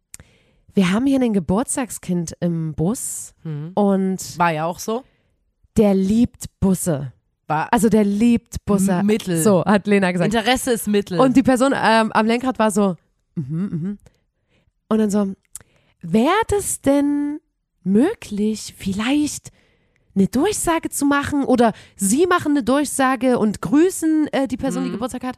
wir 0.78 0.94
haben 0.94 1.06
hier 1.06 1.20
ein 1.20 1.34
Geburtstagskind 1.34 2.38
im 2.40 2.74
Bus 2.74 3.34
hm. 3.44 3.72
und. 3.74 4.40
War 4.40 4.52
ja 4.52 4.66
auch 4.66 4.80
so 4.80 5.04
der 5.78 5.94
liebt 5.94 6.60
Busse. 6.60 7.14
War 7.46 7.72
also 7.72 7.88
der 7.88 8.04
liebt 8.04 8.66
Busse. 8.66 9.04
Mittel. 9.04 9.42
So, 9.42 9.64
hat 9.64 9.88
Lena 9.88 10.12
gesagt. 10.12 10.34
Interesse 10.34 10.72
ist 10.72 10.88
Mittel. 10.88 11.20
Und 11.20 11.38
die 11.38 11.44
Person 11.44 11.74
ähm, 11.76 12.12
am 12.12 12.26
Lenkrad 12.26 12.60
war 12.60 12.72
so, 12.72 12.98
mhm, 13.36 13.70
mhm. 13.72 13.98
Und 14.90 15.00
dann 15.00 15.10
so, 15.10 15.34
wäre 16.02 16.32
das 16.48 16.82
denn 16.82 17.40
möglich, 17.84 18.74
vielleicht 18.78 19.52
eine 20.16 20.28
Durchsage 20.28 20.90
zu 20.90 21.06
machen 21.06 21.44
oder 21.44 21.74
sie 21.96 22.26
machen 22.26 22.54
eine 22.54 22.64
Durchsage 22.64 23.38
und 23.38 23.62
grüßen 23.62 24.28
äh, 24.32 24.48
die 24.48 24.58
Person, 24.58 24.84
mhm. 24.84 24.88
die 24.88 24.92
Geburtstag 24.94 25.24
hat. 25.24 25.38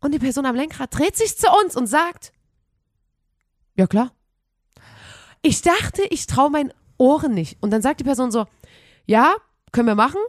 Und 0.00 0.12
die 0.12 0.18
Person 0.18 0.44
am 0.46 0.56
Lenkrad 0.56 0.98
dreht 0.98 1.16
sich 1.16 1.38
zu 1.38 1.46
uns 1.62 1.76
und 1.76 1.86
sagt, 1.86 2.32
ja 3.76 3.86
klar. 3.86 4.10
Ich 5.42 5.62
dachte, 5.62 6.02
ich 6.10 6.26
traue 6.26 6.50
meinen 6.50 6.72
Ohren 6.98 7.34
nicht. 7.34 7.56
Und 7.60 7.70
dann 7.70 7.82
sagt 7.82 8.00
die 8.00 8.04
Person 8.04 8.30
so, 8.30 8.46
ja, 9.06 9.34
können 9.72 9.88
wir 9.88 9.94
machen. 9.94 10.20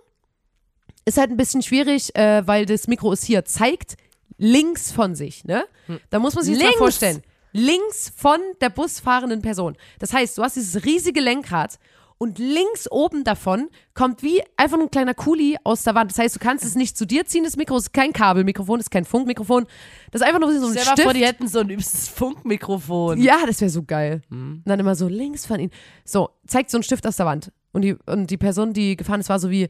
Ist 1.05 1.17
halt 1.17 1.29
ein 1.29 1.37
bisschen 1.37 1.61
schwierig, 1.61 2.15
äh, 2.15 2.45
weil 2.47 2.65
das 2.65 2.87
Mikro 2.87 3.11
ist 3.11 3.23
hier, 3.23 3.45
zeigt 3.45 3.97
links 4.37 4.91
von 4.91 5.15
sich, 5.15 5.45
ne? 5.45 5.65
Hm. 5.85 5.99
Da 6.09 6.19
muss 6.19 6.35
man 6.35 6.43
sich 6.43 6.57
links. 6.57 6.73
mal 6.73 6.77
vorstellen. 6.77 7.21
Links 7.51 8.11
von 8.15 8.39
der 8.61 8.69
busfahrenden 8.69 9.41
Person. 9.41 9.77
Das 9.99 10.13
heißt, 10.13 10.37
du 10.37 10.43
hast 10.43 10.55
dieses 10.55 10.83
riesige 10.85 11.21
Lenkrad 11.21 11.77
und 12.23 12.39
links 12.39 12.89
oben 12.89 13.25
davon 13.25 13.67
kommt 13.93 14.23
wie 14.23 14.41
einfach 14.55 14.79
ein 14.79 14.89
kleiner 14.89 15.13
Kuli 15.13 15.57
aus 15.65 15.83
der 15.83 15.93
Wand. 15.93 16.09
Das 16.09 16.19
heißt, 16.19 16.33
du 16.33 16.39
kannst 16.39 16.63
es 16.63 16.73
nicht 16.73 16.97
zu 16.97 17.05
dir 17.05 17.25
ziehen, 17.25 17.43
das 17.43 17.57
Mikro 17.57 17.75
ist 17.75 17.91
kein 17.91 18.13
Kabelmikrofon, 18.13 18.79
ist 18.79 18.91
kein 18.91 19.03
Funkmikrofon. 19.03 19.65
Das 20.09 20.21
ist 20.21 20.27
einfach 20.27 20.39
nur 20.39 20.57
so 20.57 20.67
ein 20.67 20.77
Stift. 20.77 21.01
vor, 21.01 21.13
die 21.13 21.25
hätten 21.25 21.49
so 21.49 21.59
ein 21.59 21.69
übstes 21.69 22.07
Funkmikrofon. 22.07 23.21
Ja, 23.21 23.45
das 23.45 23.59
wäre 23.59 23.69
so 23.69 23.83
geil. 23.83 24.21
Hm. 24.29 24.61
Und 24.63 24.69
dann 24.69 24.79
immer 24.79 24.95
so 24.95 25.09
links 25.09 25.45
von 25.45 25.59
ihnen. 25.59 25.71
So, 26.05 26.29
zeigt 26.47 26.71
so 26.71 26.77
ein 26.77 26.83
Stift 26.83 27.05
aus 27.05 27.17
der 27.17 27.25
Wand. 27.25 27.51
Und 27.73 27.81
die, 27.81 27.97
und 28.05 28.27
die 28.27 28.37
Person, 28.37 28.71
die 28.71 28.95
gefahren 28.95 29.19
ist, 29.19 29.27
war 29.27 29.39
so 29.39 29.49
wie, 29.49 29.67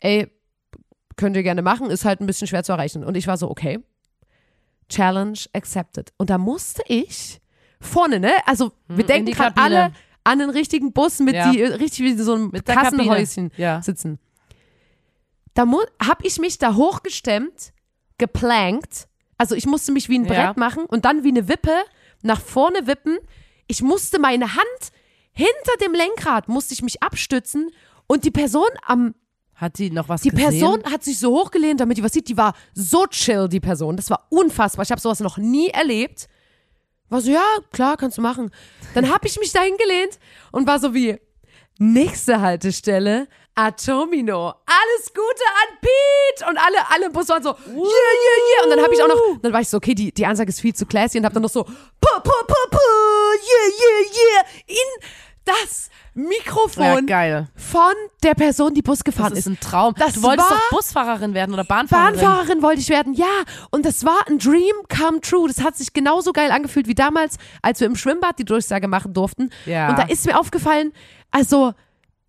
ey, 0.00 0.30
könnt 1.16 1.36
ihr 1.36 1.42
gerne 1.42 1.62
machen, 1.62 1.88
ist 1.88 2.04
halt 2.04 2.20
ein 2.20 2.26
bisschen 2.26 2.48
schwer 2.48 2.64
zu 2.64 2.72
erreichen. 2.72 3.02
Und 3.02 3.16
ich 3.16 3.26
war 3.26 3.38
so, 3.38 3.50
okay. 3.50 3.78
Challenge 4.90 5.38
accepted. 5.54 6.12
Und 6.18 6.28
da 6.28 6.36
musste 6.36 6.82
ich 6.86 7.40
vorne, 7.80 8.20
ne? 8.20 8.32
Also, 8.44 8.72
wir 8.88 8.98
hm, 8.98 9.06
denken 9.06 9.32
gerade 9.32 9.56
alle 9.58 9.92
an 10.28 10.38
den 10.38 10.50
richtigen 10.50 10.92
Bus 10.92 11.20
mit 11.20 11.34
ja. 11.34 11.50
die 11.50 11.62
richtig 11.62 12.00
wie 12.00 12.14
so 12.16 12.34
einem 12.34 12.52
Kassenhäuschen 12.52 13.50
ja. 13.56 13.82
sitzen. 13.82 14.18
Da 15.54 15.66
habe 16.02 16.26
ich 16.26 16.38
mich 16.38 16.58
da 16.58 16.74
hochgestemmt, 16.74 17.72
geplankt. 18.18 19.08
Also 19.38 19.54
ich 19.54 19.66
musste 19.66 19.92
mich 19.92 20.08
wie 20.08 20.18
ein 20.18 20.26
Brett 20.26 20.36
ja. 20.36 20.54
machen 20.56 20.84
und 20.84 21.04
dann 21.04 21.24
wie 21.24 21.28
eine 21.28 21.48
Wippe 21.48 21.74
nach 22.22 22.40
vorne 22.40 22.86
wippen. 22.86 23.18
Ich 23.66 23.82
musste 23.82 24.18
meine 24.18 24.54
Hand 24.54 24.92
hinter 25.32 25.72
dem 25.80 25.94
Lenkrad 25.94 26.48
musste 26.48 26.74
ich 26.74 26.82
mich 26.82 27.02
abstützen 27.02 27.70
und 28.08 28.24
die 28.24 28.30
Person 28.30 28.68
am 28.84 29.14
hat 29.54 29.76
sie 29.76 29.90
noch 29.90 30.08
was 30.08 30.22
Die 30.22 30.30
gesehen? 30.30 30.50
Person 30.50 30.84
hat 30.84 31.02
sich 31.02 31.18
so 31.18 31.32
hochgelehnt, 31.32 31.80
damit 31.80 31.96
die 31.96 32.02
was 32.02 32.12
sieht. 32.12 32.28
Die 32.28 32.36
war 32.36 32.54
so 32.74 33.06
chill, 33.06 33.48
die 33.48 33.58
Person. 33.58 33.96
Das 33.96 34.08
war 34.08 34.26
unfassbar. 34.30 34.84
Ich 34.84 34.92
habe 34.92 35.00
sowas 35.00 35.18
noch 35.18 35.36
nie 35.36 35.68
erlebt. 35.68 36.28
War 37.08 37.20
so, 37.20 37.30
ja, 37.30 37.44
klar, 37.72 37.96
kannst 37.96 38.18
du 38.18 38.22
machen. 38.22 38.50
Dann 38.94 39.12
habe 39.12 39.26
ich 39.26 39.38
mich 39.38 39.52
da 39.52 39.60
hingelehnt 39.62 40.18
und 40.52 40.66
war 40.66 40.78
so 40.78 40.94
wie, 40.94 41.18
Nächste 41.80 42.40
Haltestelle, 42.40 43.28
Atomino. 43.54 44.48
Alles 44.48 45.12
Gute 45.14 45.44
an 45.62 45.78
Pete! 45.80 46.50
Und 46.50 46.58
alle, 46.58 46.90
alle 46.90 47.06
im 47.06 47.12
Bus 47.12 47.28
waren 47.28 47.40
so, 47.40 47.50
yeah, 47.50 47.76
yeah, 47.76 47.76
yeah. 47.76 48.64
Und 48.64 48.70
dann 48.70 48.82
habe 48.82 48.92
ich 48.92 49.00
auch 49.00 49.06
noch, 49.06 49.40
dann 49.40 49.52
war 49.52 49.60
ich 49.60 49.68
so, 49.68 49.76
okay, 49.76 49.94
die, 49.94 50.12
die 50.12 50.26
Ansage 50.26 50.48
ist 50.48 50.60
viel 50.60 50.74
zu 50.74 50.86
classy 50.86 51.18
und 51.18 51.24
habe 51.24 51.34
dann 51.34 51.44
noch 51.44 51.50
so, 51.50 51.62
pu, 51.62 51.70
pu, 52.00 52.32
pu, 52.48 52.70
pu, 52.70 52.78
yeah, 52.78 53.68
yeah, 53.78 54.10
yeah, 54.12 54.44
in 54.66 55.10
das 55.44 55.88
Mikrofon 56.18 56.82
Ja, 56.84 57.00
geil. 57.00 57.48
von 57.54 57.92
der 58.22 58.34
Person, 58.34 58.74
die 58.74 58.82
Bus 58.82 59.04
gefahren 59.04 59.30
Das 59.30 59.38
ist 59.40 59.46
ist. 59.46 59.52
ein 59.52 59.60
Traum. 59.60 59.94
Das 59.96 60.14
du 60.14 60.22
wolltest 60.22 60.50
doch 60.50 60.70
Busfahrerin 60.70 61.32
werden 61.34 61.52
oder 61.54 61.64
Bahnfahrerin. 61.64 62.14
Bahnfahrerin 62.20 62.62
wollte 62.62 62.80
ich 62.80 62.88
werden, 62.88 63.14
ja. 63.14 63.26
Und 63.70 63.86
das 63.86 64.04
war 64.04 64.26
ein 64.28 64.38
Dream 64.38 64.74
come 64.88 65.20
true. 65.20 65.46
Das 65.48 65.62
hat 65.62 65.76
sich 65.76 65.92
genauso 65.92 66.32
geil 66.32 66.50
angefühlt 66.50 66.88
wie 66.88 66.94
damals, 66.94 67.36
als 67.62 67.80
wir 67.80 67.86
im 67.86 67.94
Schwimmbad 67.96 68.38
die 68.38 68.44
Durchsage 68.44 68.88
machen 68.88 69.14
durften. 69.14 69.50
Ja. 69.66 69.90
Und 69.90 69.98
da 69.98 70.02
ist 70.02 70.26
mir 70.26 70.38
aufgefallen, 70.38 70.92
also, 71.30 71.72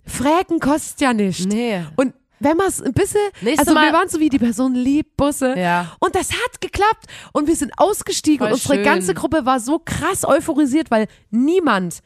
Fräken 0.05 0.59
kostet 0.59 1.01
ja 1.01 1.13
nicht. 1.13 1.47
Nee. 1.47 1.83
Und 1.95 2.13
wenn 2.39 2.57
man 2.57 2.67
es 2.67 2.81
ein 2.81 2.93
bisschen, 2.93 3.19
Nächstes 3.41 3.67
also 3.67 3.79
wir 3.79 3.91
Mal- 3.91 3.93
waren 3.93 4.07
so 4.09 4.19
wie 4.19 4.29
die 4.29 4.39
Person 4.39 4.73
liebt 4.73 5.17
Busse. 5.17 5.57
Ja. 5.57 5.91
Und 5.99 6.15
das 6.15 6.31
hat 6.31 6.61
geklappt. 6.61 7.05
Und 7.33 7.47
wir 7.47 7.55
sind 7.55 7.73
ausgestiegen 7.77 8.39
Voll 8.39 8.47
und 8.47 8.53
unsere 8.53 8.75
schön. 8.75 8.83
ganze 8.83 9.13
Gruppe 9.13 9.45
war 9.45 9.59
so 9.59 9.79
krass 9.79 10.25
euphorisiert, 10.25 10.89
weil 10.91 11.07
niemand 11.31 11.99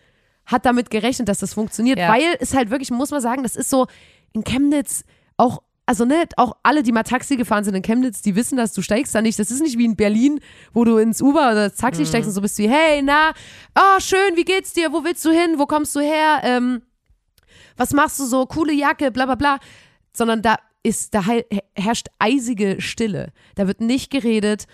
hat 0.45 0.65
damit 0.65 0.89
gerechnet, 0.89 1.29
dass 1.29 1.39
das 1.39 1.53
funktioniert. 1.53 1.99
Ja. 1.99 2.09
Weil 2.11 2.35
es 2.39 2.53
halt 2.53 2.69
wirklich, 2.69 2.91
muss 2.91 3.11
man 3.11 3.21
sagen, 3.21 3.43
das 3.43 3.55
ist 3.55 3.69
so 3.69 3.87
in 4.33 4.43
Chemnitz 4.43 5.03
auch, 5.37 5.61
also 5.85 6.05
ne, 6.05 6.25
auch 6.37 6.53
alle, 6.63 6.83
die 6.83 6.91
mal 6.91 7.03
Taxi 7.03 7.35
gefahren 7.35 7.63
sind 7.63 7.75
in 7.75 7.81
Chemnitz, 7.81 8.21
die 8.21 8.35
wissen 8.35 8.57
das, 8.57 8.73
du 8.73 8.81
steigst 8.81 9.13
da 9.13 9.21
nicht. 9.21 9.37
Das 9.39 9.51
ist 9.51 9.61
nicht 9.61 9.77
wie 9.77 9.85
in 9.85 9.95
Berlin, 9.95 10.39
wo 10.73 10.83
du 10.83 10.97
ins 10.97 11.21
Uber 11.21 11.51
oder 11.51 11.69
das 11.69 11.77
Mhm. 11.77 11.81
Taxi 11.81 12.05
steigst 12.05 12.27
und 12.27 12.33
so 12.33 12.41
bist 12.41 12.57
wie, 12.57 12.69
hey, 12.69 13.01
na, 13.01 13.31
oh, 13.77 13.99
schön, 13.99 14.35
wie 14.35 14.45
geht's 14.45 14.73
dir? 14.73 14.91
Wo 14.91 15.03
willst 15.03 15.23
du 15.25 15.31
hin? 15.31 15.55
Wo 15.57 15.65
kommst 15.65 15.95
du 15.95 15.99
her? 15.99 16.41
Ähm, 16.43 16.81
was 17.77 17.91
machst 17.91 18.19
du 18.19 18.25
so? 18.25 18.45
Coole 18.45 18.73
Jacke, 18.73 19.11
bla 19.11 19.25
bla 19.25 19.35
bla. 19.35 19.59
Sondern 20.13 20.41
da 20.41 20.57
ist, 20.83 21.13
da 21.15 21.23
herrscht 21.75 22.07
eisige 22.19 22.79
Stille. 22.81 23.31
Da 23.55 23.67
wird 23.67 23.81
nicht 23.81 24.11
geredet. 24.11 24.65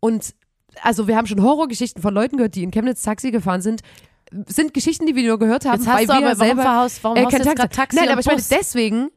Und 0.00 0.34
also 0.82 1.06
wir 1.08 1.16
haben 1.16 1.26
schon 1.26 1.42
Horrorgeschichten 1.42 2.02
von 2.02 2.14
Leuten 2.14 2.36
gehört, 2.36 2.54
die 2.54 2.62
in 2.62 2.70
Chemnitz 2.70 3.02
Taxi 3.02 3.30
gefahren 3.30 3.62
sind. 3.62 3.82
Sind 4.46 4.74
Geschichten, 4.74 5.06
die 5.06 5.14
wir 5.14 5.26
nur 5.26 5.38
gehört 5.38 5.64
haben, 5.64 5.78
Jetzt 5.80 5.88
hast 5.88 5.96
weil 5.96 6.06
du 6.06 6.12
wir 6.12 6.16
aber, 6.16 6.26
warum, 6.26 6.46
selber 6.46 6.62
verhaust, 6.62 7.04
warum 7.04 7.16
äh, 7.18 7.22
kein 7.24 7.42
jetzt 7.42 7.56
gerade 7.56 7.68
Taxi 7.68 7.96
Nein, 7.96 8.08
aber 8.10 8.20
ich 8.20 8.26
meine 8.26 8.42
deswegen 8.50 9.10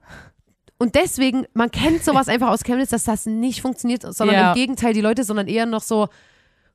und 0.78 0.95
deswegen, 0.95 1.45
man 1.54 1.69
kennt 1.69 2.04
sowas 2.04 2.28
einfach 2.28 2.50
aus 2.50 2.63
Chemnitz, 2.63 2.89
dass 2.89 3.04
das 3.04 3.26
nicht 3.28 3.62
funktioniert, 3.62 4.02
sondern 4.15 4.36
Ja. 4.36 4.50
im 4.50 4.56
Gegenteil, 4.56 4.93
die 4.93 5.02
Leute, 5.02 5.24
sondern 5.24 5.47
eher 5.47 5.67
noch 5.67 5.84
so 5.84 6.08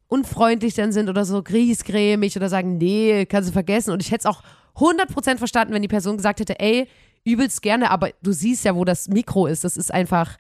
unfreundlich 0.08 0.74
dann 0.74 0.92
sind 0.92 1.08
oder 1.08 1.24
so 1.24 1.42
griesgrämig 1.42 2.36
oder 2.36 2.48
sagen, 2.48 2.78
nee, 2.78 3.26
kannst 3.26 3.48
du 3.48 3.52
vergessen. 3.52 3.90
Und 3.90 4.02
ich 4.02 4.12
hätte 4.12 4.20
es 4.20 4.26
auch 4.26 4.42
100% 4.76 5.38
verstanden, 5.38 5.74
wenn 5.74 5.82
die 5.82 5.88
Person 5.88 6.16
gesagt 6.16 6.38
hätte, 6.38 6.60
ey, 6.60 6.88
übelst 7.24 7.62
gerne, 7.62 7.90
aber 7.90 8.10
du 8.22 8.30
siehst 8.30 8.64
ja, 8.64 8.76
wo 8.76 8.84
das 8.84 9.08
Mikro 9.08 9.46
ist. 9.46 9.64
Das 9.64 9.76
ist 9.76 9.92
einfach, 9.92 10.36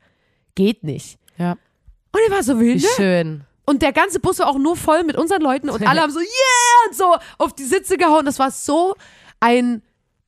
geht 0.54 0.84
nicht. 0.84 1.18
Ja. 1.36 1.52
Und 2.12 2.20
er 2.28 2.34
war 2.36 2.42
so 2.44 2.60
wild, 2.60 2.80
Wie 2.80 2.84
ne? 2.84 2.88
schön. 2.96 3.44
Und 3.66 3.82
der 3.82 3.92
ganze 3.92 4.20
Bus 4.20 4.38
war 4.38 4.46
auch 4.48 4.58
nur 4.58 4.76
voll 4.76 5.02
mit 5.04 5.16
unseren 5.16 5.42
Leuten 5.42 5.68
und 5.68 5.86
alle 5.86 6.00
haben 6.02 6.12
so, 6.12 6.20
yeah, 6.20 6.88
und 6.88 6.96
so 6.96 7.16
auf 7.38 7.52
die 7.52 7.64
Sitze 7.64 7.96
gehauen. 7.96 8.24
Das 8.24 8.38
war 8.38 8.50
so 8.50 8.94
ein 9.40 9.82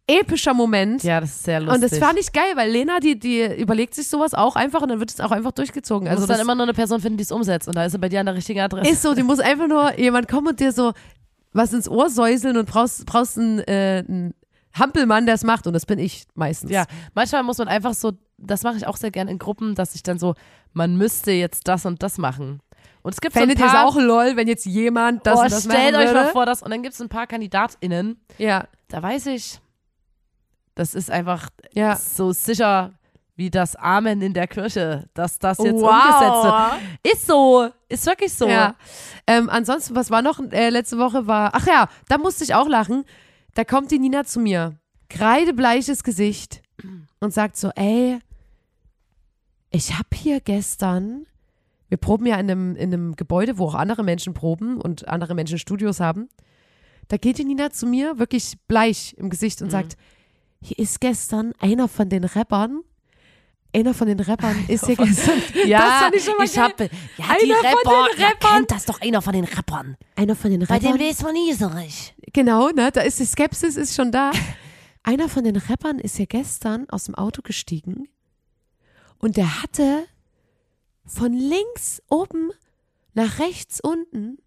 epischer 0.09 0.55
Moment. 0.55 1.05
Ja, 1.05 1.21
das 1.21 1.31
ist 1.31 1.45
sehr 1.45 1.61
lustig. 1.61 1.75
Und 1.75 1.93
das 1.93 1.99
fand 1.99 2.19
ich 2.19 2.33
geil, 2.33 2.53
weil 2.57 2.71
Lena, 2.71 2.99
die, 2.99 3.19
die 3.19 3.45
überlegt 3.61 3.95
sich 3.95 4.09
sowas 4.09 4.35
auch 4.35 4.57
einfach 4.57 4.83
und 4.83 4.89
dann 4.89 4.99
wird 5.01 5.11
es 5.11 5.21
auch 5.21 5.31
einfach 5.31 5.53
durchgezogen. 5.53 6.07
Du 6.07 6.11
Also 6.11 6.23
musst 6.23 6.31
das 6.31 6.39
dann 6.39 6.47
immer 6.47 6.55
nur 6.55 6.65
eine 6.65 6.75
Person 6.75 7.01
finden, 7.01 7.19
die 7.19 7.25
es 7.25 7.33
umsetzt. 7.33 7.69
Und 7.69 7.77
da 7.77 7.85
ist 7.85 7.93
sie 7.93 7.99
bei 7.99 8.09
dir 8.09 8.21
an 8.21 8.27
der 8.27 8.35
richtigen 8.35 8.61
Adresse. 8.61 8.91
ist 8.91 9.03
so, 9.03 9.15
die 9.15 9.23
muss 9.23 9.39
einfach 9.39 9.69
nur 9.69 9.97
jemand 9.99 10.27
kommen 10.29 10.49
und 10.49 10.61
dir 10.61 10.73
so 10.73 10.93
was 11.53 11.73
ins 11.73 11.89
Ohr 11.89 12.11
säuseln 12.11 12.57
und 12.57 12.69
brauchst, 12.69 13.07
brauchst 13.07 13.39
einen, 13.39 13.61
äh, 13.61 14.05
einen 14.07 14.35
Hampelmann, 14.79 15.27
der 15.27 15.35
es 15.35 15.45
macht. 15.45 15.67
Und 15.67 15.75
das 15.75 15.87
bin 15.87 15.99
ich 15.99 16.25
meistens. 16.35 16.71
Ja, 16.71 16.87
manchmal 17.15 17.43
muss 17.43 17.59
man 17.59 17.69
einfach 17.69 17.95
so, 17.95 18.13
das 18.39 18.63
mache 18.63 18.77
ich 18.77 18.87
auch 18.87 18.97
sehr 18.97 19.11
gern 19.11 19.29
in 19.29 19.39
Gruppen, 19.39 19.75
dass 19.75 19.95
ich 19.95 20.03
dann 20.03 20.19
so, 20.19 20.35
man 20.73 20.97
müsste 20.97 21.33
jetzt 21.33 21.69
das 21.69 21.85
und 21.87 22.03
das 22.03 22.19
machen. 22.19 22.61
Und 23.09 23.15
es 23.15 23.23
gibt 23.23 23.33
Fändet 23.33 23.57
so 23.57 23.65
ein 23.65 23.71
paar, 23.71 23.87
auch 23.87 23.97
lol, 23.97 24.37
wenn 24.37 24.49
jetzt 24.49 24.67
jemand 24.67 25.27
das 25.27 25.39
oh, 25.39 25.43
und 25.43 25.51
das 25.51 25.65
stellt 25.65 25.97
euch 25.97 26.13
mal 26.13 26.29
vor, 26.29 26.45
das 26.45 26.63
und 26.63 26.71
dann 26.71 26.83
gibt 26.83 26.93
es 26.93 27.01
ein 27.01 27.09
paar 27.09 27.27
KandidatInnen, 27.27 28.21
Ja, 28.37 28.69
da 28.89 29.03
weiß 29.03 29.29
ich, 29.29 29.61
das 30.75 30.95
ist 30.95 31.11
einfach 31.11 31.49
ja. 31.73 31.97
so 31.97 32.33
sicher 32.33 32.93
wie 33.35 33.49
das 33.49 33.77
Amen 33.77 34.21
in 34.21 34.35
der 34.35 34.47
Kirche, 34.47 35.09
dass 35.15 35.39
das 35.39 35.57
jetzt 35.57 35.81
Wow. 35.81 35.91
umgesetzt 35.91 36.45
wird. 36.45 37.15
Ist 37.15 37.27
so, 37.27 37.71
ist 37.89 38.05
wirklich 38.05 38.35
so. 38.35 38.47
Ja. 38.47 38.75
Ähm, 39.27 39.49
ansonsten, 39.49 39.97
was 39.97 40.11
war 40.11 40.21
noch 40.21 40.39
äh, 40.53 40.69
letzte 40.69 40.99
Woche 40.99 41.27
war, 41.27 41.55
ach 41.55 41.67
ja, 41.67 41.89
da 42.11 42.19
musste 42.19 42.45
ich 42.45 42.55
auch 42.55 42.69
lachen. 42.69 43.07
Da 43.55 43.65
kommt 43.65 43.91
die 43.91 43.99
Nina 43.99 44.25
zu 44.25 44.39
mir, 44.39 44.75
kreidebleiches 45.09 46.05
Gesicht 46.05 46.61
und 47.21 47.33
sagt 47.33 47.57
so, 47.57 47.71
ey, 47.75 48.19
ich 49.71 49.95
habe 49.95 50.09
hier 50.15 50.41
gestern, 50.41 51.25
wir 51.89 51.97
proben 51.99 52.27
ja 52.27 52.35
in 52.37 52.51
einem, 52.51 52.77
in 52.77 52.93
einem 52.93 53.17
Gebäude, 53.17 53.59
wo 53.59 53.67
auch 53.67 53.75
andere 53.75 54.03
Menschen 54.05 54.35
proben 54.35 54.81
und 54.81 55.09
andere 55.09 55.35
Menschen 55.35 55.59
Studios 55.59 56.01
haben. 56.01 56.29
Da 57.09 57.17
geht 57.17 57.39
die 57.39 57.45
Nina 57.45 57.71
zu 57.71 57.87
mir, 57.87 58.19
wirklich 58.19 58.55
bleich 58.69 59.15
im 59.17 59.31
Gesicht 59.31 59.63
und 59.63 59.71
sagt, 59.71 59.97
hier 60.61 60.79
ist 60.79 61.01
gestern 61.01 61.53
einer 61.59 61.89
von 61.89 62.09
den 62.09 62.25
Rappern, 62.25 62.83
einer 63.75 63.93
von 63.95 64.07
den 64.09 64.19
Rappern 64.21 64.57
ist 64.69 64.87
hier 64.87 64.97
gestern. 64.97 65.43
Ja, 65.67 65.79
das 65.79 66.01
fand 66.01 66.15
ich 66.17 66.25
schon 66.25 66.37
mal 66.39 66.49
geil. 66.49 66.65
hab, 66.65 66.81
ja, 66.81 66.89
die 67.43 67.53
Einer 67.53 67.55
von 67.57 67.65
Rapper, 67.67 68.07
den 68.15 68.21
ja, 68.21 68.29
Rappern. 68.29 68.57
kennt 68.57 68.71
das 68.71 68.85
doch 68.87 69.01
einer 69.01 69.23
von 69.23 69.33
den 69.35 69.45
Rappern. 69.45 69.97
Einer 70.17 70.35
von 70.37 70.51
den 70.51 70.61
Bei 70.67 70.79
dem 70.79 70.93
Rappern. 70.93 71.07
weiß 71.07 71.23
man 71.23 71.33
nie 71.35 71.53
so 71.53 71.67
recht. 71.67 72.15
Genau, 72.33 72.69
ne? 72.71 72.91
Da 72.93 73.03
ist 73.03 73.21
die 73.21 73.25
Skepsis 73.27 73.77
ist 73.77 73.95
schon 73.95 74.11
da. 74.11 74.31
Einer 75.03 75.29
von 75.29 75.45
den 75.45 75.57
Rappern 75.57 75.99
ist 75.99 76.19
ja 76.19 76.25
gestern 76.27 76.89
aus 76.91 77.05
dem 77.05 77.15
Auto 77.15 77.43
gestiegen 77.43 78.09
und 79.19 79.37
der 79.37 79.63
hatte 79.63 80.05
von 81.09 81.33
links 81.33 82.01
oben 82.09 82.51
nach 83.15 83.39
rechts 83.41 83.81
unten 83.81 84.39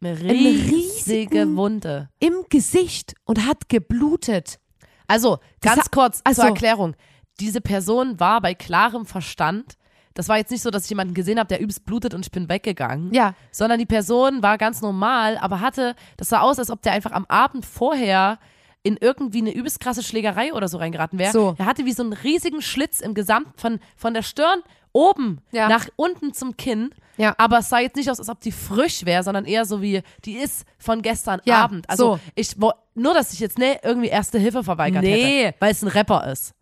Eine 0.00 0.18
riesige 0.20 1.56
Wunde. 1.56 2.08
im 2.20 2.44
Gesicht 2.48 3.14
und 3.24 3.46
hat 3.46 3.68
geblutet. 3.68 4.58
Also, 5.06 5.38
Das 5.60 5.74
ganz 5.74 5.84
ha- 5.86 5.90
kurz 5.90 6.20
also- 6.24 6.42
zur 6.42 6.50
Erklärung. 6.50 6.94
Diese 7.40 7.60
Person 7.60 8.20
war 8.20 8.40
bei 8.40 8.54
klarem 8.54 9.06
Verstand. 9.06 9.74
Das 10.14 10.28
war 10.28 10.36
jetzt 10.36 10.50
nicht 10.50 10.62
so, 10.62 10.70
dass 10.70 10.84
ich 10.84 10.90
jemanden 10.90 11.14
gesehen 11.14 11.38
habe, 11.38 11.48
der 11.48 11.60
übelst 11.60 11.84
blutet 11.84 12.14
und 12.14 12.26
ich 12.26 12.30
bin 12.32 12.48
weggegangen. 12.48 13.12
Ja, 13.14 13.34
Sondern 13.50 13.78
die 13.78 13.86
Person 13.86 14.42
war 14.42 14.58
ganz 14.58 14.80
normal, 14.82 15.38
aber 15.38 15.60
hatte, 15.60 15.94
das 16.16 16.28
sah 16.28 16.40
aus, 16.40 16.58
als 16.58 16.70
ob 16.70 16.82
der 16.82 16.92
einfach 16.92 17.12
am 17.12 17.24
Abend 17.26 17.64
vorher 17.64 18.38
in 18.82 18.96
irgendwie 19.00 19.38
eine 19.40 19.52
übelst 19.54 19.80
krasse 19.80 20.02
Schlägerei 20.02 20.52
oder 20.54 20.66
so 20.68 20.78
reingeraten 20.78 21.18
wäre. 21.18 21.32
So. 21.32 21.54
Er 21.58 21.66
hatte 21.66 21.84
wie 21.84 21.92
so 21.92 22.02
einen 22.02 22.12
riesigen 22.14 22.62
Schlitz 22.62 23.00
im 23.00 23.14
Gesamt 23.14 23.48
von, 23.60 23.78
von 23.96 24.14
der 24.14 24.22
Stirn 24.22 24.60
oben 24.92 25.40
Ja. 25.52 25.68
nach 25.68 25.86
unten 25.96 26.32
zum 26.32 26.56
Kinn. 26.56 26.90
Ja. 27.16 27.34
Aber 27.36 27.58
es 27.58 27.68
sah 27.68 27.78
jetzt 27.80 27.96
nicht 27.96 28.10
aus, 28.10 28.18
als 28.18 28.30
ob 28.30 28.40
die 28.40 28.52
frisch 28.52 29.04
wäre, 29.04 29.22
sondern 29.22 29.44
eher 29.44 29.66
so 29.66 29.82
wie, 29.82 30.02
die 30.24 30.38
ist 30.38 30.64
von 30.78 31.02
gestern 31.02 31.40
Ja, 31.44 31.62
Abend. 31.62 31.88
Also 31.90 32.14
so. 32.16 32.20
ich 32.34 32.54
wo- 32.60 32.72
nur, 32.94 33.12
dass 33.14 33.32
ich 33.34 33.40
jetzt 33.40 33.58
ne, 33.58 33.78
irgendwie 33.82 34.08
erste 34.08 34.38
Hilfe 34.38 34.64
verweigert 34.64 35.02
Nee. 35.02 35.44
hätte, 35.44 35.56
weil 35.60 35.72
es 35.72 35.82
ein 35.82 35.88
Rapper 35.88 36.26
ist. 36.32 36.54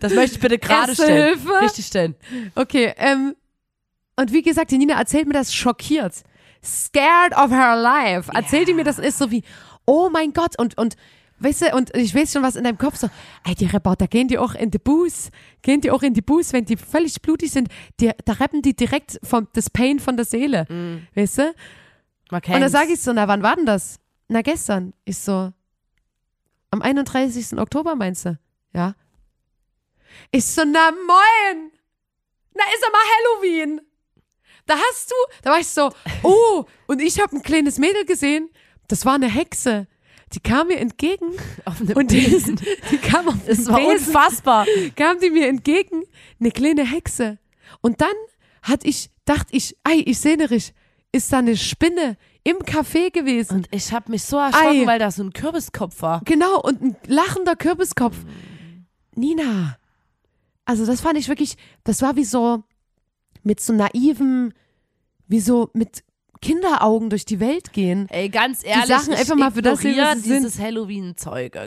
das 0.00 0.12
möchte 0.14 0.36
ich 0.36 0.40
bitte 0.40 0.58
gerade 0.58 0.90
Erste 0.90 1.04
stellen. 1.04 1.38
Hilfe? 1.38 1.60
Richtig 1.62 1.86
stellen. 1.86 2.14
okay. 2.54 2.92
Ähm, 2.96 3.34
und 4.16 4.32
wie 4.32 4.42
gesagt, 4.42 4.70
die 4.70 4.78
Nina 4.78 4.94
erzählt 4.98 5.26
mir 5.26 5.34
das 5.34 5.54
schockiert. 5.54 6.22
Scared 6.62 7.36
of 7.36 7.50
her 7.50 7.76
life. 7.76 8.30
Erzählt 8.34 8.68
die 8.68 8.74
mir 8.74 8.84
das 8.84 8.98
ist 8.98 9.18
so 9.18 9.30
wie, 9.30 9.42
oh 9.86 10.08
mein 10.10 10.32
Gott. 10.32 10.58
Und, 10.58 10.76
und, 10.78 10.96
weißt 11.38 11.62
du, 11.62 11.76
und 11.76 11.94
ich 11.96 12.14
weiß 12.14 12.32
schon, 12.32 12.42
was 12.42 12.56
in 12.56 12.64
deinem 12.64 12.78
Kopf 12.78 12.96
so, 12.96 13.08
ey, 13.44 13.54
die 13.54 13.68
da 13.68 14.06
gehen 14.06 14.28
die 14.28 14.38
auch 14.38 14.54
in 14.54 14.70
die 14.70 14.78
Bus. 14.78 15.30
Gehen 15.62 15.80
die 15.80 15.90
auch 15.90 16.02
in 16.02 16.14
die 16.14 16.22
Bus, 16.22 16.52
wenn 16.52 16.64
die 16.64 16.76
völlig 16.76 17.20
blutig 17.22 17.50
sind. 17.50 17.68
Die, 18.00 18.10
da 18.24 18.34
rappen 18.34 18.62
die 18.62 18.74
direkt 18.74 19.18
vom, 19.22 19.48
das 19.52 19.70
Pain 19.70 20.00
von 20.00 20.16
der 20.16 20.24
Seele. 20.26 20.66
Weißt 21.14 21.38
du? 21.38 21.54
Und 22.56 22.62
dann 22.62 22.70
sage 22.70 22.92
ich 22.92 23.00
so, 23.00 23.12
na, 23.12 23.28
wann 23.28 23.42
war 23.42 23.56
denn 23.56 23.66
das? 23.66 23.98
Na, 24.28 24.42
gestern. 24.42 24.94
Ich 25.04 25.18
so, 25.18 25.52
am 26.70 26.82
31. 26.82 27.58
Oktober 27.58 27.94
meinst 27.94 28.24
du? 28.24 28.38
Ja. 28.72 28.94
Ich 30.30 30.44
so, 30.44 30.64
na 30.64 30.90
moin! 30.90 31.70
Na, 32.54 32.64
ist 32.74 32.84
aber 32.86 32.98
Halloween! 32.98 33.80
Da 34.66 34.76
hast 34.76 35.10
du, 35.10 35.14
da 35.42 35.50
war 35.50 35.60
ich 35.60 35.68
so, 35.68 35.92
oh, 36.22 36.64
und 36.86 37.02
ich 37.02 37.20
habe 37.20 37.36
ein 37.36 37.42
kleines 37.42 37.78
Mädel 37.78 38.04
gesehen, 38.06 38.48
das 38.88 39.04
war 39.06 39.14
eine 39.14 39.28
Hexe. 39.28 39.86
Die 40.32 40.40
kam 40.40 40.68
mir 40.68 40.78
entgegen 40.78 41.26
auf 41.64 41.80
einem 41.80 41.96
und 41.96 42.10
die, 42.10 42.20
Besen. 42.20 42.60
die 42.90 42.98
kam 42.98 43.28
auf 43.28 43.36
Es 43.46 43.66
war 43.68 43.76
Besen 43.78 43.92
unfassbar. 44.08 44.66
kam 44.96 45.20
die 45.20 45.30
mir 45.30 45.48
entgegen, 45.48 46.02
eine 46.40 46.50
kleine 46.50 46.84
Hexe. 46.84 47.38
Und 47.80 48.00
dann 48.00 48.14
hat 48.62 48.84
ich, 48.84 49.10
dachte 49.24 49.54
ich, 49.56 49.76
ei, 49.84 50.02
ich 50.06 50.18
sehe 50.18 50.36
nicht, 50.36 50.74
ist 51.12 51.32
da 51.32 51.38
eine 51.38 51.56
Spinne 51.56 52.16
im 52.42 52.56
Café 52.58 53.10
gewesen. 53.12 53.56
Und 53.58 53.68
ich 53.70 53.92
habe 53.92 54.10
mich 54.10 54.24
so 54.24 54.36
erschrocken, 54.38 54.82
Ei. 54.82 54.86
weil 54.86 54.98
da 54.98 55.10
so 55.10 55.22
ein 55.22 55.32
Kürbiskopf 55.32 56.02
war. 56.02 56.20
Genau, 56.24 56.60
und 56.60 56.82
ein 56.82 56.96
lachender 57.06 57.56
Kürbiskopf. 57.56 58.16
Nina. 59.14 59.78
Also 60.64 60.86
das 60.86 61.00
fand 61.00 61.18
ich 61.18 61.28
wirklich, 61.28 61.56
das 61.84 62.02
war 62.02 62.16
wie 62.16 62.24
so 62.24 62.64
mit 63.42 63.60
so 63.60 63.72
naiven, 63.72 64.54
wie 65.28 65.40
so 65.40 65.70
mit 65.74 66.02
Kinderaugen 66.44 67.08
durch 67.10 67.24
die 67.24 67.40
Welt 67.40 67.72
gehen. 67.72 68.06
Ey, 68.10 68.28
ganz 68.28 68.62
ehrlich, 68.64 68.86
Sachen 68.86 69.14
ich 69.14 69.18
einfach 69.20 69.34
mal 69.36 69.50
für 69.50 69.62
das 69.62 69.78
sehen, 69.80 69.96
was 69.98 70.22
sie 70.22 70.30
dieses 70.34 70.58
Halloween-Zeug. 70.60 71.58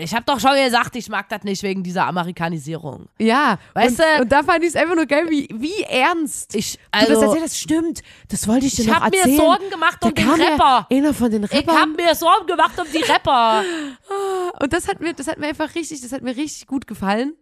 Ich 0.00 0.14
habe 0.14 0.24
doch 0.24 0.38
schon 0.40 0.52
gesagt, 0.64 0.94
ich 0.96 1.08
mag 1.08 1.28
das 1.28 1.42
nicht 1.42 1.62
wegen 1.62 1.82
dieser 1.82 2.06
Amerikanisierung. 2.06 3.08
Ja, 3.18 3.58
Weißt 3.74 3.98
und, 3.98 4.06
du- 4.18 4.22
und 4.22 4.32
da 4.32 4.42
fand 4.42 4.62
ich 4.62 4.68
es 4.70 4.76
einfach 4.76 4.94
nur 4.94 5.06
geil, 5.06 5.26
wie, 5.28 5.48
wie 5.52 5.82
ernst 5.82 6.54
Ich, 6.54 6.74
du 6.74 6.78
das 6.92 7.08
also, 7.10 7.22
erzählt 7.22 7.42
hast. 7.44 7.58
Stimmt, 7.58 8.02
das 8.28 8.46
wollte 8.48 8.66
ich 8.66 8.74
dir 8.76 8.82
ich 8.82 8.88
noch 8.88 9.00
habe 9.00 9.10
mir 9.10 9.16
erzählen. 9.22 9.36
Sorgen 9.36 9.70
gemacht 9.70 9.98
da 10.00 10.08
um 10.08 10.14
den 10.14 10.28
Rapper. 10.30 10.86
Ja 10.90 10.96
einer 10.96 11.14
von 11.14 11.30
den 11.30 11.42
Ich 11.44 11.52
Rappern. 11.52 11.76
habe 11.76 11.90
mir 11.92 12.14
Sorgen 12.14 12.46
gemacht 12.46 12.78
um 12.78 12.86
die 12.92 13.02
Rapper. 13.02 13.64
Und 14.62 14.72
das 14.72 14.88
hat 14.88 15.00
mir, 15.00 15.12
das 15.12 15.26
hat 15.26 15.38
mir 15.38 15.48
einfach 15.48 15.74
richtig, 15.74 16.00
das 16.00 16.12
hat 16.12 16.22
mir 16.22 16.36
richtig 16.36 16.66
gut 16.66 16.86
gefallen. 16.86 17.34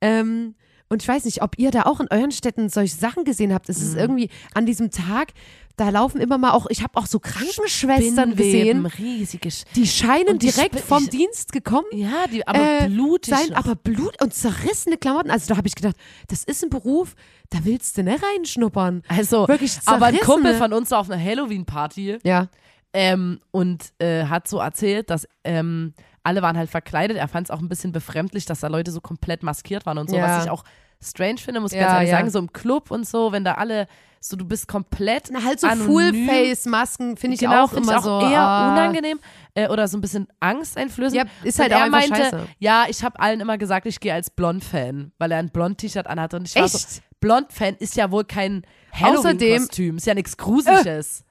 Ähm, 0.00 0.54
und 0.88 1.02
ich 1.02 1.08
weiß 1.08 1.24
nicht, 1.24 1.42
ob 1.42 1.58
ihr 1.58 1.72
da 1.72 1.82
auch 1.82 1.98
in 1.98 2.06
euren 2.10 2.30
Städten 2.30 2.68
solche 2.68 2.94
Sachen 2.94 3.24
gesehen 3.24 3.52
habt. 3.52 3.68
Es 3.68 3.78
ist 3.82 3.94
Mhm. 3.94 3.98
irgendwie 3.98 4.30
an 4.54 4.66
diesem 4.66 4.90
Tag, 4.92 5.32
da 5.76 5.90
laufen 5.90 6.20
immer 6.20 6.38
mal 6.38 6.52
auch, 6.52 6.66
ich 6.70 6.82
habe 6.82 6.96
auch 6.96 7.06
so 7.06 7.18
Krankenschwestern 7.20 8.34
gesehen, 8.34 8.86
riesige 8.86 9.50
Sch 9.50 9.64
die 9.74 9.86
scheinen 9.86 10.28
Und 10.30 10.42
direkt 10.42 10.80
vom 10.80 11.04
ich- 11.04 11.10
Dienst 11.10 11.52
gekommen. 11.52 11.86
Ja, 11.92 12.26
die 12.32 12.46
aber 12.46 12.58
äh, 12.82 12.88
blutig. 12.88 13.34
sein, 13.34 13.52
aber 13.54 13.74
Blut 13.74 14.20
und 14.22 14.32
zerrissene 14.32 14.96
Klamotten. 14.96 15.30
Also 15.30 15.48
da 15.48 15.56
habe 15.56 15.68
ich 15.68 15.74
gedacht, 15.74 15.96
das 16.28 16.44
ist 16.44 16.64
ein 16.64 16.70
Beruf, 16.70 17.14
da 17.50 17.58
willst 17.64 17.96
du 17.98 18.02
nicht 18.02 18.22
reinschnuppern. 18.22 19.02
also, 19.08 19.46
wirklich 19.48 19.78
aber 19.86 20.06
ein 20.06 20.18
Kumpel 20.20 20.54
von 20.54 20.72
uns 20.72 20.90
war 20.90 21.00
auf 21.00 21.10
einer 21.10 21.22
Halloween-Party 21.22 22.18
Ja, 22.24 22.48
ähm, 22.92 23.38
und 23.50 23.92
äh, 23.98 24.24
hat 24.24 24.48
so 24.48 24.58
erzählt, 24.58 25.10
dass 25.10 25.28
ähm, 25.44 25.92
alle 26.22 26.42
waren 26.42 26.56
halt 26.56 26.70
verkleidet. 26.70 27.16
Er 27.18 27.28
fand 27.28 27.48
es 27.48 27.50
auch 27.50 27.60
ein 27.60 27.68
bisschen 27.68 27.92
befremdlich, 27.92 28.46
dass 28.46 28.60
da 28.60 28.68
Leute 28.68 28.90
so 28.90 29.00
komplett 29.00 29.42
maskiert 29.42 29.86
waren 29.86 29.98
und 29.98 30.08
so, 30.10 30.16
Ja. 30.16 30.38
was 30.38 30.44
ich 30.44 30.50
auch 30.50 30.64
strange 31.04 31.38
finde, 31.38 31.60
muss 31.60 31.72
ich 31.72 31.78
Ja, 31.78 31.84
ganz 31.86 31.94
ehrlich 31.96 32.10
ja. 32.10 32.16
sagen. 32.16 32.30
So 32.30 32.38
im 32.38 32.52
Club 32.52 32.90
und 32.90 33.06
so, 33.06 33.30
wenn 33.32 33.44
da 33.44 33.54
alle 33.54 33.86
so, 34.28 34.36
du 34.36 34.44
bist 34.44 34.68
komplett 34.68 35.28
Na, 35.30 35.42
halt 35.44 35.60
so. 35.60 35.68
Full-Face-Masken 35.68 37.16
finde 37.16 37.34
ich 37.34 37.40
genau, 37.40 37.64
auch 37.64 37.70
find 37.70 37.84
immer 37.84 37.92
ich 37.92 37.98
auch 37.98 38.20
so. 38.20 38.26
eher 38.28 38.40
ah. 38.40 38.72
unangenehm 38.72 39.18
äh, 39.54 39.68
oder 39.68 39.88
so 39.88 39.96
ein 39.96 40.00
bisschen 40.00 40.28
angsteinflößend. 40.40 41.16
Ja, 41.16 41.24
ist 41.42 41.58
Und 41.58 41.64
halt 41.64 41.74
auch 41.74 41.80
er 41.80 41.90
meinte, 41.90 42.16
scheiße. 42.16 42.46
ja, 42.58 42.84
ich 42.88 43.02
habe 43.04 43.18
allen 43.20 43.40
immer 43.40 43.58
gesagt, 43.58 43.86
ich 43.86 44.00
gehe 44.00 44.12
als 44.12 44.30
Blond-Fan, 44.30 45.12
weil 45.18 45.32
er 45.32 45.38
ein 45.38 45.50
Blond-T-Shirt 45.50 46.06
anhatte 46.06 46.36
und 46.36 46.48
ich 46.48 46.54
war 46.56 46.68
so, 46.68 46.76
Echt? 46.78 47.02
Blond-Fan 47.20 47.76
ist 47.78 47.96
ja 47.96 48.10
wohl 48.10 48.24
kein 48.24 48.62
Außerdem- 48.92 49.00
Halloween-Kostüm, 49.00 49.96
ist 49.96 50.06
ja 50.06 50.14
nichts 50.14 50.36
Gruseliges. 50.36 51.24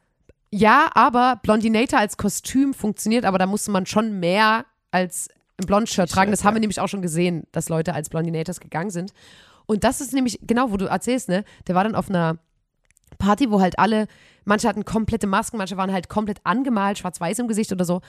Ja, 0.52 0.90
aber 0.94 1.40
Blondinator 1.44 2.00
als 2.00 2.18
Kostüm 2.18 2.74
funktioniert, 2.74 3.26
aber 3.26 3.38
da 3.38 3.46
musste 3.46 3.72
man 3.72 3.86
schon 3.86 4.20
mehr 4.20 4.66
als 4.92 5.28
ein 5.60 5.66
Blondshirt 5.66 6.10
tragen. 6.10 6.32
Das 6.32 6.44
haben 6.44 6.56
wir 6.56 6.60
nämlich 6.62 6.80
auch 6.80 6.88
schon 6.88 7.02
gesehen, 7.02 7.44
dass 7.52 7.70
Leute 7.70 7.94
als 7.94 8.10
Blondinators 8.10 8.60
gegangen 8.60 8.90
sind. 8.90 9.12
Und 9.66 9.84
das 9.84 10.00
ist 10.00 10.14
nämlich, 10.14 10.40
genau, 10.44 10.72
wo 10.72 10.78
du 10.78 10.86
erzählst, 10.86 11.28
ne? 11.28 11.44
Der 11.68 11.76
war 11.76 11.84
dann 11.84 11.96
auf 11.96 12.10
einer 12.10 12.38
Party, 13.18 13.52
wo 13.52 13.62
halt 13.62 13.80
alle, 13.80 14.08
manche 14.44 14.68
hatten 14.68 14.86
komplette 14.86 15.28
Masken, 15.28 15.58
manche 15.58 15.78
waren 15.78 15.92
halt 15.92 16.10
komplett 16.10 16.40
angemalt, 16.44 16.98
schwarz-weiß 17.00 17.40
im 17.40 17.48
Gesicht 17.48 17.72
oder 17.72 17.86
so. 17.86 18.02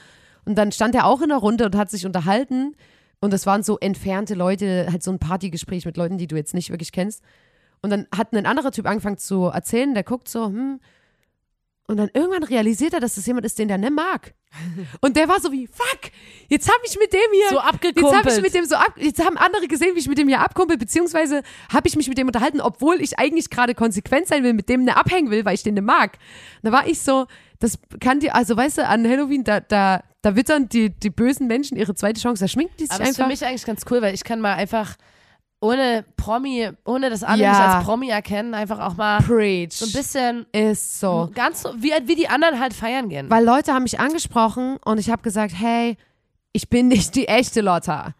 Und 0.45 0.57
dann 0.57 0.71
stand 0.71 0.95
er 0.95 1.05
auch 1.05 1.21
in 1.21 1.29
der 1.29 1.37
Runde 1.37 1.65
und 1.65 1.75
hat 1.75 1.89
sich 1.89 2.05
unterhalten. 2.05 2.75
Und 3.19 3.33
das 3.33 3.45
waren 3.45 3.63
so 3.63 3.77
entfernte 3.79 4.35
Leute, 4.35 4.87
halt 4.89 5.03
so 5.03 5.11
ein 5.11 5.19
Partygespräch 5.19 5.85
mit 5.85 5.97
Leuten, 5.97 6.17
die 6.17 6.27
du 6.27 6.35
jetzt 6.35 6.53
nicht 6.53 6.69
wirklich 6.69 6.91
kennst. 6.91 7.23
Und 7.81 7.89
dann 7.89 8.07
hat 8.15 8.33
ein 8.33 8.45
anderer 8.45 8.71
Typ 8.71 8.87
angefangen 8.87 9.17
zu 9.17 9.45
erzählen, 9.45 9.93
der 9.93 10.03
guckt 10.03 10.27
so, 10.27 10.47
hm. 10.47 10.79
Und 11.89 11.95
dann 11.95 12.09
irgendwann 12.13 12.43
realisiert 12.43 12.93
er, 12.93 12.99
dass 12.99 13.15
das 13.15 13.25
jemand 13.25 13.45
ist, 13.45 13.57
den 13.57 13.69
der 13.69 13.77
nicht 13.77 13.93
mag. 13.93 14.33
Und 14.99 15.15
der 15.15 15.29
war 15.29 15.39
so 15.39 15.53
wie, 15.53 15.67
fuck, 15.67 16.11
jetzt 16.49 16.67
habe 16.67 16.81
ich 16.85 16.97
mit 16.99 17.13
dem 17.13 17.19
hier. 17.31 17.49
So 17.49 17.55
Jetzt 17.55 17.63
habe 17.63 17.75
abgekumpelt. 17.75 18.37
ich 18.37 18.41
mit 18.41 18.53
dem 18.53 18.65
so 18.65 18.75
ab, 18.75 18.93
jetzt 18.97 19.23
haben 19.23 19.37
andere 19.37 19.67
gesehen, 19.69 19.95
wie 19.95 19.99
ich 19.99 20.07
mit 20.09 20.17
dem 20.17 20.27
hier 20.27 20.41
abkumpel, 20.41 20.77
beziehungsweise 20.77 21.43
habe 21.71 21.87
ich 21.87 21.95
mich 21.95 22.09
mit 22.09 22.17
dem 22.17 22.27
unterhalten, 22.27 22.59
obwohl 22.59 22.99
ich 23.01 23.17
eigentlich 23.17 23.49
gerade 23.49 23.73
konsequent 23.73 24.27
sein 24.27 24.43
will, 24.43 24.53
mit 24.53 24.67
dem 24.67 24.83
ne 24.83 24.97
abhängen 24.97 25.31
will, 25.31 25.45
weil 25.45 25.55
ich 25.55 25.63
den 25.63 25.75
ne 25.75 25.81
mag. 25.81 26.17
Da 26.61 26.73
war 26.73 26.87
ich 26.87 26.99
so, 26.99 27.25
das 27.59 27.79
kann 28.01 28.19
dir, 28.19 28.35
also 28.35 28.57
weißt 28.57 28.79
du, 28.79 28.85
an 28.87 29.07
Halloween, 29.07 29.45
da, 29.45 29.61
da, 29.61 30.03
da 30.21 30.35
wittern 30.35 30.67
die, 30.67 30.89
die 30.89 31.09
bösen 31.09 31.47
Menschen 31.47 31.77
ihre 31.77 31.95
zweite 31.95 32.19
Chance, 32.19 32.43
da 32.43 32.49
schminken 32.49 32.75
die 32.77 32.83
sich 32.83 32.91
Aber 32.91 32.99
das 32.99 33.11
ist 33.11 33.15
für 33.15 33.23
einfach. 33.23 33.31
mich 33.31 33.45
eigentlich 33.47 33.65
ganz 33.65 33.85
cool, 33.89 34.01
weil 34.01 34.13
ich 34.13 34.25
kann 34.25 34.41
mal 34.41 34.55
einfach 34.55 34.97
ohne 35.59 36.05
Promi, 36.17 36.69
ohne 36.85 37.09
dass 37.09 37.23
alle 37.23 37.41
Ja. 37.43 37.49
mich 37.51 37.59
als 37.59 37.83
Promi 37.85 38.09
erkennen, 38.09 38.53
einfach 38.53 38.79
auch 38.79 38.95
mal 38.95 39.21
Preach. 39.23 39.73
so 39.73 39.85
ein 39.85 39.91
bisschen 39.91 40.45
Ist 40.51 40.99
so. 40.99 41.29
ganz 41.33 41.63
so, 41.63 41.73
wie, 41.77 41.91
wie 42.05 42.15
die 42.15 42.29
anderen 42.29 42.59
halt 42.59 42.73
feiern 42.73 43.09
gehen. 43.09 43.29
Weil 43.29 43.43
Leute 43.43 43.73
haben 43.73 43.83
mich 43.83 43.99
angesprochen 43.99 44.77
und 44.85 44.99
ich 44.99 45.09
habe 45.09 45.21
gesagt, 45.23 45.53
hey, 45.57 45.97
ich 46.53 46.69
bin 46.69 46.87
nicht 46.87 47.15
die 47.15 47.27
echte 47.27 47.61
Lotta. 47.61 48.13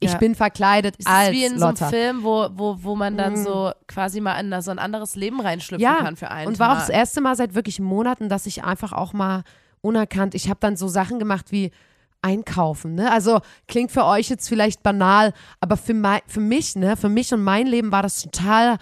Ich 0.00 0.12
Ja. 0.12 0.18
bin 0.18 0.36
verkleidet 0.36 0.94
es 0.98 1.06
als 1.06 1.30
ist 1.30 1.34
wie 1.34 1.44
in 1.44 1.58
Lotta. 1.58 1.74
so 1.76 1.84
einem 1.86 1.90
Film, 1.92 2.22
wo, 2.22 2.48
wo, 2.52 2.76
wo 2.80 2.94
man 2.94 3.16
dann 3.16 3.32
Mhm. 3.32 3.42
so 3.44 3.72
quasi 3.88 4.20
mal 4.20 4.38
in 4.38 4.62
so 4.62 4.70
ein 4.70 4.78
anderes 4.78 5.16
Leben 5.16 5.40
reinschlüpfen 5.40 5.82
ja, 5.82 5.96
kann 5.96 6.14
für 6.14 6.30
einen 6.30 6.46
und 6.46 6.60
war 6.60 6.68
auch 6.70 6.74
Tag. 6.78 6.86
das 6.86 6.90
erste 6.90 7.20
Mal 7.20 7.34
seit 7.34 7.54
wirklich 7.56 7.80
Monaten, 7.80 8.28
dass 8.28 8.46
ich 8.46 8.62
einfach 8.62 8.92
auch 8.92 9.12
mal 9.12 9.42
unerkannt, 9.80 10.36
ich 10.36 10.48
habe 10.48 10.60
dann 10.60 10.76
so 10.76 10.86
Sachen 10.86 11.18
gemacht 11.18 11.46
wie 11.50 11.72
einkaufen, 12.22 12.94
ne? 12.94 13.10
Also 13.12 13.40
klingt 13.68 13.90
für 13.92 14.04
euch 14.04 14.28
jetzt 14.28 14.48
vielleicht 14.48 14.82
banal, 14.82 15.32
aber 15.60 15.76
für, 15.76 15.94
mei- 15.94 16.22
für 16.26 16.40
mich, 16.40 16.74
ne, 16.76 16.96
für 16.96 17.08
mich 17.08 17.32
und 17.32 17.42
mein 17.42 17.66
Leben 17.66 17.92
war 17.92 18.02
das 18.02 18.22
total 18.22 18.76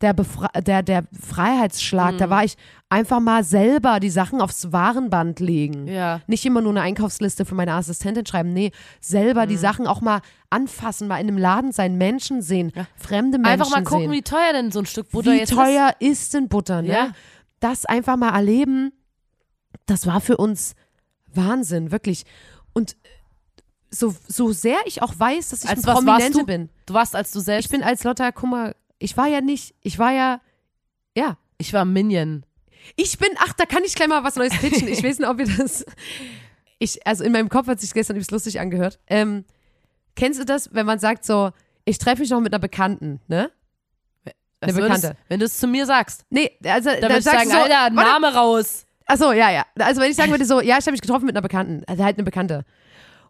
der, 0.00 0.12
Befre 0.14 0.48
der, 0.62 0.82
der 0.82 1.04
Freiheitsschlag. 1.20 2.14
Mhm. 2.14 2.18
Da 2.18 2.30
war 2.30 2.44
ich 2.44 2.56
einfach 2.88 3.18
mal 3.20 3.42
selber 3.44 3.98
die 4.00 4.10
Sachen 4.10 4.40
aufs 4.40 4.72
Warenband 4.72 5.40
legen. 5.40 5.88
Ja. 5.88 6.20
Nicht 6.28 6.46
immer 6.46 6.60
nur 6.60 6.70
eine 6.70 6.82
Einkaufsliste 6.82 7.44
für 7.44 7.54
meine 7.56 7.72
Assistentin 7.74 8.24
schreiben, 8.24 8.52
nee, 8.52 8.70
selber 9.00 9.44
Mhm. 9.44 9.48
die 9.48 9.56
Sachen 9.56 9.86
auch 9.86 10.00
mal 10.00 10.20
anfassen, 10.50 11.08
mal 11.08 11.18
in 11.18 11.28
einem 11.28 11.36
Laden 11.38 11.72
sein, 11.72 11.98
Menschen 11.98 12.40
sehen, 12.42 12.72
fremde 12.96 13.38
Menschen 13.38 13.52
Einfach 13.60 13.70
mal 13.70 13.82
gucken, 13.82 14.04
sehen 14.04 14.12
wie 14.12 14.22
teuer 14.22 14.52
denn 14.52 14.70
so 14.70 14.78
ein 14.78 14.86
Stück 14.86 15.10
Butter 15.10 15.32
wie 15.32 15.38
jetzt 15.38 15.52
teuer 15.52 15.90
ist 15.98 16.32
denn 16.32 16.48
Butter, 16.48 16.80
ne? 16.82 16.88
Ja. 16.92 17.10
Das 17.60 17.84
einfach 17.84 18.16
mal 18.16 18.34
erleben, 18.34 18.92
das 19.86 20.06
war 20.06 20.20
für 20.20 20.36
uns 20.36 20.74
Wahnsinn, 21.34 21.90
wirklich. 21.90 22.24
So, 23.90 24.14
so 24.26 24.52
sehr 24.52 24.78
ich 24.86 25.00
auch 25.02 25.14
weiß, 25.18 25.48
dass 25.50 25.64
ich 25.64 25.70
Als 25.70 25.86
warst 25.86 26.04
Prominente 26.04 26.38
du? 26.40 26.46
bin. 26.46 26.68
Du 26.86 26.94
warst 26.94 27.16
als 27.16 27.30
du 27.32 27.40
selbst. 27.40 27.66
Ich 27.66 27.70
bin 27.70 27.82
als 27.82 28.04
Lotta, 28.04 28.30
guck 28.32 28.50
mal, 28.50 28.74
ich 28.98 29.16
war 29.16 29.26
ja 29.28 29.40
nicht, 29.40 29.74
ich 29.82 29.98
war 29.98 30.12
ja, 30.12 30.40
ja. 31.16 31.38
ich 31.56 31.72
war 31.72 31.84
Minion. 31.84 32.44
Ich 32.96 33.18
bin, 33.18 33.28
ach, 33.38 33.52
da 33.54 33.64
kann 33.66 33.84
ich 33.84 33.94
gleich 33.94 34.08
mal 34.08 34.24
was 34.24 34.36
Neues 34.36 34.56
pitchen. 34.58 34.88
Ich 34.88 35.02
weiß 35.02 35.18
nicht, 35.18 35.28
ob 35.28 35.38
ihr 35.40 35.46
das. 35.56 35.84
Ich, 36.78 37.06
also 37.06 37.24
in 37.24 37.32
meinem 37.32 37.48
Kopf 37.48 37.66
hat 37.66 37.80
sich 37.80 37.92
gestern 37.92 38.16
übelst 38.16 38.30
lustig 38.30 38.60
angehört. 38.60 38.98
Ähm, 39.08 39.44
kennst 40.14 40.38
du 40.40 40.44
das, 40.44 40.72
wenn 40.74 40.86
man 40.86 40.98
sagt 40.98 41.24
so, 41.24 41.50
ich 41.84 41.98
treffe 41.98 42.20
mich 42.22 42.30
noch 42.30 42.40
mit 42.40 42.52
einer 42.52 42.60
Bekannten, 42.60 43.20
ne? 43.26 43.50
Eine 44.60 44.74
würdest- 44.74 45.02
Bekannte. 45.02 45.16
Wenn 45.28 45.40
du 45.40 45.46
es 45.46 45.56
zu 45.58 45.66
mir 45.66 45.86
sagst, 45.86 46.24
Nee, 46.30 46.50
also 46.64 46.90
dann 46.90 47.00
dann 47.00 47.10
würde 47.10 47.18
ich 47.18 47.24
sagst 47.24 47.48
sagen, 47.48 47.50
du 47.50 47.56
so, 47.56 47.62
Alter, 47.62 47.96
warte, 47.96 48.10
Name 48.10 48.34
raus. 48.34 48.84
Achso, 49.06 49.32
ja, 49.32 49.50
ja. 49.50 49.64
Also 49.78 50.00
wenn 50.00 50.10
ich 50.10 50.16
sagen 50.16 50.30
würde 50.30 50.44
so, 50.44 50.60
ja, 50.60 50.76
ich 50.78 50.84
habe 50.84 50.92
mich 50.92 51.00
getroffen 51.00 51.24
mit 51.26 51.34
einer 51.34 51.42
Bekannten, 51.42 51.82
also 51.86 52.04
halt 52.04 52.16
eine 52.18 52.24
Bekannte. 52.24 52.64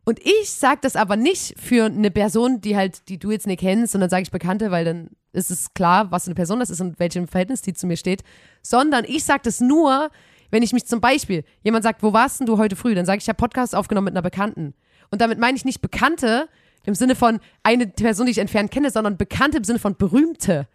Und 0.09 0.21
ich 0.21 0.51
sage 0.51 0.79
das 0.81 0.97
aber 0.97 1.17
nicht 1.17 1.53
für 1.61 1.85
eine 1.85 2.11
Person, 2.11 2.63
die 2.63 2.75
halt, 2.75 3.11
die 3.11 3.19
du 3.19 3.31
jetzt 3.31 3.47
nicht 3.47 3.61
kennst, 3.61 3.93
sondern 3.93 4.09
sage 4.09 4.23
ich 4.23 4.31
Bekannte, 4.31 4.71
weil 4.71 4.87
dann 4.87 5.11
ist 5.35 5.51
es 5.51 5.75
klar, 5.75 6.11
was 6.11 6.25
eine 6.25 6.35
Person 6.35 6.61
das 6.61 6.71
ist 6.71 6.81
und 6.81 6.99
welchem 6.99 7.29
Verhältnis 7.29 7.61
die 7.61 7.75
zu 7.75 7.87
mir 7.87 7.99
steht. 7.99 8.23
Sondern 8.63 9.05
ich 9.07 9.25
sage 9.25 9.43
das 9.45 9.61
nur, 9.61 10.09
wenn 10.51 10.63
ich 10.63 10.73
mich 10.73 10.87
zum 10.87 11.03
Beispiel, 11.03 11.45
jemand 11.63 11.85
sagt, 11.85 12.03
wo 12.03 12.15
warst 12.15 12.41
denn 12.41 12.47
du 12.47 12.57
heute 12.57 12.75
früh? 12.75 12.95
Dann 12.95 13.05
sage 13.05 13.19
ich, 13.19 13.25
ich 13.25 13.29
habe 13.29 13.37
Podcast 13.37 13.75
aufgenommen 13.75 14.07
mit 14.07 14.15
einer 14.15 14.23
Bekannten. 14.23 14.73
Und 15.11 15.21
damit 15.21 15.39
meine 15.39 15.59
ich 15.59 15.67
nicht 15.67 15.83
Bekannte 15.83 16.49
im 16.87 16.95
Sinne 16.95 17.15
von 17.15 17.39
eine 17.63 17.87
Person, 17.87 18.25
die 18.25 18.33
ich 18.33 18.39
entfernt 18.39 18.71
kenne, 18.71 18.91
sondern 18.91 19.19
Bekannte 19.19 19.59
im 19.59 19.65
Sinne 19.65 19.79
von 19.79 19.95
Berühmte. 19.95 20.69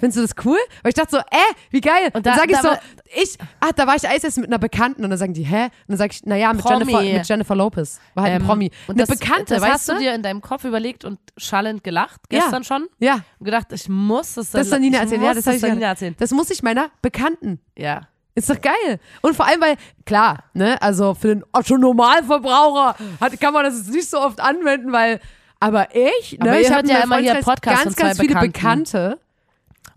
Findest 0.00 0.18
du 0.18 0.22
das 0.22 0.44
cool? 0.44 0.58
Weil 0.82 0.88
ich 0.90 0.94
dachte 0.96 1.10
so, 1.12 1.18
äh, 1.18 1.54
wie 1.70 1.80
geil. 1.80 2.10
Und 2.12 2.26
da- 2.26 2.30
dann 2.30 2.38
sage 2.40 2.52
ich 2.52 2.58
da 2.58 2.62
so, 2.74 3.22
ich, 3.22 3.38
ah, 3.60 3.70
da 3.76 3.86
war 3.86 3.94
ich 3.94 4.08
Eis 4.08 4.24
essen 4.24 4.40
mit 4.40 4.50
einer 4.50 4.58
Bekannten 4.58 5.04
und 5.04 5.10
dann 5.10 5.18
sagen 5.18 5.32
die, 5.32 5.44
hä? 5.44 5.64
Und 5.66 5.70
dann 5.88 5.96
sage 5.98 6.12
ich, 6.12 6.24
naja, 6.24 6.52
mit. 6.52 6.64
Jennifer, 6.68 7.02
mit 7.02 7.28
Jennifer 7.28 7.54
Lopez. 7.54 8.00
War 8.14 8.24
halt 8.24 8.34
ein 8.34 8.40
Ähm, 8.40 8.46
Promi. 8.48 8.70
Und 8.88 8.96
eine 8.98 9.06
das, 9.06 9.16
Bekannte, 9.16 9.54
das 9.54 9.62
weißt 9.62 9.72
hast 9.72 9.88
du 9.90 9.98
dir 9.98 10.12
in 10.14 10.22
deinem 10.24 10.40
Kopf 10.40 10.64
überlegt 10.64 11.04
und 11.04 11.20
schallend 11.36 11.84
gelacht, 11.84 12.20
Ja. 12.32 12.40
gestern 12.40 12.64
schon. 12.64 12.86
Ja, 12.98 13.20
Und 13.38 13.44
gedacht, 13.44 13.68
ich 13.72 13.88
muss 13.88 14.34
das, 14.34 14.50
das 14.50 14.70
Nina 14.70 14.98
erzählen. 14.98 15.22
Ja, 15.22 15.34
das, 15.34 15.44
ja- 15.44 15.74
Nina 15.74 15.86
erzählen. 15.88 16.16
Das 16.18 16.30
muss 16.32 16.50
ich 16.50 16.62
meiner 16.64 16.90
Bekannten. 17.02 17.60
Ja. 17.78 18.08
Ist 18.34 18.48
doch 18.50 18.60
geil. 18.60 18.98
Und 19.20 19.36
vor 19.36 19.46
allem, 19.46 19.60
weil, 19.60 19.76
klar, 20.06 20.44
ne, 20.54 20.80
also 20.80 21.14
für 21.14 21.28
den 21.28 21.44
Otto 21.52 21.76
Normalverbraucher 21.76 22.96
hat, 23.20 23.40
kann 23.40 23.52
man 23.52 23.64
das 23.64 23.76
jetzt 23.76 23.90
nicht 23.90 24.08
so 24.08 24.18
oft 24.20 24.40
anwenden, 24.40 24.90
weil, 24.90 25.20
aber 25.60 25.94
ich, 25.94 26.38
ne, 26.38 26.50
Aber 26.50 26.60
ich 26.60 26.72
habe 26.72 26.88
ja 26.88 27.00
immer 27.02 27.18
hier 27.18 27.36
Freundeskreis 27.42 27.44
Podcast 27.44 27.84
ganz, 27.84 27.96
ganz 27.96 28.20
viele 28.20 28.34
Bekannten. 28.40 28.52
Bekannte. 28.52 29.18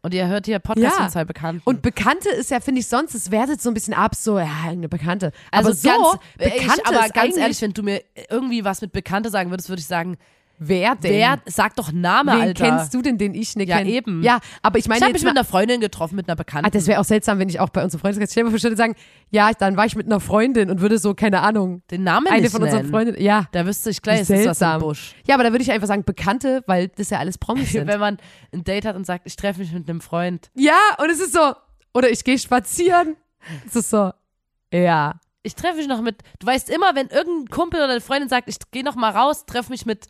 Und 0.06 0.14
ihr 0.14 0.28
hört 0.28 0.46
hier 0.46 0.60
Podcast 0.60 0.98
Ja. 0.98 1.02
von 1.02 1.10
zwei 1.10 1.26
Bekannten. 1.26 1.64
Und 1.66 1.82
Bekannte 1.82 2.30
ist 2.30 2.52
ja, 2.52 2.60
finde 2.60 2.80
ich, 2.80 2.86
sonst, 2.86 3.16
es 3.16 3.32
wertet 3.32 3.60
so 3.60 3.72
ein 3.72 3.74
bisschen 3.74 3.96
ab, 3.96 4.14
so, 4.14 4.38
ja, 4.38 4.48
eine 4.68 4.88
Bekannte. 4.88 5.32
also 5.50 5.70
aber 5.70 5.76
so, 5.76 5.90
ganz, 5.90 6.20
Bekannte 6.38 6.64
ich, 6.78 6.86
aber 6.86 7.06
ist 7.08 7.14
ganz 7.16 7.38
ehrlich, 7.38 7.62
wenn 7.64 7.74
du 7.74 7.82
mir 7.82 8.04
irgendwie 8.30 8.64
was 8.64 8.82
mit 8.82 8.92
Bekannte 8.92 9.32
sagen 9.32 9.50
würdest, 9.50 9.68
würde 9.68 9.80
ich 9.80 9.88
sagen, 9.88 10.18
wer 10.58 10.96
denn? 10.96 11.12
wer, 11.12 11.40
sag 11.46 11.76
doch 11.76 11.92
Name, 11.92 12.32
Wen 12.34 12.42
Alter. 12.42 12.66
kennst 12.66 12.94
du 12.94 13.02
denn, 13.02 13.18
den 13.18 13.34
ich 13.34 13.56
nicht 13.56 13.70
Ja, 13.70 13.78
kenne? 13.80 13.90
eben. 13.90 14.24
Ja, 14.24 14.40
aber 14.62 14.78
ich 14.78 14.86
Ich 14.86 14.90
meine 14.90 15.02
habe 15.02 15.12
jetzt 15.12 15.22
mich 15.24 15.30
mit 15.30 15.38
einer 15.38 15.46
Freundin 15.46 15.82
getroffen, 15.82 16.16
mit 16.16 16.28
einer 16.28 16.36
Bekannten. 16.36 16.66
ah, 16.66 16.70
das 16.70 16.88
wäre 16.88 17.00
auch 17.00 17.06
seltsam, 17.06 17.40
wenn 17.40 17.50
ich 17.50 17.60
auch 17.60 17.70
bei 17.70 17.84
unserem 17.84 18.02
Freundeskreis, 18.02 18.32
stell 18.32 18.44
dir 18.44 18.52
mal 18.52 18.58
vor, 18.60 18.70
ich 18.72 18.78
sagen, 18.78 18.96
ja, 19.32 19.52
dann 19.54 19.78
war 19.78 19.86
ich 19.86 19.96
mit 19.96 20.06
einer 20.06 20.20
Freundin 20.20 20.70
und 20.70 20.82
würde 20.82 20.98
so, 20.98 21.14
keine 21.14 21.42
Ahnung, 21.42 21.82
den 21.92 22.04
Namen 22.04 22.28
eine 22.28 22.42
nicht 22.42 22.52
von 22.52 22.62
unseren 22.64 22.82
nennen. 22.84 22.92
Freundinnen, 22.92 23.22
ja. 23.22 23.46
Da 23.52 23.66
wüsste 23.66 23.90
ich 23.90 24.02
gleich, 24.02 24.22
es 24.22 24.30
ist 24.30 24.46
was 24.48 24.62
im. 24.62 24.80
Busch. 24.80 25.14
Ja, 25.28 25.36
aber 25.36 25.44
da 25.44 25.52
würde 25.52 25.64
ich 25.64 25.72
einfach 25.72 25.88
sagen, 25.88 26.04
Bekannte, 26.04 26.64
weil 26.68 26.88
das 26.90 27.10
ja 27.10 27.20
alles 27.20 27.38
Promis 27.38 27.72
sind. 27.72 27.88
Wenn 27.88 28.00
man 28.00 28.18
ein 28.54 28.64
Date 28.64 28.86
hat 28.86 28.96
und 28.96 29.06
sagt, 29.06 29.26
ich 29.28 29.36
treffe 29.36 29.60
mich 29.60 29.72
mit 29.72 29.90
einem 29.90 30.02
Freund. 30.02 30.50
ja, 30.56 30.78
und 31.00 31.10
es 31.10 31.20
ist 31.20 31.34
so, 31.34 31.54
oder 31.94 32.10
ich 32.10 32.24
gehe 32.24 32.38
spazieren. 32.40 33.16
Es 33.68 33.76
ist 33.76 33.90
so, 33.90 34.12
ja. 34.74 35.14
Ich 35.44 35.54
treffe 35.54 35.78
mich 35.78 35.88
noch 35.88 36.02
mit, 36.02 36.24
du 36.40 36.48
weißt 36.48 36.72
immer, 36.72 36.96
wenn 36.96 37.08
irgendein 37.08 37.50
Kumpel 37.56 37.80
oder 37.80 37.92
eine 37.92 38.02
Freundin 38.02 38.30
sagt, 38.30 38.50
ich 38.50 38.56
gehe 38.72 38.84
noch 38.84 38.96
mal 38.96 39.12
raus, 39.12 39.46
treffe 39.46 39.70
mich 39.72 39.86
mit 39.86 40.08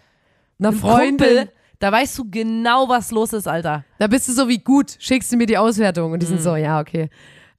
Eine 0.60 0.74
Freundin. 0.74 1.50
Da 1.80 1.92
weißt 1.92 2.18
du 2.18 2.30
genau, 2.30 2.88
was 2.88 3.12
los 3.12 3.34
ist, 3.34 3.48
Alter. 3.48 3.84
Da 4.00 4.08
bist 4.08 4.28
du 4.30 4.32
so 4.34 4.48
wie 4.48 4.60
gut, 4.60 4.96
schickst 5.00 5.32
du 5.32 5.38
mir 5.38 5.46
die 5.46 5.58
Auswertung 5.58 6.14
und 6.14 6.22
die 6.22 6.26
Mhm. 6.26 6.30
sind 6.30 6.42
so, 6.42 6.56
ja, 6.56 6.80
okay. 6.80 7.10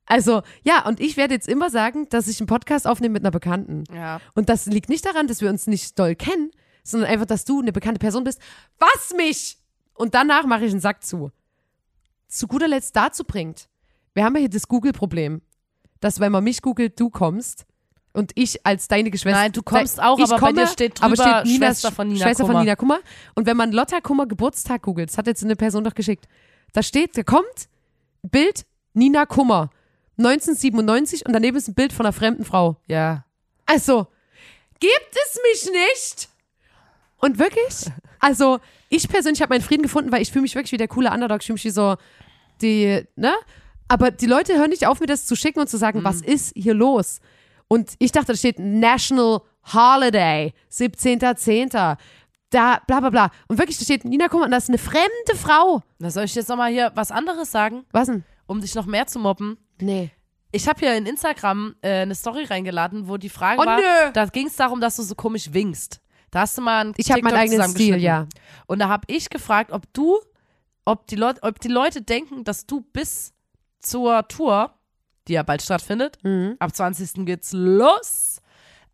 Also, 0.07 0.43
ja, 0.63 0.87
und 0.87 1.01
ich 1.01 1.17
werde 1.17 1.35
jetzt 1.35 1.49
immer 1.49 1.69
sagen, 1.69 2.09
dass 2.09 2.29
ich 2.29 2.41
einen 2.41 2.47
Podcast 2.47 2.87
aufnehme 2.87 3.15
mit 3.15 3.23
einer 3.25 3.31
Bekannten. 3.31 3.85
Ja. 3.95 4.21
Und 4.35 4.49
das 4.49 4.67
liegt 4.67 4.89
nicht 4.89 5.05
daran, 5.05 5.27
dass 5.27 5.41
wir 5.43 5.51
uns 5.51 5.67
nicht 5.67 5.99
doll 5.99 6.15
kennen, 6.15 6.51
sondern 6.83 7.11
einfach, 7.11 7.27
dass 7.27 7.45
du 7.45 7.61
eine 7.61 7.73
bekannte 7.73 7.99
Person 7.99 8.25
bist. 8.25 8.41
Was 8.79 9.15
mich! 9.17 9.59
Und 9.95 10.15
danach 10.15 10.47
mache 10.47 10.65
ich 10.65 10.71
einen 10.71 10.81
Sack 10.81 11.03
zu. 11.05 11.31
Zu 12.29 12.47
guter 12.49 12.69
Letzt 12.69 12.95
dazu 12.97 13.25
bringt, 13.25 13.69
wir 14.15 14.25
haben 14.25 14.35
ja 14.35 14.41
hier 14.41 14.49
das 14.51 14.69
Google-Problem, 14.69 15.43
dass 16.01 16.21
wenn 16.21 16.33
man 16.33 16.45
mich 16.45 16.63
googelt, 16.63 16.99
du 16.99 17.11
kommst 17.11 17.67
und 18.17 18.33
ich 18.35 18.65
als 18.67 18.89
deine 18.89 19.11
Geschwister. 19.11 19.39
Nein, 19.39 19.53
du 19.53 19.63
kommst 19.63 20.03
auch, 20.03 20.19
ich 20.19 20.25
aber 20.25 20.39
bei 20.41 20.53
dir 20.53 20.67
steht 20.67 21.03
aber 21.03 21.15
drüber 21.15 21.41
steht 21.43 21.53
Ninas, 21.53 21.81
Schwester 21.81 21.93
von 21.93 22.09
Nina 22.09 22.25
Schwester 22.25 22.45
Kummer. 22.45 22.55
von 22.55 22.63
Nina 22.63 22.77
Kummer. 22.77 22.99
Und 23.35 23.47
wenn 23.47 23.57
man 23.57 23.73
Lotta 23.73 24.01
Kummer 24.01 24.27
Geburtstag 24.27 24.83
googelt, 24.83 25.11
das 25.11 25.19
hat 25.19 25.27
jetzt 25.27 25.45
eine 25.45 25.57
Person 25.57 25.85
doch 25.85 25.95
geschickt, 25.95 26.27
da 26.73 26.83
steht, 26.83 27.17
da 27.17 27.23
kommt 27.23 27.69
Bild 28.23 28.67
Nina 28.95 29.27
Kummer 29.27 29.71
1997 30.19 31.27
und 31.27 31.33
daneben 31.33 31.57
ist 31.57 31.69
ein 31.69 31.75
Bild 31.75 31.93
von 31.93 32.07
einer 32.07 32.13
fremden 32.13 32.45
Frau. 32.45 32.77
Ja. 32.87 33.25
Also, 33.67 34.07
gibt 34.81 35.13
es 35.13 35.41
mich 35.53 35.73
nicht? 35.73 36.29
Und 37.19 37.39
wirklich? 37.39 37.93
Also, 38.19 38.61
ich 38.89 39.09
persönlich 39.09 39.43
habe 39.43 39.55
meinen 39.55 39.63
Frieden 39.63 39.83
gefunden, 39.83 40.13
weil 40.13 40.23
ich 40.23 40.33
fühle 40.33 40.43
mich 40.43 40.55
wirklich 40.55 40.73
wie 40.73 40.79
der 40.79 40.89
coole 40.89 41.11
Underdog. 41.11 41.41
Ich 41.41 41.47
fühle 41.47 41.55
mich 41.55 41.65
wie 41.65 41.71
so 41.71 41.97
die, 42.63 43.05
ne? 43.17 43.35
Aber 43.89 44.11
die 44.11 44.27
Leute 44.27 44.55
hören 44.55 44.71
nicht 44.71 44.87
auf, 44.87 45.01
mir 45.01 45.07
das 45.07 45.27
zu 45.27 45.37
schicken 45.37 45.61
und 45.61 45.69
zu 45.69 45.77
sagen, 45.77 46.03
was 46.03 46.21
ist 46.21 46.53
hier 46.57 46.75
los? 46.75 47.21
Und 47.69 47.95
ich 47.99 48.13
dachte, 48.13 48.33
da 48.33 48.37
steht 48.37 48.59
National 48.59 49.41
Holiday, 49.73 50.53
17.10. 50.73 51.97
Da, 52.51 52.81
bla 52.87 53.01
bla 53.01 53.11
bla. 53.11 53.31
Und 53.49 53.59
wirklich, 53.59 53.77
da 53.79 53.85
steht 53.85 54.05
Nina, 54.05 54.29
guck 54.29 54.41
mal, 54.41 54.49
das 54.51 54.65
ist 54.65 54.69
eine 54.71 54.79
fremde 54.79 55.35
Frau. 55.37 55.83
Da 55.99 56.11
soll 56.11 56.25
ich 56.25 56.35
jetzt 56.35 56.49
nochmal 56.49 56.71
hier 56.71 56.93
was 56.95 57.11
anderes 57.11 57.51
sagen, 57.51 57.85
Was 57.93 58.07
denn? 58.07 58.25
um 58.47 58.61
dich 58.61 58.75
noch 58.77 58.87
mehr 58.87 59.07
zu 59.09 59.19
mobben. 59.19 59.59
Nee. 59.81 60.11
Ich 60.53 60.69
habe 60.69 60.79
hier 60.79 60.97
in 60.97 61.07
Instagram 61.07 61.75
äh, 61.83 62.03
eine 62.03 62.15
Story 62.15 62.45
reingeladen, 62.45 63.09
wo 63.09 63.17
die 63.17 63.29
Frage 63.29 63.61
Oh, 63.61 63.67
war, 63.67 63.79
nö. 63.79 63.83
da 64.15 64.27
ging 64.27 64.47
es 64.47 64.55
darum, 64.57 64.81
dass 64.81 64.97
du 64.97 65.03
so 65.03 65.15
komisch 65.17 65.53
winkst. 65.53 66.01
Da 66.31 66.41
hast 66.41 66.57
du 66.57 66.63
mal 66.63 66.81
einen 66.83 66.95
Ich 66.97 67.11
habe 67.11 67.23
meinen 67.23 67.35
eigenen 67.37 67.69
Stil, 67.69 67.97
ja. 67.97 68.27
Und 68.67 68.79
da 68.79 68.89
habe 68.89 69.05
ich 69.09 69.29
gefragt, 69.29 69.73
ob 69.73 69.93
du, 69.93 70.19
ob 70.85 71.07
die, 71.09 71.21
ob 71.21 71.61
die 71.61 71.69
Leute 71.69 72.01
denken, 72.01 72.45
dass 72.45 72.65
du 72.67 72.81
bis 72.93 73.35
zur 73.81 74.27
Tour, 74.29 74.73
die 75.29 75.35
ja 75.35 75.43
bald 75.43 75.63
stattfindet, 75.63 76.19
Mhm. 76.23 76.57
ab 76.59 76.75
20. 76.75 77.25
geht's 77.27 77.53
los, 77.53 78.41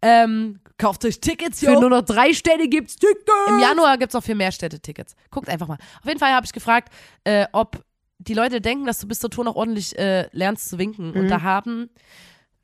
ähm, 0.03 0.61
kauft 0.79 1.05
euch 1.05 1.21
Tickets, 1.21 1.61
Für 1.61 1.73
yo. 1.75 1.81
nur 1.81 1.91
noch 1.91 2.03
drei 2.03 2.33
Städte 2.33 2.69
gibt's 2.69 2.97
Tickets. 2.97 3.23
Im 3.49 3.61
Januar 3.61 3.99
gibt's 3.99 4.15
auch 4.15 4.23
für 4.25 4.35
mehr 4.35 4.51
Städte-Tickets. 4.53 5.15
Guckt 5.31 5.49
einfach 5.49 5.69
mal. 5.69 5.79
Auf 6.01 6.07
jeden 6.07 6.19
Fall 6.19 6.33
habe 6.33 6.45
ich 6.45 6.53
gefragt, 6.53 6.93
äh, 7.25 7.47
ob 7.53 7.85
die 8.19 8.35
Leute 8.35 8.61
denken, 8.61 8.85
dass 8.87 8.99
du 9.01 9.07
bis 9.09 9.19
zur 9.21 9.31
Tour 9.31 9.45
noch 9.45 9.55
ordentlich 9.57 9.97
äh, 9.99 10.29
lernst 10.33 10.69
zu 10.69 10.79
winken. 10.79 11.11
Mhm. 11.11 11.17
Und 11.21 11.29
da 11.29 11.43
haben 11.43 11.91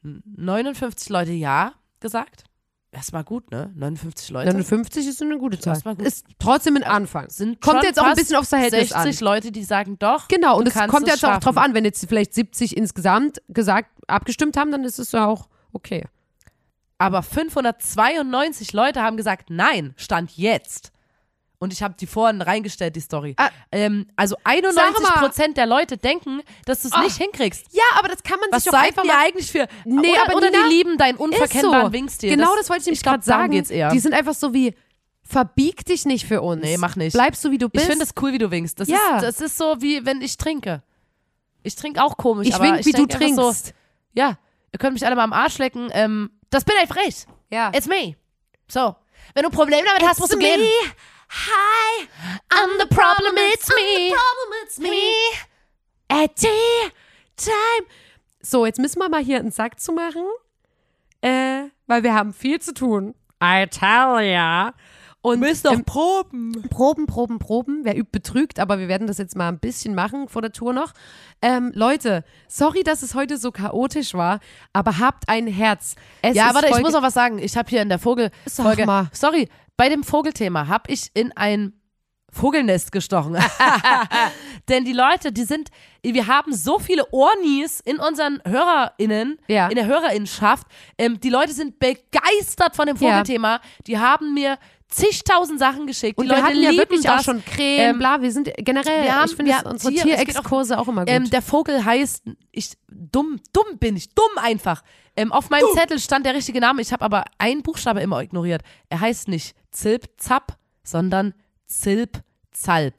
59 0.03 1.09
Leute 1.09 1.33
Ja 1.33 1.75
gesagt. 2.01 2.45
Erstmal 2.91 3.23
gut, 3.23 3.51
ne? 3.51 3.71
59 3.75 4.31
Leute. 4.31 4.51
59 4.51 5.07
ist 5.07 5.21
eine 5.21 5.37
gute 5.37 5.59
Zahl. 5.59 5.75
Das 5.75 5.85
war 5.85 5.95
gut. 5.95 6.07
Ist 6.07 6.25
trotzdem 6.39 6.77
ein 6.77 6.85
Anfang. 6.85 7.29
Sind 7.29 7.61
Kommt 7.61 7.83
jetzt 7.83 8.01
auch 8.01 8.07
ein 8.07 8.15
bisschen 8.15 8.37
aufs 8.37 8.49
Verhältnis 8.49 8.89
60 8.89 8.97
an. 8.97 9.25
Leute, 9.25 9.53
die 9.53 9.63
sagen 9.63 9.99
doch. 9.99 10.29
Genau, 10.29 10.59
und 10.59 10.67
es 10.67 10.75
kommt 10.75 11.07
es 11.07 11.15
jetzt 11.15 11.25
auch 11.25 11.33
schaffen. 11.33 11.45
drauf 11.45 11.57
an, 11.59 11.75
wenn 11.75 11.85
jetzt 11.85 12.07
vielleicht 12.09 12.33
70 12.33 12.77
insgesamt 12.77 13.43
gesagt, 13.49 13.91
abgestimmt 14.07 14.57
haben, 14.57 14.73
dann 14.73 14.85
ist 14.85 14.99
es 14.99 15.13
ja 15.13 15.27
auch 15.27 15.49
okay. 15.73 16.07
Aber 16.97 17.23
592 17.23 18.73
Leute 18.73 19.03
haben 19.03 19.19
gesagt, 19.19 19.51
nein, 19.51 19.93
stand 19.97 20.37
jetzt. 20.37 20.91
Und 21.61 21.73
ich 21.73 21.83
habe 21.83 21.95
die 21.99 22.07
vorhin 22.07 22.41
reingestellt, 22.41 22.95
die 22.95 23.01
Story. 23.01 23.35
Ah. 23.37 23.51
ähm, 23.73 24.07
also 24.15 24.37
91 24.45 25.03
mal. 25.03 25.11
Prozent 25.15 25.57
der 25.57 25.67
Leute 25.67 25.97
denken, 25.97 26.41
dass 26.65 26.83
du 26.83 26.89
es 26.89 26.95
Ah. 26.95 27.01
nicht 27.03 27.17
hinkriegst. 27.17 27.67
Ja, 27.73 27.83
aber 27.99 28.07
das 28.09 28.23
kann 28.23 28.39
man 28.39 28.49
Was 28.53 28.63
sich 28.63 28.73
doch 28.73 28.79
einfach 28.79 29.05
mal 29.05 29.17
eigentlich 29.25 29.51
für? 29.51 29.67
Nee, 29.85 30.13
oder, 30.13 30.23
aber 30.27 30.37
oder 30.37 30.51
Nina, 30.51 30.69
die 30.69 30.75
lieben 30.75 30.99
deinen 30.99 31.17
unverkennbaren 31.19 31.87
so. 31.87 31.93
Wingstil. 31.93 32.31
Genau 32.31 32.55
das, 32.57 32.69
wollte 32.71 32.83
ich 32.83 32.87
nämlich 32.87 33.03
gerade 33.03 33.25
sagen. 33.25 33.51
geht's 33.51 33.71
eher. 33.71 33.91
Die 33.91 33.99
sind 33.99 34.15
einfach 34.15 34.35
so 34.35 34.55
wie, 34.55 34.73
verbieg 35.25 35.85
dich 35.85 36.05
nicht 36.05 36.27
für 36.27 36.43
uns. 36.43 36.63
Nee, 36.63 36.79
mach 36.79 36.95
nicht. 36.95 37.13
Bleibst 37.15 37.45
du, 37.45 37.51
wie 37.51 37.59
du 37.59 37.67
ich 37.67 37.73
bist. 37.73 37.87
finde 37.87 38.05
es 38.05 38.11
cool, 38.23 38.33
wie 38.33 38.39
du 38.39 38.51
winkst. 38.53 38.79
Das, 38.79 38.87
Ja. 38.89 39.17
ist, 39.17 39.23
das 39.25 39.41
ist 39.41 39.59
so, 39.59 39.75
wie 39.81 40.07
wenn 40.07 40.23
ich 40.23 40.37
trinke. 40.37 40.83
Ich 41.65 41.75
trinke 41.75 42.03
auch 42.05 42.17
komisch, 42.17 42.47
ich 42.49 42.55
aber 42.55 42.65
wink, 42.65 42.81
ich 42.81 42.87
wie 42.87 42.93
du 42.93 43.05
trinkst. 43.07 43.37
So, 43.67 43.73
ja, 44.15 44.39
ihr 44.73 44.79
könnt 44.79 44.93
mich 44.95 45.05
alle 45.05 45.17
mal 45.17 45.25
am 45.25 45.33
Arsch 45.33 45.59
lecken. 45.59 45.89
Ähm, 45.93 46.31
das 46.51 46.65
bin 46.65 46.77
einfach 46.81 46.97
ich. 47.05 47.27
ja. 47.51 47.73
It's 47.75 47.89
me. 47.89 48.15
So. 48.69 48.95
Wenn 49.35 49.43
du 49.43 49.51
Probleme 49.51 49.83
damit 49.87 50.09
hast, 50.09 50.21
musst 50.21 50.33
du 50.33 50.39
gehen. 50.39 50.61
Hi, 51.31 52.09
I'm 52.51 52.79
the 52.79 52.87
problem, 52.87 53.35
it's 53.37 53.69
me. 53.75 54.11
problem, 54.11 54.59
it's 54.63 54.79
me. 54.79 55.15
At 56.09 56.37
tea 56.37 56.91
time. 57.37 57.87
So, 58.43 58.65
jetzt 58.65 58.79
müssen 58.79 59.01
wir 59.01 59.09
mal 59.11 59.23
hier 59.23 59.39
einen 59.39 59.51
Sack 59.51 59.79
zu 59.79 59.93
machen, 59.93 60.25
äh, 61.21 61.65
weil 61.87 62.03
wir 62.03 62.15
haben 62.15 62.33
viel 62.33 62.61
zu 62.61 62.73
tun. 62.73 63.15
I 63.43 63.67
tell 63.67 64.21
ya. 64.21 64.73
Und 65.29 65.43
ähm, 65.45 65.85
proben. 65.85 66.63
Proben, 66.71 67.07
Proben, 67.07 67.39
Proben. 67.39 67.81
Wer 67.85 67.97
übt, 67.97 68.11
betrügt, 68.13 68.59
aber 68.61 68.79
wir 68.79 68.89
werden 68.89 69.07
das 69.07 69.19
jetzt 69.19 69.37
mal 69.37 69.49
ein 69.49 69.59
bisschen 69.59 69.95
machen 69.95 70.29
vor 70.29 70.43
der 70.43 70.53
Tour 70.53 70.73
noch. 70.73 70.93
Ähm, 71.43 71.71
Leute, 71.75 72.25
sorry, 72.49 72.83
dass 72.83 73.03
es 73.03 73.15
heute 73.15 73.37
so 73.39 73.51
chaotisch 73.53 74.15
war, 74.15 74.41
aber 74.73 74.99
habt 74.99 75.29
ein 75.29 75.47
Herz. 75.47 75.95
Es 76.23 76.37
Ja, 76.37 76.55
warte, 76.55 76.67
ich 76.69 76.73
Folge- 76.73 76.85
muss 76.85 76.93
noch 76.95 77.03
was 77.03 77.15
sagen. 77.15 77.39
Ich 77.39 77.57
habe 77.57 77.69
hier 77.69 77.83
in 77.83 77.89
der 77.89 77.99
Vogelfolge. 77.99 78.87
mal. 78.87 79.09
Sorry, 79.13 79.49
bei 79.77 79.89
dem 79.89 80.03
Vogelthema 80.05 80.67
habe 80.69 80.91
ich 80.93 81.11
in 81.15 81.33
ein 81.37 81.73
Vogelnest 82.31 82.93
gestochen. 82.93 83.39
Denn 84.69 84.85
die 84.85 84.93
Leute, 84.93 85.33
die 85.33 85.45
sind, 85.45 85.71
wir 86.03 86.27
haben 86.27 86.53
so 86.53 86.79
viele 86.79 87.11
Ornis 87.13 87.81
in 87.81 87.99
unseren 87.99 88.41
HörerInnen, 88.47 89.39
Ja. 89.49 89.69
in 89.69 89.77
der 89.77 89.87
HörerInnenschaft. 89.87 90.67
Ähm, 90.99 91.19
die 91.21 91.31
Leute 91.31 91.53
sind 91.53 91.79
begeistert 91.79 92.77
von 92.77 92.87
dem 92.87 92.97
Ja. 92.97 93.09
Vogelthema. 93.13 93.61
Die 93.87 93.99
haben 93.99 94.35
mir 94.35 94.59
zigtausend 94.89 95.59
Sachen 95.59 95.87
geschickt. 95.87 96.19
Und 96.19 96.25
die 96.25 96.31
wir 96.31 96.37
Leute 96.37 96.49
hatten 96.49 96.63
ja 96.63 96.73
wirklich 96.73 97.03
das. 97.03 97.21
auch 97.21 97.25
schon 97.25 97.45
Creme, 97.45 97.81
Ähm, 97.81 97.99
bla. 97.99 98.21
Wir 98.23 98.33
sind 98.33 98.51
generell, 98.57 99.05
wir 99.05 99.15
haben- 99.15 99.29
ich 99.31 99.37
finde 99.37 99.55
unsere 99.65 99.93
Tier- 99.93 100.03
Tierexkurse 100.05 100.79
auch, 100.79 100.89
immer 100.89 101.03
gut. 101.05 101.11
Ähm, 101.15 101.29
der 101.31 101.43
Vogel 101.43 101.85
heißt, 101.85 102.23
ich, 102.53 102.73
dumm, 102.89 103.41
dumm 103.53 103.79
bin 103.79 103.97
ich, 103.97 104.09
dumm 104.15 104.31
einfach. 104.37 104.83
Ähm, 105.17 105.33
auf 105.33 105.51
meinem 105.51 105.67
Zettel 105.75 105.99
stand 105.99 106.25
der 106.27 106.35
richtige 106.35 106.61
Name, 106.61 106.81
ich 106.81 106.93
habe 106.93 107.05
aber 107.05 107.25
einen 107.39 107.63
Buchstabe 107.63 108.01
immer 108.01 108.23
ignoriert. 108.23 108.63
Er 108.89 109.01
heißt 109.01 109.29
nicht 109.29 109.55
Zilp-Zap, 109.73 110.57
sondern 110.85 111.35
Zilp-Zalp. 111.67 112.95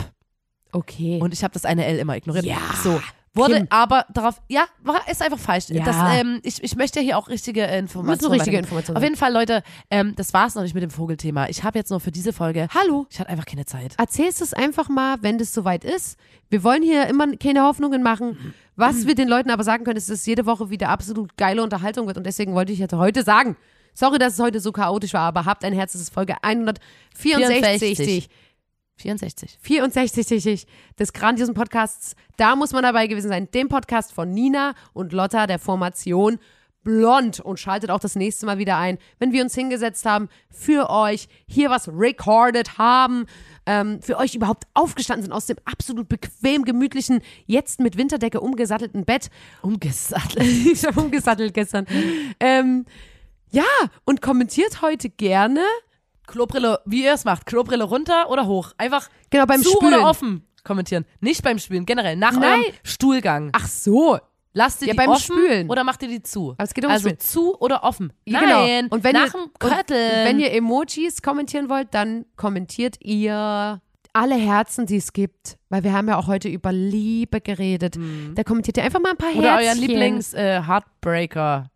okay. 0.72 1.20
Und 1.22 1.34
ich 1.34 1.44
habe 1.44 1.54
das 1.54 1.66
eine 1.66 1.86
L 1.86 1.98
immer 1.98 2.16
ignoriert. 2.16 2.46
Ja, 2.46 2.58
So. 2.84 3.02
Wurde 3.34 3.56
Kim. 3.56 3.68
aber 3.70 4.06
darauf, 4.12 4.42
ja, 4.48 4.66
war, 4.82 5.08
ist 5.10 5.22
einfach 5.22 5.38
falsch. 5.38 5.70
Ja. 5.70 5.84
Das, 5.84 5.96
ähm, 6.20 6.40
ich, 6.44 6.64
ich 6.64 6.76
möchte 6.76 7.00
ja 7.00 7.06
hier 7.06 7.18
auch 7.18 7.30
richtige 7.30 7.64
Informationen. 7.64 8.34
Richtige. 8.34 8.58
Informationen 8.58 8.98
Auf 8.98 9.04
jeden 9.04 9.16
Fall, 9.16 9.32
Leute, 9.32 9.64
ähm, 9.92 10.14
das 10.16 10.34
war's 10.34 10.56
noch 10.56 10.64
nicht 10.64 10.74
mit 10.74 10.84
dem 10.84 10.90
Vogelthema. 10.90 11.48
Ich 11.48 11.64
habe 11.64 11.78
jetzt 11.78 11.90
nur 11.92 12.00
für 12.00 12.12
diese 12.12 12.34
Folge, 12.34 12.68
Hallo. 12.74 13.06
ich 13.10 13.20
hatte 13.20 13.30
einfach 13.30 13.46
keine 13.46 13.66
Zeit. 13.66 13.94
Erzählst 13.98 14.42
es 14.42 14.54
einfach 14.54 14.90
mal, 14.90 15.18
wenn 15.22 15.38
das 15.38 15.54
soweit 15.54 15.84
ist. 15.84 16.18
Wir 16.50 16.64
wollen 16.64 16.82
hier 16.82 17.08
immer 17.08 17.36
keine 17.38 17.64
Hoffnungen 17.64 18.02
machen. 18.02 18.54
Was 18.76 19.06
wir 19.06 19.14
den 19.14 19.28
Leuten 19.28 19.52
aber 19.52 19.64
sagen 19.64 19.84
können, 19.84 19.98
ist, 19.98 20.10
dass 20.10 20.20
es 20.20 20.26
jede 20.26 20.46
Woche 20.46 20.70
wieder 20.70 20.90
absolut 20.90 21.36
geile 21.38 21.62
Unterhaltung 21.62 22.08
wird. 22.08 22.18
Und 22.18 22.26
deswegen 22.26 22.54
wollte 22.56 22.72
ich 22.72 22.80
jetzt 22.80 22.94
heute 22.94 23.24
sagen, 23.24 23.58
sorry, 23.94 24.18
dass 24.18 24.34
es 24.34 24.40
heute 24.40 24.60
so 24.60 24.72
chaotisch 24.72 25.14
war, 25.14 25.22
aber 25.22 25.46
habt 25.46 25.64
ein 25.66 25.74
Herz, 25.74 25.94
das 25.94 26.02
ist 26.02 26.14
Folge 26.14 26.36
164 26.42 27.98
64. 27.98 28.30
64. 29.00 29.58
64 29.62 30.68
des 30.98 31.14
grandiosen 31.14 31.54
Podcasts. 31.54 32.16
Da 32.38 32.56
muss 32.56 32.72
man 32.72 32.84
dabei 32.84 33.08
gewesen 33.08 33.30
sein. 33.30 33.50
Dem 33.52 33.70
Podcast 33.70 34.14
von 34.14 34.32
Nina 34.32 34.74
und 34.94 35.14
Lotta 35.14 35.48
der 35.48 35.60
Formation 35.60 36.40
Blond. 36.84 37.40
Und 37.40 37.60
schaltet 37.60 37.92
auch 37.92 38.00
das 38.00 38.16
nächste 38.16 38.46
Mal 38.46 38.58
wieder 38.58 38.78
ein, 38.78 38.98
wenn 39.20 39.32
wir 39.32 39.44
uns 39.44 39.56
hingesetzt 39.56 40.06
haben, 40.06 40.30
für 40.50 40.90
euch 40.90 41.28
hier 41.46 41.70
was 41.70 41.88
recorded 41.90 42.78
haben, 42.78 43.26
ähm, 43.66 44.02
für 44.02 44.18
euch 44.18 44.36
überhaupt 44.36 44.66
aufgestanden 44.74 45.24
sind 45.24 45.34
aus 45.34 45.46
dem 45.46 45.58
absolut 45.66 46.08
bequem, 46.10 46.64
gemütlichen, 46.64 47.22
jetzt 47.46 47.80
mit 47.80 47.98
Winterdecke 47.98 48.42
umgesattelten 48.42 49.06
Bett. 49.06 49.30
Umgesattelt. 49.62 50.46
ich 50.72 50.86
habe 50.86 51.00
umgesattelt 51.00 51.54
gestern. 51.54 51.86
Ähm, 52.40 52.86
ja, 53.52 53.64
und 54.06 54.22
kommentiert 54.22 54.82
heute 54.82 55.10
gerne. 55.10 55.62
Klobrille, 56.30 56.80
wie 56.86 57.04
ihr 57.04 57.14
es 57.14 57.26
macht. 57.26 57.46
Klobrille 57.46 57.84
runter 57.84 58.30
oder 58.30 58.46
hoch. 58.48 58.72
Einfach 58.78 59.10
Genau, 59.30 59.46
beim 59.46 59.62
zu 59.62 59.72
Spülen. 59.72 59.94
oder 59.96 60.08
offen 60.10 60.44
kommentieren. 60.64 61.06
Nicht 61.20 61.44
beim 61.44 61.60
Spülen, 61.60 61.86
generell. 61.86 62.16
Nach 62.16 62.32
Nein. 62.34 62.60
eurem 62.62 62.74
Stuhlgang. 62.84 63.50
Ach 63.54 63.68
so. 63.68 64.18
Lasst 64.54 64.82
ihr 64.82 64.88
Ja, 64.88 64.94
die 64.94 64.98
beim 64.98 65.10
offen 65.10 65.22
Spülen. 65.36 65.70
oder 65.70 65.84
macht 65.84 66.02
ihr 66.02 66.08
die 66.10 66.24
zu? 66.24 66.52
Aber 66.58 66.64
es 66.64 66.74
geht 66.74 66.84
ums 66.84 66.94
also 66.96 67.10
Spülen. 67.10 67.20
zu 67.20 67.56
oder 67.60 67.84
offen. 67.84 68.12
Ja, 68.26 68.42
Nein, 68.42 68.50
genau. 68.84 68.96
Und 68.96 69.04
wenn 69.04 69.14
nach 69.14 69.26
ihr, 69.34 69.42
dem 69.42 69.52
Kötteln. 69.60 70.26
wenn 70.26 70.40
ihr 70.40 70.52
Emojis 70.54 71.22
kommentieren 71.22 71.70
wollt, 71.70 71.94
dann 71.94 72.26
kommentiert 72.36 72.96
ihr 73.00 73.80
alle 74.12 74.36
Herzen, 74.36 74.88
die 74.88 74.98
es 74.98 75.14
gibt, 75.14 75.58
weil 75.70 75.84
wir 75.84 75.94
haben 75.94 76.08
ja 76.08 76.18
auch 76.18 76.26
heute 76.26 76.50
über 76.50 76.72
Liebe 76.72 77.42
geredet. 77.42 77.98
Mhm. 77.98 78.34
Da 78.34 78.44
kommentiert 78.44 78.78
ihr 78.78 78.84
einfach 78.84 79.00
mal 79.00 79.12
ein 79.12 79.18
paar 79.18 79.36
Oder 79.36 79.52
Herzchen. 79.60 79.68
euren 79.68 79.80
Lieblings-Heartbreaker. 79.88 81.70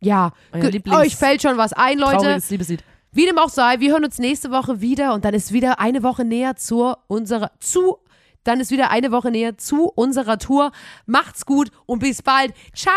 Ja, 0.00 0.32
Euer 0.52 0.60
Gut, 0.62 0.72
Lieblings- 0.74 0.96
euch 0.98 1.16
fällt 1.16 1.42
schon 1.42 1.56
was 1.56 1.72
ein, 1.72 1.98
Leute. 1.98 2.16
Trauriges 2.18 2.50
Liebeslied. 2.50 2.84
Wie 3.14 3.26
dem 3.26 3.36
auch 3.36 3.50
sei, 3.50 3.78
wir 3.80 3.92
hören 3.92 4.06
uns 4.06 4.18
nächste 4.18 4.50
Woche 4.50 4.80
wieder 4.80 5.12
und 5.12 5.26
dann 5.26 5.34
ist 5.34 5.52
wieder 5.52 5.78
eine 5.78 6.02
Woche 6.02 6.24
näher 6.24 6.56
zu 6.56 6.94
unserer, 7.08 7.50
zu, 7.60 7.98
dann 8.42 8.58
ist 8.58 8.70
wieder 8.70 8.90
eine 8.90 9.12
Woche 9.12 9.30
näher 9.30 9.58
zu 9.58 9.90
unserer 9.94 10.38
Tour. 10.38 10.72
Macht's 11.04 11.44
gut 11.44 11.70
und 11.84 11.98
bis 11.98 12.22
bald. 12.22 12.54
Ciao. 12.74 12.94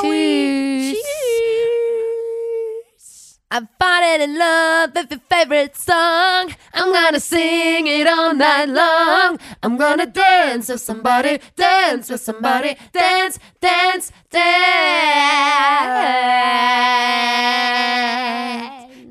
Tschüss. 0.00 0.96
Tschüss. 0.96 1.52
I'm 3.50 3.68
falling 3.78 4.22
in 4.22 4.38
love 4.38 4.94
with 4.94 5.10
your 5.10 5.20
favorite 5.28 5.76
song. 5.76 6.54
I'm 6.72 6.90
gonna 6.90 7.20
sing 7.20 7.86
it 7.86 8.08
all 8.08 8.32
night 8.32 8.68
long. 8.68 9.36
I'm 9.62 9.76
gonna 9.76 10.06
dance 10.06 10.72
with 10.72 10.80
somebody, 10.80 11.38
dance 11.54 12.08
with 12.08 12.22
somebody, 12.22 12.74
dance, 12.94 13.38
dance, 13.60 14.10
dance. 14.30 14.72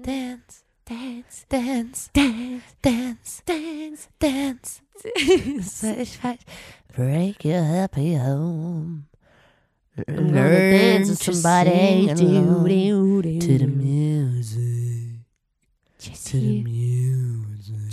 dance, 0.02 0.64
dance, 0.86 1.46
dance, 1.48 2.10
dance, 2.14 2.74
dance, 2.82 3.42
dance, 3.46 4.10
dance. 4.20 4.82
dance, 5.82 5.82
dance. 5.82 6.46
Break 6.96 7.46
your 7.46 7.64
happy 7.64 8.16
home. 8.16 9.08
I'm 10.08 10.34
to 10.34 10.34
dance 10.34 11.10
with 11.10 11.22
somebody. 11.22 12.08
To 12.08 13.58
the 13.58 13.68
music. 13.68 15.20
Just 16.00 16.28
to 16.28 16.38
the 16.38 16.64
music. 16.64 17.92